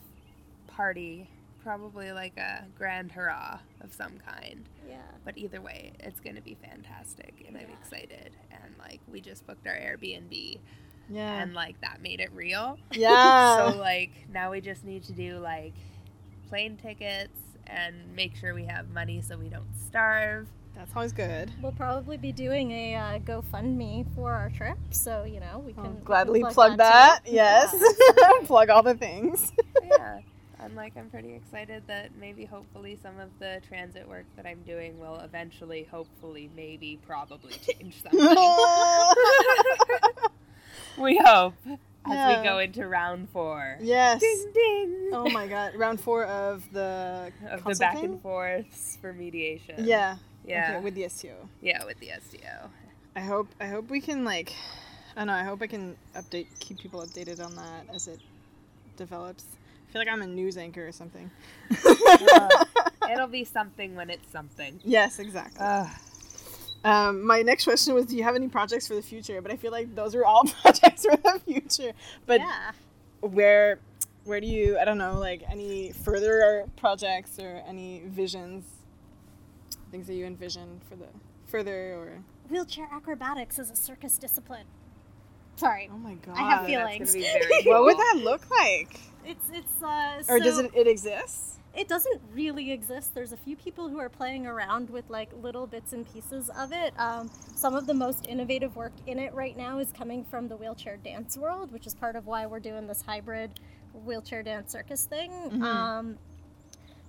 party, 0.67 1.29
probably 1.63 2.11
like 2.11 2.37
a 2.37 2.65
grand 2.77 3.11
hurrah 3.11 3.59
of 3.81 3.93
some 3.93 4.13
kind. 4.25 4.65
Yeah. 4.87 4.97
But 5.23 5.37
either 5.37 5.61
way, 5.61 5.93
it's 5.99 6.19
going 6.19 6.35
to 6.35 6.41
be 6.41 6.55
fantastic, 6.55 7.45
and 7.47 7.55
I'm 7.57 7.69
excited. 7.81 8.31
And 8.51 8.73
like, 8.79 8.99
we 9.11 9.21
just 9.21 9.45
booked 9.45 9.67
our 9.67 9.73
Airbnb, 9.75 10.59
Yeah. 11.09 11.41
and 11.41 11.53
like 11.53 11.79
that 11.81 12.01
made 12.01 12.19
it 12.19 12.31
real. 12.33 12.77
yeah. 12.91 13.69
so 13.71 13.77
like, 13.77 14.11
now 14.33 14.51
we 14.51 14.61
just 14.61 14.83
need 14.83 15.03
to 15.03 15.13
do 15.13 15.37
like 15.37 15.73
plane 16.49 16.77
tickets 16.77 17.37
and 17.71 17.95
make 18.15 18.35
sure 18.35 18.53
we 18.53 18.65
have 18.65 18.89
money 18.89 19.21
so 19.21 19.37
we 19.37 19.49
don't 19.49 19.73
starve. 19.87 20.47
That's 20.75 20.95
always 20.95 21.11
good. 21.11 21.51
We'll 21.61 21.73
probably 21.73 22.17
be 22.17 22.31
doing 22.31 22.71
a 22.71 22.95
uh, 22.95 23.19
GoFundMe 23.19 24.05
for 24.15 24.33
our 24.33 24.49
trip, 24.49 24.77
so 24.91 25.23
you 25.23 25.39
know 25.39 25.63
we 25.65 25.73
can 25.73 25.85
I'll 25.85 25.91
we 25.91 25.95
can 25.95 26.03
gladly 26.03 26.43
plug 26.43 26.77
that. 26.77 27.21
too. 27.25 27.33
Yes. 27.33 27.75
plug 28.45 28.69
all 28.69 28.83
the 28.83 28.95
things. 28.95 29.51
yeah. 29.83 30.19
I'm 30.59 30.75
like, 30.75 30.95
I'm 30.95 31.09
pretty 31.09 31.33
excited 31.33 31.83
that 31.87 32.11
maybe, 32.19 32.45
hopefully, 32.45 32.97
some 33.01 33.19
of 33.19 33.29
the 33.39 33.59
transit 33.67 34.07
work 34.07 34.25
that 34.35 34.45
I'm 34.45 34.61
doing 34.61 34.99
will 34.99 35.19
eventually, 35.19 35.87
hopefully, 35.89 36.51
maybe, 36.55 36.99
probably 37.05 37.53
change 37.53 38.03
something. 38.03 38.19
we 40.99 41.17
hope 41.17 41.55
as 42.05 42.13
Yeah. 42.13 42.37
we 42.41 42.43
go 42.47 42.59
into 42.59 42.87
round 42.87 43.29
four. 43.29 43.77
yes. 43.81 44.19
Ding 44.19 44.51
ding. 44.53 45.09
Oh 45.13 45.29
my 45.29 45.47
god. 45.47 45.75
Round 45.75 45.99
four 45.99 46.25
of 46.25 46.63
the 46.71 47.31
of 47.49 47.63
the 47.63 47.75
back 47.75 48.01
and 48.01 48.21
forths 48.21 48.97
for 49.01 49.13
mediation. 49.13 49.75
Yeah. 49.85 50.17
Yeah. 50.45 50.71
Okay, 50.75 50.83
with 50.83 50.95
the 50.95 51.07
STO. 51.09 51.35
yeah, 51.61 51.85
with 51.85 51.99
the 51.99 52.09
STO. 52.19 52.69
I 53.15 53.19
hope 53.19 53.47
I 53.59 53.67
hope 53.67 53.89
we 53.89 54.01
can 54.01 54.23
like 54.25 54.53
I 55.15 55.19
don't 55.21 55.27
know, 55.27 55.33
I 55.33 55.43
hope 55.43 55.61
I 55.61 55.67
can 55.67 55.95
update 56.15 56.47
keep 56.59 56.79
people 56.79 57.01
updated 57.01 57.43
on 57.45 57.55
that 57.55 57.93
as 57.93 58.07
it 58.07 58.19
develops. 58.97 59.43
I 59.87 59.91
feel 59.91 60.01
like 60.01 60.07
I'm 60.09 60.21
a 60.21 60.27
news 60.27 60.57
anchor 60.57 60.87
or 60.87 60.91
something. 60.93 61.29
Uh, 61.85 62.65
It'll 63.11 63.27
be 63.27 63.43
something 63.43 63.95
when 63.95 64.09
it's 64.09 64.31
something. 64.31 64.79
yes, 64.85 65.19
exactly. 65.19 65.57
Ugh. 65.59 65.87
Um, 66.83 67.25
my 67.25 67.41
next 67.43 67.65
question 67.65 67.93
was, 67.93 68.05
do 68.07 68.15
you 68.17 68.23
have 68.23 68.35
any 68.35 68.47
projects 68.47 68.87
for 68.87 68.95
the 68.95 69.01
future? 69.01 69.41
But 69.41 69.51
I 69.51 69.55
feel 69.55 69.71
like 69.71 69.93
those 69.95 70.15
are 70.15 70.25
all 70.25 70.43
projects 70.61 71.05
for 71.05 71.15
the 71.15 71.39
future. 71.45 71.91
But 72.25 72.41
yeah. 72.41 72.71
where, 73.21 73.79
where 74.23 74.41
do 74.41 74.47
you? 74.47 74.77
I 74.79 74.85
don't 74.85 74.97
know, 74.97 75.17
like 75.19 75.43
any 75.49 75.91
further 75.91 76.65
projects 76.77 77.37
or 77.39 77.61
any 77.67 78.01
visions, 78.07 78.65
things 79.91 80.07
that 80.07 80.15
you 80.15 80.25
envision 80.25 80.81
for 80.89 80.95
the 80.95 81.05
further 81.47 81.93
or? 81.95 82.23
Wheelchair 82.49 82.87
acrobatics 82.91 83.59
is 83.59 83.69
a 83.71 83.75
circus 83.75 84.17
discipline. 84.17 84.65
Sorry, 85.57 85.89
Oh 85.93 85.97
my 85.97 86.15
god! 86.15 86.35
I 86.37 86.41
have 86.49 86.65
feelings. 86.65 87.13
gonna 87.13 87.23
be 87.25 87.29
very 87.31 87.63
What 87.65 87.83
would 87.83 87.97
that 87.97 88.19
look 88.23 88.49
like? 88.49 88.99
it's 89.25 89.45
it's 89.53 89.83
uh. 89.83 90.23
Or 90.27 90.39
does 90.39 90.55
so- 90.55 90.65
it? 90.65 90.71
It 90.75 90.87
exists? 90.87 91.59
It 91.73 91.87
doesn't 91.87 92.21
really 92.33 92.71
exist. 92.71 93.13
There's 93.13 93.31
a 93.31 93.37
few 93.37 93.55
people 93.55 93.87
who 93.87 93.97
are 93.97 94.09
playing 94.09 94.45
around 94.45 94.89
with 94.89 95.09
like 95.09 95.29
little 95.41 95.67
bits 95.67 95.93
and 95.93 96.11
pieces 96.11 96.49
of 96.49 96.73
it. 96.73 96.93
Um, 96.99 97.29
some 97.55 97.75
of 97.75 97.87
the 97.87 97.93
most 97.93 98.27
innovative 98.27 98.75
work 98.75 98.91
in 99.07 99.17
it 99.19 99.33
right 99.33 99.55
now 99.55 99.79
is 99.79 99.91
coming 99.91 100.25
from 100.25 100.49
the 100.49 100.57
wheelchair 100.57 100.97
dance 100.97 101.37
world, 101.37 101.71
which 101.71 101.87
is 101.87 101.95
part 101.95 102.15
of 102.15 102.27
why 102.27 102.45
we're 102.45 102.59
doing 102.59 102.87
this 102.87 103.01
hybrid 103.01 103.51
wheelchair 103.93 104.43
dance 104.43 104.71
circus 104.71 105.05
thing. 105.05 105.31
Mhm. 105.31 105.63
Um, 105.63 106.17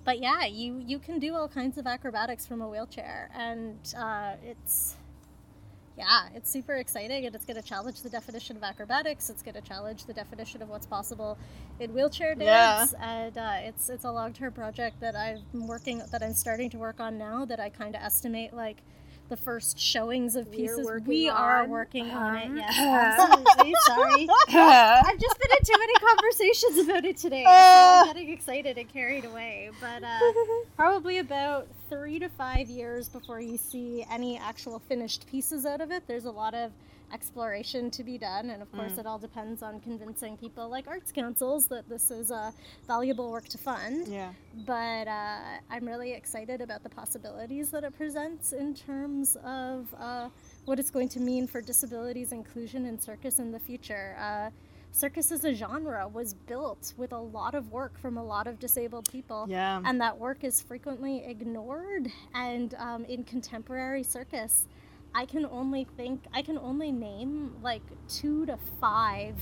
but 0.05 0.21
yeah, 0.21 0.45
you 0.45 0.83
you 0.87 0.99
can 0.99 1.19
do 1.19 1.35
all 1.35 1.49
kinds 1.49 1.79
of 1.79 1.87
acrobatics 1.87 2.47
from 2.47 2.61
a 2.61 2.69
wheelchair, 2.69 3.31
and 3.35 3.79
uh, 3.97 4.35
it's 4.45 4.97
yeah, 5.97 6.29
it's 6.35 6.51
super 6.51 6.75
exciting, 6.77 7.27
and 7.27 7.35
it's 7.35 7.45
going 7.45 7.61
to 7.61 7.67
challenge 7.67 8.03
the 8.03 8.09
definition 8.09 8.57
of 8.57 8.63
acrobatics. 8.63 9.29
It's 9.29 9.43
going 9.43 9.55
to 9.55 9.61
challenge 9.61 10.07
the 10.07 10.15
definition 10.15 10.63
of 10.63 10.69
what's 10.71 10.87
possible 10.87 11.37
in 11.81 11.93
wheelchair 11.93 12.35
Yeah. 12.35 12.87
dance, 12.87 12.95
and 13.01 13.37
uh, 13.37 13.57
it's 13.61 13.91
it's 13.91 14.05
a 14.05 14.11
long 14.11 14.33
term 14.33 14.53
project 14.53 15.01
that 15.01 15.15
I'm 15.15 15.67
working 15.67 16.03
that 16.11 16.23
I'm 16.23 16.35
starting 16.35 16.71
to 16.71 16.79
work 16.79 17.01
on 17.01 17.19
now. 17.19 17.45
That 17.45 17.61
I 17.61 17.69
kind 17.69 17.95
of 17.95 18.03
estimate 18.03 18.55
like 18.55 18.79
the 19.33 19.37
first 19.39 19.81
showings 19.81 20.37
of 20.37 20.51
pieces. 20.53 20.87
we 21.07 21.27
are 21.27 21.63
on? 21.63 21.71
working 21.71 22.11
on 22.11 22.37
it. 22.37 22.51
Yes, 22.55 22.79
absolutely. 22.79 23.75
Sorry. 23.87 24.29
I've 24.51 25.19
just 25.19 25.39
been 25.39 25.51
in 25.59 25.65
too 25.65 25.79
many 25.79 25.95
conversations 25.95 26.79
about 26.87 27.05
it 27.07 27.17
today, 27.17 27.43
so 27.45 27.51
I'm 27.51 28.07
getting 28.13 28.31
excited 28.31 28.77
and 28.77 28.93
carried 28.93 29.25
away. 29.25 29.71
But 29.81 30.05
uh, 30.05 30.19
probably 30.77 31.17
about 31.17 31.67
three 31.89 32.19
to 32.19 32.29
five 32.29 32.69
years 32.69 33.09
before 33.09 33.41
you 33.41 33.57
see 33.57 34.05
any 34.11 34.37
actual 34.37 34.81
finished 34.81 35.27
pieces 35.27 35.65
out 35.65 35.81
of 35.81 35.91
it. 35.91 36.07
There's 36.07 36.27
a 36.27 36.31
lot 36.31 36.53
of 36.53 36.73
exploration 37.13 37.91
to 37.91 38.03
be 38.03 38.19
done, 38.19 38.51
and 38.51 38.63
of 38.63 38.73
course, 38.73 38.93
Mm. 38.93 38.99
it 39.01 39.07
all 39.07 39.19
depends 39.19 39.63
on 39.63 39.81
convincing 39.81 40.37
people 40.37 40.69
like 40.69 40.89
arts 40.89 41.13
councils 41.13 41.67
that 41.69 41.89
this 41.89 42.11
is 42.11 42.31
a 42.31 42.53
valuable 42.87 43.31
work 43.31 43.47
to 43.49 43.59
fund. 43.59 44.09
Yeah. 44.09 44.33
But 44.67 45.09
uh, 45.09 45.39
I'm 45.71 45.87
really 45.87 46.13
excited 46.13 46.61
about 46.61 46.83
the 46.83 46.89
possibilities 46.89 47.71
that 47.71 47.85
it 47.85 47.95
presents 47.97 48.53
in 48.53 48.75
terms 48.75 49.37
of 49.45 49.93
uh, 49.99 50.29
what 50.65 50.79
it's 50.79 50.91
going 50.91 51.09
to 51.11 51.21
mean 51.21 51.47
for 51.47 51.61
disabilities 51.61 52.33
inclusion 52.33 52.87
in 52.87 52.99
circus 52.99 53.39
in 53.39 53.53
the 53.53 53.61
future. 53.61 54.17
Uh, 54.19 54.51
circus 54.95 55.33
as 55.33 55.45
a 55.45 55.55
genre 55.55 56.07
was 56.07 56.35
built 56.35 56.93
with 56.99 57.13
a 57.13 57.19
lot 57.19 57.55
of 57.55 57.73
work 57.73 57.99
from 57.99 58.19
a 58.19 58.23
lot 58.25 58.47
of 58.47 58.59
disabled 58.59 59.09
people. 59.11 59.47
Yeah. 59.49 59.81
And 59.85 60.01
that 60.01 60.19
work 60.19 60.45
is 60.45 60.61
frequently 60.61 61.25
ignored. 61.25 62.09
And 62.35 62.75
um, 62.75 63.05
in 63.07 63.25
contemporary 63.25 64.03
circus, 64.03 64.67
I 65.15 65.27
can 65.27 65.47
only 65.47 65.87
think, 65.97 66.25
I 66.33 66.43
can 66.43 66.59
only 66.59 66.91
name 66.93 67.57
like 67.63 67.83
two 68.09 68.47
to 68.47 68.57
five 68.81 69.35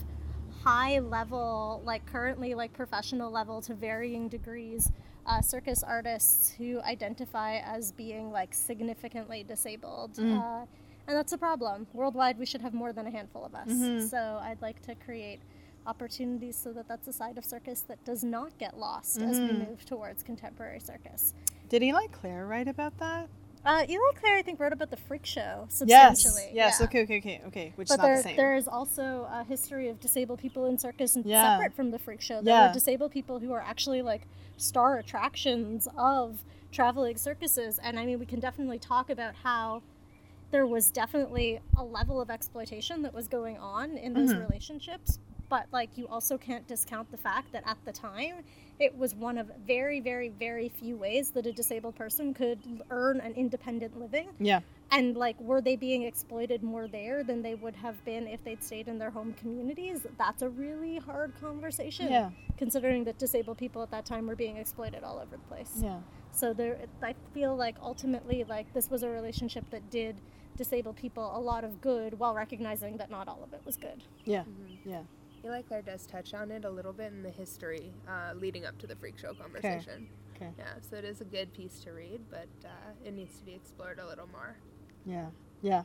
high 0.65 0.99
level, 0.99 1.81
like 1.85 2.05
currently 2.07 2.55
like 2.55 2.73
professional 2.73 3.31
level 3.31 3.63
to 3.63 3.75
varying 3.75 4.29
degrees, 4.29 4.91
uh, 5.27 5.41
circus 5.41 5.83
artists 5.83 6.51
who 6.51 6.81
identify 6.83 7.59
as 7.59 7.93
being 7.93 8.31
like 8.31 8.53
significantly 8.53 9.43
disabled. 9.45 10.19
Uh, 10.39 10.67
and 11.09 11.17
that's 11.17 11.33
a 11.33 11.39
problem. 11.39 11.87
Worldwide, 11.93 12.39
we 12.39 12.47
should 12.47 12.61
have 12.61 12.75
more 12.75 12.93
than 12.93 13.07
a 13.07 13.11
handful 13.11 13.45
of 13.45 13.55
us. 13.55 13.69
So 14.11 14.39
I'd 14.43 14.61
like 14.61 14.81
to 14.83 14.95
create 14.95 15.41
opportunities 15.87 16.57
so 16.57 16.73
that 16.75 16.87
that's 16.89 17.09
a 17.09 17.13
side 17.13 17.39
of 17.39 17.45
circus 17.45 17.81
that 17.83 18.05
does 18.05 18.23
not 18.23 18.57
get 18.59 18.77
lost 18.79 19.21
as 19.23 19.41
we 19.41 19.53
move 19.53 19.85
towards 19.87 20.23
contemporary 20.23 20.79
circus. 20.79 21.33
Did 21.69 21.83
Eli 21.83 22.07
Clare 22.09 22.47
write 22.47 22.69
about 22.69 22.99
that? 22.99 23.29
Uh, 23.65 23.85
Eli 23.89 24.01
Clare, 24.19 24.39
I 24.39 24.43
think, 24.43 24.59
wrote 24.59 24.73
about 24.73 24.91
the 24.91 24.97
freak 24.97 25.27
show 25.27 25.67
Yes. 25.85 26.23
substantially. 26.23 26.51
Yes. 26.55 26.77
yeah. 26.81 26.85
Okay. 26.87 27.03
Okay. 27.03 27.19
Okay. 27.19 27.41
Okay. 27.47 27.73
Which 27.77 27.89
But 27.89 27.95
is 27.95 27.99
not 27.99 28.05
there, 28.07 28.17
the 28.17 28.23
same. 28.23 28.37
there 28.37 28.57
is 28.57 28.67
also 28.67 29.29
a 29.31 29.45
history 29.45 29.89
of 29.89 30.01
disabled 30.01 30.39
people 30.39 30.65
in 30.67 30.79
circus 30.79 31.15
and 31.15 31.27
Yeah. 31.27 31.57
separate 31.59 31.75
from 31.75 31.91
the 31.91 31.99
freak 31.99 32.23
show. 32.23 32.41
There 32.41 32.55
Yeah. 32.55 32.69
were 32.69 32.73
disabled 32.73 33.13
people 33.13 33.39
who 33.39 33.53
are 33.53 33.61
actually 33.61 34.01
like 34.01 34.23
star 34.57 34.97
attractions 34.99 35.89
of 35.97 36.43
traveling 36.73 37.17
circuses. 37.19 37.79
And 37.83 37.99
I 37.99 38.07
mean, 38.07 38.19
we 38.19 38.27
can 38.27 38.41
definitely 38.41 38.79
talk 38.79 39.11
about 39.11 39.35
how 39.43 39.83
there 40.53 40.67
was 40.67 40.91
definitely 40.91 41.61
a 41.77 41.85
level 41.85 42.21
of 42.21 42.31
exploitation 42.31 43.03
that 43.03 43.13
was 43.15 43.29
going 43.29 43.59
on 43.59 43.97
in 43.99 44.15
those 44.15 44.33
Mhm. 44.33 44.41
relationships. 44.41 45.19
But 45.51 45.67
like, 45.73 45.91
you 45.99 46.09
also 46.09 46.39
can't 46.39 46.67
discount 46.67 47.11
the 47.11 47.19
fact 47.19 47.53
that 47.53 47.65
at 47.67 47.77
the 47.85 47.93
time, 47.93 48.37
it 48.79 48.97
was 48.97 49.15
one 49.15 49.37
of 49.37 49.51
very, 49.67 50.01
very, 50.01 50.31
very 50.31 50.71
few 50.71 50.97
ways 50.97 51.31
that 51.33 51.45
a 51.45 51.53
disabled 51.53 51.97
person 51.97 52.33
could 52.33 52.59
earn 52.91 53.21
an 53.21 53.35
independent 53.35 54.01
living 54.01 54.29
yeah. 54.39 54.61
and 54.91 55.17
like 55.17 55.39
were 55.41 55.61
they 55.61 55.77
being 55.77 56.05
exploited 56.05 56.63
more 56.63 56.89
there 56.89 57.23
than 57.23 57.43
they 57.43 57.55
would 57.55 57.77
have 57.77 58.03
been 58.05 58.27
if 58.27 58.43
they'd 58.45 58.63
stayed 58.65 58.89
in 58.89 58.99
their 58.99 59.11
home 59.11 59.35
communities 59.35 60.07
that's 60.19 60.43
a 60.43 60.49
really 60.49 60.97
hard 60.99 61.33
conversation 61.41 62.09
Yeah. 62.11 62.31
considering 62.57 63.05
that 63.05 63.19
disabled 63.19 63.59
people 63.59 63.83
at 63.83 63.91
that 63.91 64.07
time 64.07 64.27
were 64.27 64.37
being 64.37 64.57
exploited 64.57 65.03
all 65.05 65.17
over 65.19 65.37
the 65.37 65.55
place 65.55 65.73
Yeah. 65.77 65.99
so 66.33 66.53
there 66.55 66.79
i 67.03 67.15
feel 67.35 67.55
like 67.55 67.77
ultimately 67.83 68.45
like 68.49 68.73
this 68.73 68.91
was 68.91 69.03
a 69.03 69.09
relationship 69.09 69.69
that 69.71 69.91
did 69.91 70.17
disabled 70.57 70.97
people 70.97 71.37
a 71.37 71.41
lot 71.41 71.65
of 71.65 71.81
good 71.81 72.19
while 72.19 72.35
recognizing 72.35 72.97
that 72.97 73.11
not 73.11 73.29
all 73.29 73.43
of 73.43 73.53
it 73.53 73.61
was 73.65 73.77
good 73.77 74.03
Yeah. 74.25 74.41
Mm-hmm. 74.41 74.91
Yeah. 74.91 75.03
Eli 75.45 75.63
Clare 75.63 75.83
does 75.83 76.07
touch 76.07 76.35
on 76.35 76.51
it 76.51 76.65
a 76.65 76.71
little 76.71 76.93
bit 76.93 77.13
in 77.13 77.23
the 77.23 77.31
history 77.31 77.93
uh, 78.09 78.35
leading 78.35 78.67
up 78.67 78.77
to 78.79 78.87
the 78.87 78.95
freak 78.97 79.19
show 79.19 79.33
conversation. 79.33 80.07
Okay. 80.37 80.51
Yeah, 80.59 80.65
so 80.89 80.97
it 80.97 81.05
is 81.05 81.21
a 81.21 81.25
good 81.25 81.53
piece 81.55 81.81
to 81.81 81.93
read, 81.93 82.21
but 82.31 82.49
uh, 82.65 82.69
it 83.05 83.15
needs 83.15 83.39
to 83.39 83.45
be 83.45 83.53
explored 83.55 83.99
a 83.99 84.07
little 84.07 84.29
more. 84.33 84.57
Yeah. 85.07 85.27
Yeah. 85.63 85.83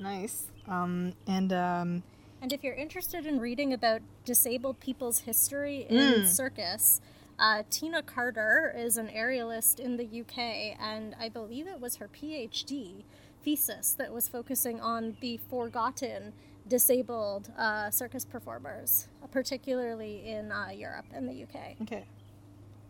Nice. 0.00 0.46
Um. 0.68 1.14
And 1.26 1.52
um. 1.52 2.02
And 2.42 2.52
if 2.52 2.62
you're 2.62 2.74
interested 2.74 3.26
in 3.26 3.40
reading 3.40 3.72
about 3.72 4.02
disabled 4.24 4.78
people's 4.80 5.20
history 5.20 5.86
in 5.88 5.96
Mm. 5.96 6.26
circus, 6.26 7.00
uh, 7.38 7.62
Tina 7.70 8.02
Carter 8.02 8.72
is 8.76 8.96
an 8.96 9.08
aerialist 9.08 9.80
in 9.80 9.96
the 9.96 10.04
UK, 10.20 10.78
and 10.80 11.14
I 11.18 11.28
believe 11.28 11.66
it 11.66 11.80
was 11.80 11.96
her 11.96 12.08
PhD 12.08 13.04
thesis 13.42 13.94
that 13.94 14.12
was 14.12 14.28
focusing 14.28 14.80
on 14.80 15.16
the 15.20 15.38
forgotten 15.48 16.32
disabled 16.66 17.50
uh, 17.58 17.90
circus 17.90 18.24
performers, 18.24 19.08
particularly 19.30 20.26
in 20.28 20.50
uh, 20.50 20.68
Europe 20.74 21.06
and 21.12 21.28
the 21.28 21.42
UK. 21.42 21.76
Okay. 21.82 22.04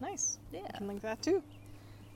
Nice. 0.01 0.39
Yeah. 0.53 0.61
I 0.73 0.79
can 0.79 0.87
link 0.87 1.03
that 1.03 1.23
too. 1.23 1.43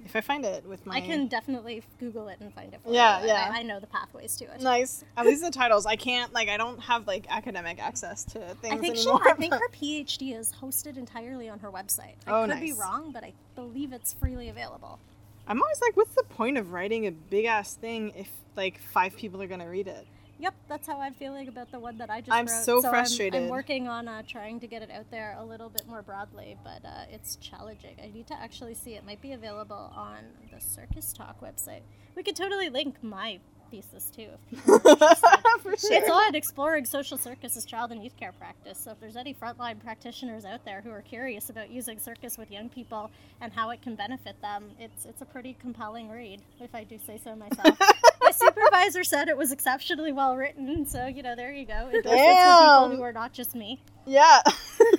If 0.05 0.14
I 0.16 0.20
find 0.20 0.44
it 0.44 0.64
with 0.64 0.86
my. 0.86 0.96
I 0.96 1.01
can 1.01 1.26
definitely 1.26 1.82
Google 1.99 2.28
it 2.28 2.38
and 2.40 2.53
find 2.55 2.72
it 2.72 2.80
for 2.82 2.92
Yeah, 2.92 3.20
you. 3.20 3.28
yeah. 3.28 3.51
I, 3.53 3.59
I 3.59 3.62
know 3.62 3.80
the 3.80 3.86
pathways 3.86 4.36
to 4.36 4.44
it. 4.46 4.61
Nice. 4.62 5.05
At 5.16 5.26
least 5.26 5.42
the 5.42 5.51
titles. 5.51 5.86
I 5.86 5.96
can't 5.96 6.32
like 6.32 6.49
I 6.49 6.57
don't 6.57 6.78
have 6.80 7.07
like 7.07 7.26
academic 7.28 7.78
access 7.82 8.24
to 8.26 8.38
things 8.62 8.74
I 8.74 8.78
think 8.78 8.96
she. 8.96 9.11
I 9.11 9.34
think 9.34 9.55
her 9.55 9.68
PhD 9.70 10.38
is 10.38 10.53
hosted 10.53 10.96
entirely 10.96 11.49
on 11.49 11.59
her 11.61 11.70
website. 11.70 12.14
I 12.26 12.42
Oh, 12.42 12.46
could 12.46 12.61
be 12.61 12.72
wrong, 12.72 13.11
but 13.12 13.24
I 13.24 13.32
believe 13.55 13.92
it's 13.92 14.12
freely 14.14 14.49
available. 14.49 14.99
I'm 15.46 15.62
always 15.62 15.80
like, 15.80 15.96
what's 15.96 16.14
the 16.14 16.24
point 16.24 16.59
of 16.59 16.72
writing 16.72 17.07
a 17.07 17.11
big 17.11 17.46
ass 17.46 17.74
thing 17.74 18.12
if 18.16 18.28
like 18.57 18.78
five 18.80 19.16
people 19.16 19.42
are 19.42 19.46
gonna 19.46 19.68
read 19.68 19.88
it? 19.88 20.07
Yep, 20.41 20.55
that's 20.68 20.86
how 20.86 21.01
I'm 21.01 21.14
feeling 21.14 21.49
about 21.49 21.70
the 21.72 21.80
one 21.80 21.99
that 21.99 22.11
I 22.11 22.20
just 22.20 22.32
I'm 22.32 22.47
wrote. 22.47 22.64
so 22.64 22.80
I'm- 22.80 22.91
frustrated. 22.91 23.43
I'm, 23.43 23.49
working 23.49 23.89
on 23.89 24.07
uh, 24.07 24.22
trying 24.26 24.61
to 24.61 24.66
get 24.68 24.82
it 24.82 24.91
out 24.91 25.11
there 25.11 25.36
a 25.39 25.45
little 25.45 25.68
bit 25.68 25.82
more 25.89 26.01
broadly, 26.03 26.57
but 26.62 26.86
uh, 26.86 27.05
it's 27.11 27.36
challenging. 27.36 27.97
I 28.03 28.07
need 28.14 28.26
to 28.28 28.34
actually 28.41 28.74
see 28.74 28.95
it. 28.95 29.05
Might 29.05 29.20
be 29.20 29.32
available 29.32 29.93
on 29.97 30.18
the 30.53 30.61
Circus 30.61 31.12
Talk 31.12 31.41
website. 31.41 31.80
We 32.14 32.22
could 32.22 32.36
totally 32.36 32.68
link 32.68 33.03
my 33.03 33.41
thesis 33.71 34.11
too. 34.14 34.29
If 34.53 34.64
people 34.64 34.75
are 34.75 34.81
interested. 34.81 35.29
For 35.62 35.77
sure. 35.77 35.93
It's 35.93 36.09
on 36.11 36.35
exploring 36.35 36.85
social 36.85 37.19
circus 37.19 37.57
as 37.57 37.64
child 37.64 37.91
and 37.93 38.03
youth 38.03 38.16
care 38.16 38.33
practice. 38.33 38.79
So 38.79 38.93
if 38.93 39.01
there's 39.01 39.16
any 39.16 39.35
frontline 39.35 39.83
practitioners 39.83 40.45
out 40.45 40.64
there 40.64 40.81
who 40.83 40.91
are 40.91 41.03
curious 41.03 41.51
about 41.51 41.71
using 41.71 41.99
circus 41.99 42.39
with 42.39 42.51
young 42.51 42.69
people 42.69 43.11
and 43.41 43.53
how 43.53 43.71
it 43.71 43.83
can 43.83 43.95
benefit 43.97 44.41
them, 44.41 44.71
it's 44.79 45.05
it's 45.05 45.21
a 45.23 45.25
pretty 45.25 45.57
compelling 45.61 46.11
read, 46.11 46.41
if 46.61 46.75
I 46.75 46.85
do 46.85 46.99
say 47.07 47.21
so 47.23 47.35
myself. 47.35 47.79
My 48.23 48.31
supervisor 48.31 49.05
said 49.05 49.29
it 49.29 49.37
was 49.37 49.53
exceptionally 49.53 50.12
well 50.12 50.37
written, 50.37 50.87
so 50.87 51.07
you 51.07 51.23
know, 51.23 51.35
there 51.37 51.53
you 51.53 51.64
go. 51.66 51.89
Endorsements 51.93 52.05
for 52.05 52.89
people 52.89 52.97
who 52.97 53.03
are 53.03 53.12
not 53.12 53.33
just 53.33 53.55
me. 53.55 53.81
yeah. 54.07 54.41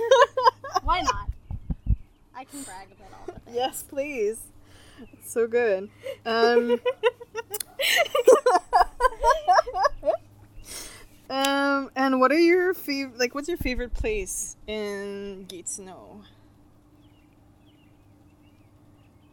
Why 0.84 1.02
not? 1.02 1.30
I 2.36 2.44
can 2.46 2.64
brag 2.64 2.88
about 2.92 3.12
all 3.20 3.26
the 3.34 3.40
things. 3.42 3.56
yes, 3.56 3.84
please. 3.84 4.40
It's 5.14 5.32
so 5.32 5.48
good. 5.48 5.90
Um. 6.26 6.80
um. 11.30 11.90
And 11.96 12.20
what 12.20 12.32
are 12.32 12.40
your 12.40 12.74
favorite? 12.74 13.20
Like, 13.20 13.36
what's 13.36 13.48
your 13.48 13.58
favorite 13.58 13.94
place 13.94 14.58
in 14.68 15.46
Gatineau? 15.48 16.22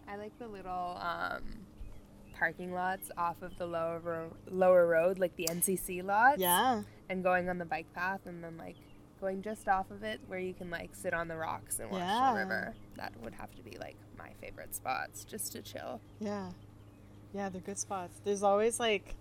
I 0.08 0.16
like 0.16 0.38
the 0.38 0.46
little 0.46 0.98
um, 1.00 1.42
parking 2.38 2.72
lots 2.72 3.10
off 3.18 3.42
of 3.42 3.56
the 3.58 3.66
lower 3.66 3.98
ro- 3.98 4.36
lower 4.50 4.86
road, 4.86 5.18
like 5.18 5.34
the 5.36 5.46
NCC 5.50 6.04
lots. 6.04 6.38
Yeah. 6.40 6.82
And 7.08 7.22
going 7.22 7.48
on 7.48 7.58
the 7.58 7.64
bike 7.64 7.92
path, 7.94 8.20
and 8.26 8.42
then 8.42 8.56
like 8.56 8.76
going 9.20 9.42
just 9.42 9.68
off 9.68 9.90
of 9.90 10.02
it, 10.02 10.20
where 10.26 10.38
you 10.38 10.54
can 10.54 10.70
like 10.70 10.94
sit 10.94 11.12
on 11.14 11.28
the 11.28 11.36
rocks 11.36 11.78
and 11.80 11.90
watch 11.90 12.00
Yeah. 12.00 12.32
the 12.32 12.38
river. 12.40 12.74
That 12.96 13.12
would 13.22 13.34
have 13.34 13.54
to 13.56 13.62
be 13.62 13.76
like 13.78 13.96
my 14.18 14.30
favorite 14.40 14.74
spots, 14.74 15.24
just 15.24 15.52
to 15.52 15.62
chill. 15.62 16.00
Yeah. 16.20 16.50
Yeah, 17.34 17.48
they're 17.48 17.60
good 17.60 17.78
spots. 17.78 18.20
There's 18.24 18.42
always 18.42 18.78
like 18.80 19.14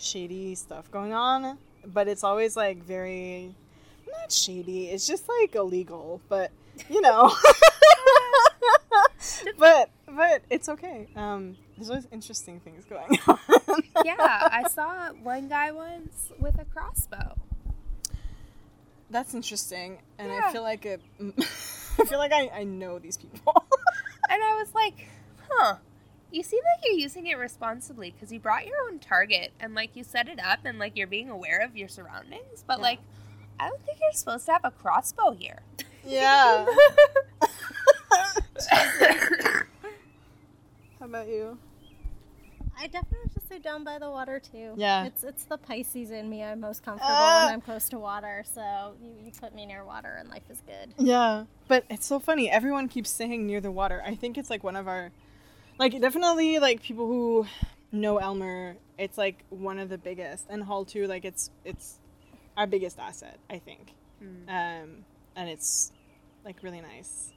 shady 0.00 0.54
stuff 0.54 0.90
going 0.90 1.12
on, 1.12 1.58
but 1.86 2.08
it's 2.08 2.24
always 2.24 2.56
like 2.56 2.82
very 2.82 3.54
not 4.10 4.32
shady. 4.32 4.88
It's 4.88 5.06
just 5.06 5.24
like 5.40 5.54
illegal, 5.54 6.20
but 6.28 6.50
you 6.88 7.00
know. 7.00 7.32
but 9.58 9.90
but 10.06 10.42
it's 10.50 10.68
okay. 10.68 11.08
Um 11.16 11.56
there's 11.76 11.90
always 11.90 12.06
interesting 12.12 12.60
things 12.60 12.84
going 12.84 13.18
on. 13.26 13.38
yeah, 14.04 14.48
I 14.52 14.64
saw 14.68 15.10
one 15.22 15.48
guy 15.48 15.72
once 15.72 16.32
with 16.38 16.58
a 16.58 16.64
crossbow. 16.64 17.36
That's 19.10 19.34
interesting. 19.34 19.98
And 20.18 20.30
I 20.30 20.52
feel 20.52 20.62
like 20.62 20.86
it 20.86 21.00
I 21.98 22.04
feel 22.04 22.18
like 22.18 22.32
I, 22.32 22.50
I 22.54 22.64
know 22.64 22.98
these 22.98 23.16
people. 23.16 23.64
And 24.28 24.40
I 24.40 24.54
was 24.54 24.72
like, 24.74 25.08
huh. 25.48 25.76
You 26.32 26.42
seem 26.42 26.60
like 26.76 26.84
you're 26.84 26.98
using 26.98 27.26
it 27.26 27.36
responsibly 27.38 28.10
because 28.12 28.32
you 28.32 28.38
brought 28.38 28.66
your 28.66 28.76
own 28.88 28.98
target 29.00 29.52
and 29.58 29.74
like 29.74 29.96
you 29.96 30.04
set 30.04 30.28
it 30.28 30.38
up 30.38 30.60
and 30.64 30.78
like 30.78 30.96
you're 30.96 31.06
being 31.08 31.28
aware 31.30 31.58
of 31.60 31.76
your 31.76 31.88
surroundings. 31.88 32.64
But 32.66 32.78
Yeah. 32.78 32.82
like, 32.84 32.98
I 33.58 33.68
don't 33.68 33.82
think 33.84 33.98
you're 34.00 34.12
supposed 34.12 34.46
to 34.46 34.52
have 34.52 34.64
a 34.64 34.70
crossbow 34.70 35.32
here. 35.32 35.60
yeah. 36.06 36.64
How 40.98 41.06
about 41.06 41.28
you? 41.28 41.58
I 42.78 42.86
definitely 42.86 43.28
just 43.34 43.48
say 43.48 43.58
down 43.58 43.84
by 43.84 43.98
the 43.98 44.08
water 44.10 44.40
too. 44.40 44.72
Yeah. 44.76 45.04
It's 45.04 45.22
it's 45.24 45.44
the 45.44 45.58
Pisces 45.58 46.10
in 46.10 46.30
me. 46.30 46.42
I'm 46.42 46.60
most 46.60 46.82
comfortable 46.82 47.12
Ah. 47.12 47.44
when 47.46 47.54
I'm 47.54 47.60
close 47.60 47.88
to 47.90 47.98
water. 47.98 48.42
So 48.50 48.94
you, 49.02 49.10
you 49.26 49.32
put 49.38 49.54
me 49.54 49.66
near 49.66 49.84
water 49.84 50.16
and 50.18 50.28
life 50.30 50.44
is 50.50 50.62
good. 50.66 50.94
Yeah, 50.98 51.44
but 51.68 51.84
it's 51.90 52.06
so 52.06 52.18
funny. 52.18 52.50
Everyone 52.50 52.88
keeps 52.88 53.10
saying 53.10 53.46
near 53.46 53.60
the 53.60 53.70
water. 53.70 54.02
I 54.06 54.14
think 54.14 54.38
it's 54.38 54.48
like 54.48 54.64
one 54.64 54.76
of 54.76 54.88
our, 54.88 55.10
like 55.80 55.98
definitely 55.98 56.58
like 56.58 56.82
people 56.82 57.06
who 57.06 57.46
know 57.90 58.20
Aylmer. 58.20 58.76
It's 58.98 59.16
like 59.16 59.44
one 59.48 59.78
of 59.78 59.88
the 59.88 59.98
biggest, 59.98 60.46
and 60.50 60.62
Hull 60.62 60.84
too. 60.84 61.06
Like 61.06 61.24
it's 61.24 61.50
it's 61.64 61.98
our 62.56 62.66
biggest 62.66 62.98
asset, 62.98 63.38
I 63.48 63.58
think. 63.58 63.94
Mm. 64.22 64.48
Um, 64.48 64.90
and 65.34 65.48
it's 65.48 65.90
like 66.44 66.62
really 66.62 66.82
nice. 66.82 67.32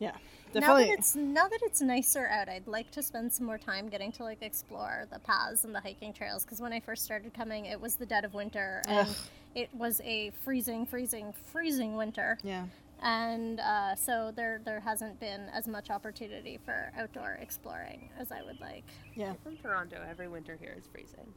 Yeah, 0.00 0.16
definitely. 0.52 0.82
Now 0.82 0.88
that 0.88 0.98
it's 0.98 1.16
now 1.16 1.48
that 1.48 1.60
it's 1.62 1.80
nicer 1.80 2.26
out, 2.26 2.48
I'd 2.48 2.66
like 2.66 2.90
to 2.90 3.02
spend 3.02 3.32
some 3.32 3.46
more 3.46 3.58
time 3.58 3.88
getting 3.88 4.10
to 4.12 4.24
like 4.24 4.42
explore 4.42 5.06
the 5.12 5.20
paths 5.20 5.62
and 5.64 5.72
the 5.72 5.80
hiking 5.80 6.12
trails. 6.12 6.44
Because 6.44 6.60
when 6.60 6.72
I 6.72 6.80
first 6.80 7.04
started 7.04 7.32
coming, 7.34 7.66
it 7.66 7.80
was 7.80 7.94
the 7.94 8.06
dead 8.06 8.24
of 8.24 8.34
winter, 8.34 8.82
and 8.88 9.08
Ugh. 9.08 9.16
it 9.54 9.70
was 9.72 10.00
a 10.04 10.32
freezing, 10.42 10.86
freezing, 10.86 11.32
freezing 11.52 11.94
winter. 11.94 12.36
yeah, 12.42 12.64
and 13.02 13.60
uh, 13.60 13.94
so 13.94 14.32
there 14.34 14.60
there 14.64 14.80
hasn't 14.80 15.20
been 15.20 15.48
as 15.52 15.68
much 15.68 15.90
opportunity 15.90 16.58
for 16.64 16.92
outdoor 16.98 17.38
exploring 17.40 18.10
as 18.18 18.32
I 18.32 18.42
would 18.42 18.60
like. 18.60 18.84
yeah, 19.14 19.34
From 19.42 19.56
Toronto, 19.56 20.04
every 20.08 20.28
winter 20.28 20.56
here 20.60 20.74
is 20.76 20.86
freezing. 20.86 21.32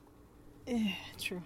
Yeah, 0.68 0.94
true. 1.20 1.42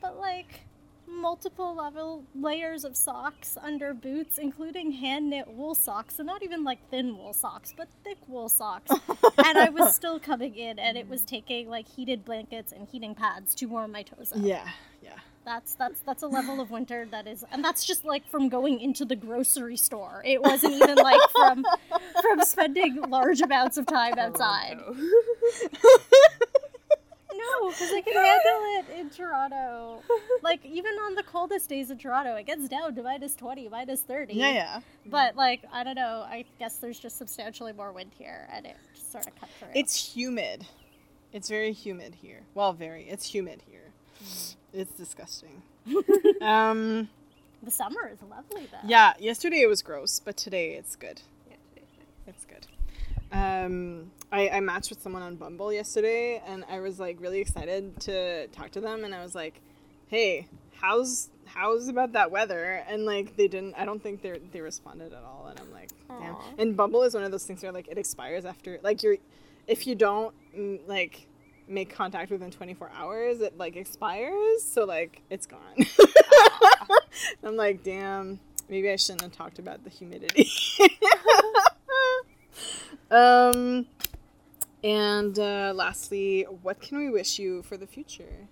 But 0.00 0.18
like 0.18 0.62
multiple 1.06 1.74
level 1.74 2.24
layers 2.34 2.84
of 2.84 2.96
socks 2.96 3.56
under 3.60 3.92
boots, 3.92 4.38
including 4.38 4.92
hand 4.92 5.30
knit 5.30 5.48
wool 5.48 5.74
socks. 5.74 6.16
So 6.16 6.22
not 6.22 6.42
even 6.42 6.64
like 6.64 6.88
thin 6.90 7.16
wool 7.16 7.32
socks, 7.32 7.74
but 7.76 7.88
thick 8.04 8.18
wool 8.28 8.48
socks. 8.48 8.90
and 9.44 9.58
I 9.58 9.70
was 9.70 9.94
still 9.94 10.18
coming 10.20 10.54
in, 10.54 10.78
and 10.78 10.96
it 10.96 11.08
was 11.08 11.22
taking 11.24 11.68
like 11.68 11.88
heated 11.88 12.24
blankets 12.24 12.72
and 12.72 12.86
heating 12.88 13.14
pads 13.14 13.54
to 13.56 13.66
warm 13.66 13.92
my 13.92 14.02
toes 14.02 14.32
up. 14.32 14.38
Yeah, 14.40 14.68
yeah. 15.02 15.18
That's 15.50 15.74
that's 15.74 16.00
that's 16.02 16.22
a 16.22 16.28
level 16.28 16.60
of 16.60 16.70
winter 16.70 17.08
that 17.10 17.26
is, 17.26 17.44
and 17.50 17.64
that's 17.64 17.84
just 17.84 18.04
like 18.04 18.24
from 18.28 18.48
going 18.48 18.80
into 18.80 19.04
the 19.04 19.16
grocery 19.16 19.76
store. 19.76 20.22
It 20.24 20.40
wasn't 20.40 20.74
even 20.74 20.94
like 20.94 21.20
from 21.32 21.64
from 22.22 22.40
spending 22.42 23.00
large 23.10 23.40
amounts 23.40 23.76
of 23.76 23.84
time 23.86 24.16
outside. 24.16 24.78
No, 27.32 27.70
because 27.70 27.90
I 27.90 28.02
can 28.02 28.12
handle 28.12 28.62
it 28.78 29.00
in 29.00 29.08
Toronto. 29.08 30.02
Like 30.42 30.64
even 30.66 30.92
on 30.96 31.14
the 31.14 31.22
coldest 31.22 31.70
days 31.70 31.90
in 31.90 31.96
Toronto, 31.96 32.34
it 32.34 32.44
gets 32.44 32.68
down 32.68 32.94
to 32.94 33.02
minus 33.02 33.34
twenty, 33.34 33.66
minus 33.68 34.02
thirty. 34.02 34.34
Yeah, 34.34 34.52
yeah. 34.52 34.80
But 35.06 35.36
like 35.36 35.64
I 35.72 35.82
don't 35.82 35.94
know, 35.94 36.26
I 36.28 36.44
guess 36.58 36.76
there's 36.76 37.00
just 37.00 37.16
substantially 37.16 37.72
more 37.72 37.92
wind 37.92 38.12
here, 38.18 38.46
and 38.52 38.66
it 38.66 38.76
just 38.94 39.10
sort 39.10 39.26
of 39.26 39.34
cut 39.36 39.48
through. 39.58 39.68
It's 39.74 40.14
humid. 40.14 40.66
It's 41.32 41.48
very 41.48 41.72
humid 41.72 42.16
here. 42.16 42.42
Well, 42.54 42.72
very. 42.74 43.08
It's 43.08 43.32
humid 43.32 43.62
here. 43.66 43.92
Mm. 44.22 44.56
It's 44.72 44.92
disgusting. 44.92 45.62
um, 46.40 47.08
the 47.62 47.70
summer 47.70 48.10
is 48.12 48.18
lovely 48.28 48.68
though. 48.70 48.86
yeah, 48.86 49.14
yesterday 49.18 49.60
it 49.60 49.68
was 49.68 49.82
gross, 49.82 50.20
but 50.20 50.36
today 50.36 50.74
it's 50.74 50.96
good. 50.96 51.20
Yeah, 51.48 51.56
today's 51.74 51.88
nice. 51.98 52.34
It's 52.34 52.46
good. 52.46 52.66
Um, 53.32 54.10
I, 54.32 54.48
I 54.48 54.60
matched 54.60 54.90
with 54.90 55.02
someone 55.02 55.22
on 55.22 55.36
Bumble 55.36 55.72
yesterday, 55.72 56.42
and 56.46 56.64
I 56.70 56.80
was 56.80 56.98
like 56.98 57.20
really 57.20 57.40
excited 57.40 57.98
to 58.00 58.46
talk 58.48 58.70
to 58.72 58.80
them, 58.80 59.04
and 59.04 59.14
I 59.14 59.22
was 59.22 59.34
like, 59.34 59.60
"Hey, 60.08 60.46
how's 60.76 61.28
how's 61.46 61.88
about 61.88 62.12
that 62.12 62.30
weather?" 62.30 62.84
And 62.88 63.04
like 63.04 63.36
they 63.36 63.48
didn't. 63.48 63.74
I 63.74 63.84
don't 63.84 64.02
think 64.02 64.22
they 64.22 64.40
they 64.52 64.60
responded 64.60 65.12
at 65.12 65.22
all, 65.22 65.46
and 65.48 65.58
I'm 65.60 65.72
like, 65.72 65.90
"Damn." 66.08 66.36
And 66.58 66.76
Bumble 66.76 67.02
is 67.02 67.14
one 67.14 67.24
of 67.24 67.30
those 67.30 67.44
things 67.44 67.62
where 67.62 67.72
like 67.72 67.88
it 67.88 67.98
expires 67.98 68.44
after 68.44 68.78
like 68.82 69.02
you're 69.02 69.16
if 69.66 69.86
you 69.86 69.94
don't 69.94 70.34
mm, 70.56 70.80
like 70.86 71.26
make 71.68 71.94
contact 71.94 72.30
within 72.30 72.50
24 72.50 72.90
hours, 72.94 73.40
it 73.40 73.56
like 73.56 73.76
expires, 73.76 74.64
so 74.64 74.84
like 74.84 75.22
it's 75.30 75.46
gone. 75.46 75.76
I'm 77.44 77.56
like, 77.56 77.82
damn, 77.82 78.40
maybe 78.68 78.90
I 78.90 78.96
shouldn't 78.96 79.22
have 79.22 79.32
talked 79.32 79.58
about 79.58 79.84
the 79.84 79.90
humidity. 79.90 80.50
um, 83.10 83.86
and 84.82 85.38
uh, 85.38 85.72
lastly, 85.74 86.46
what 86.62 86.80
can 86.80 86.98
we 86.98 87.10
wish 87.10 87.38
you 87.38 87.62
for 87.62 87.76
the 87.76 87.86
future? 87.86 88.48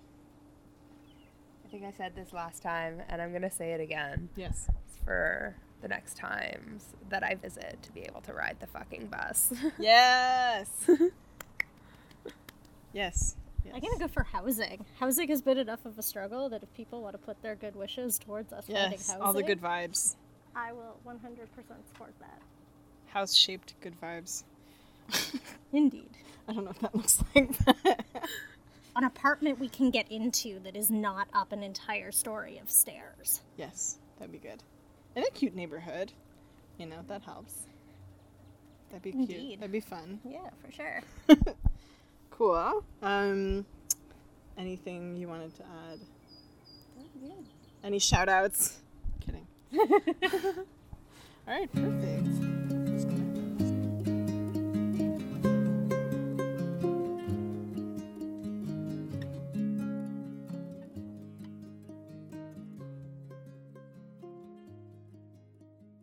I 1.65 1.71
think 1.71 1.83
I 1.83 1.93
said 1.95 2.15
this 2.15 2.33
last 2.33 2.63
time, 2.63 3.01
and 3.09 3.21
I'm 3.21 3.31
gonna 3.31 3.51
say 3.51 3.73
it 3.73 3.81
again. 3.81 4.29
Yes. 4.35 4.67
For 5.05 5.55
the 5.81 5.87
next 5.87 6.17
times 6.17 6.83
that 7.09 7.23
I 7.23 7.35
visit 7.35 7.77
to 7.83 7.91
be 7.91 8.01
able 8.01 8.21
to 8.21 8.33
ride 8.33 8.57
the 8.59 8.67
fucking 8.67 9.07
bus. 9.07 9.53
Yes. 9.79 10.89
Yes. 12.93 13.35
yes. 13.63 13.73
I'm 13.75 13.81
gonna 13.81 13.97
go 13.99 14.07
for 14.07 14.23
housing. 14.23 14.85
Housing 14.99 15.27
has 15.29 15.41
been 15.41 15.57
enough 15.57 15.85
of 15.85 15.97
a 15.97 16.03
struggle 16.03 16.49
that 16.49 16.63
if 16.63 16.73
people 16.73 17.01
want 17.01 17.13
to 17.13 17.17
put 17.19 17.41
their 17.41 17.55
good 17.55 17.75
wishes 17.75 18.17
towards 18.19 18.51
us 18.53 18.65
finding 18.65 18.91
Yes, 18.93 19.07
housing, 19.09 19.21
all 19.21 19.33
the 19.33 19.43
good 19.43 19.61
vibes. 19.61 20.15
I 20.55 20.71
will 20.73 20.97
100% 21.05 21.17
support 21.87 22.13
that. 22.19 22.41
House 23.07 23.33
shaped 23.33 23.75
good 23.81 23.93
vibes. 24.01 24.43
Indeed. 25.73 26.09
I 26.47 26.53
don't 26.53 26.63
know 26.65 26.71
what 26.71 26.79
that 26.81 26.95
looks 26.95 27.23
like. 27.35 27.51
An 28.95 29.03
apartment 29.03 29.59
we 29.59 29.69
can 29.69 29.91
get 29.91 30.11
into 30.11 30.59
that 30.63 30.75
is 30.75 30.89
not 30.89 31.27
up 31.33 31.51
an 31.53 31.63
entire 31.63 32.11
story 32.11 32.57
of 32.57 32.69
stairs. 32.69 33.41
yes, 33.55 33.99
that'd 34.17 34.31
be 34.31 34.39
good. 34.39 34.61
In 35.15 35.23
a 35.23 35.29
cute 35.31 35.55
neighborhood. 35.55 36.11
You 36.77 36.85
know, 36.87 36.97
that 37.07 37.21
helps. 37.21 37.53
That'd 38.89 39.03
be 39.03 39.11
cute. 39.11 39.29
Indeed. 39.29 39.59
That'd 39.59 39.71
be 39.71 39.79
fun. 39.79 40.19
Yeah, 40.25 40.49
for 40.65 40.71
sure. 40.71 41.01
Cool. 42.39 42.85
Um, 43.01 43.65
anything 44.57 45.17
you 45.17 45.27
wanted 45.27 45.53
to 45.57 45.63
add? 45.91 45.99
Yeah. 47.21 47.31
Any 47.83 47.99
shout 47.99 48.29
outs? 48.29 48.77
Kidding. 49.19 49.45
All 49.73 50.63
right, 51.45 51.69
perfect. 51.73 52.48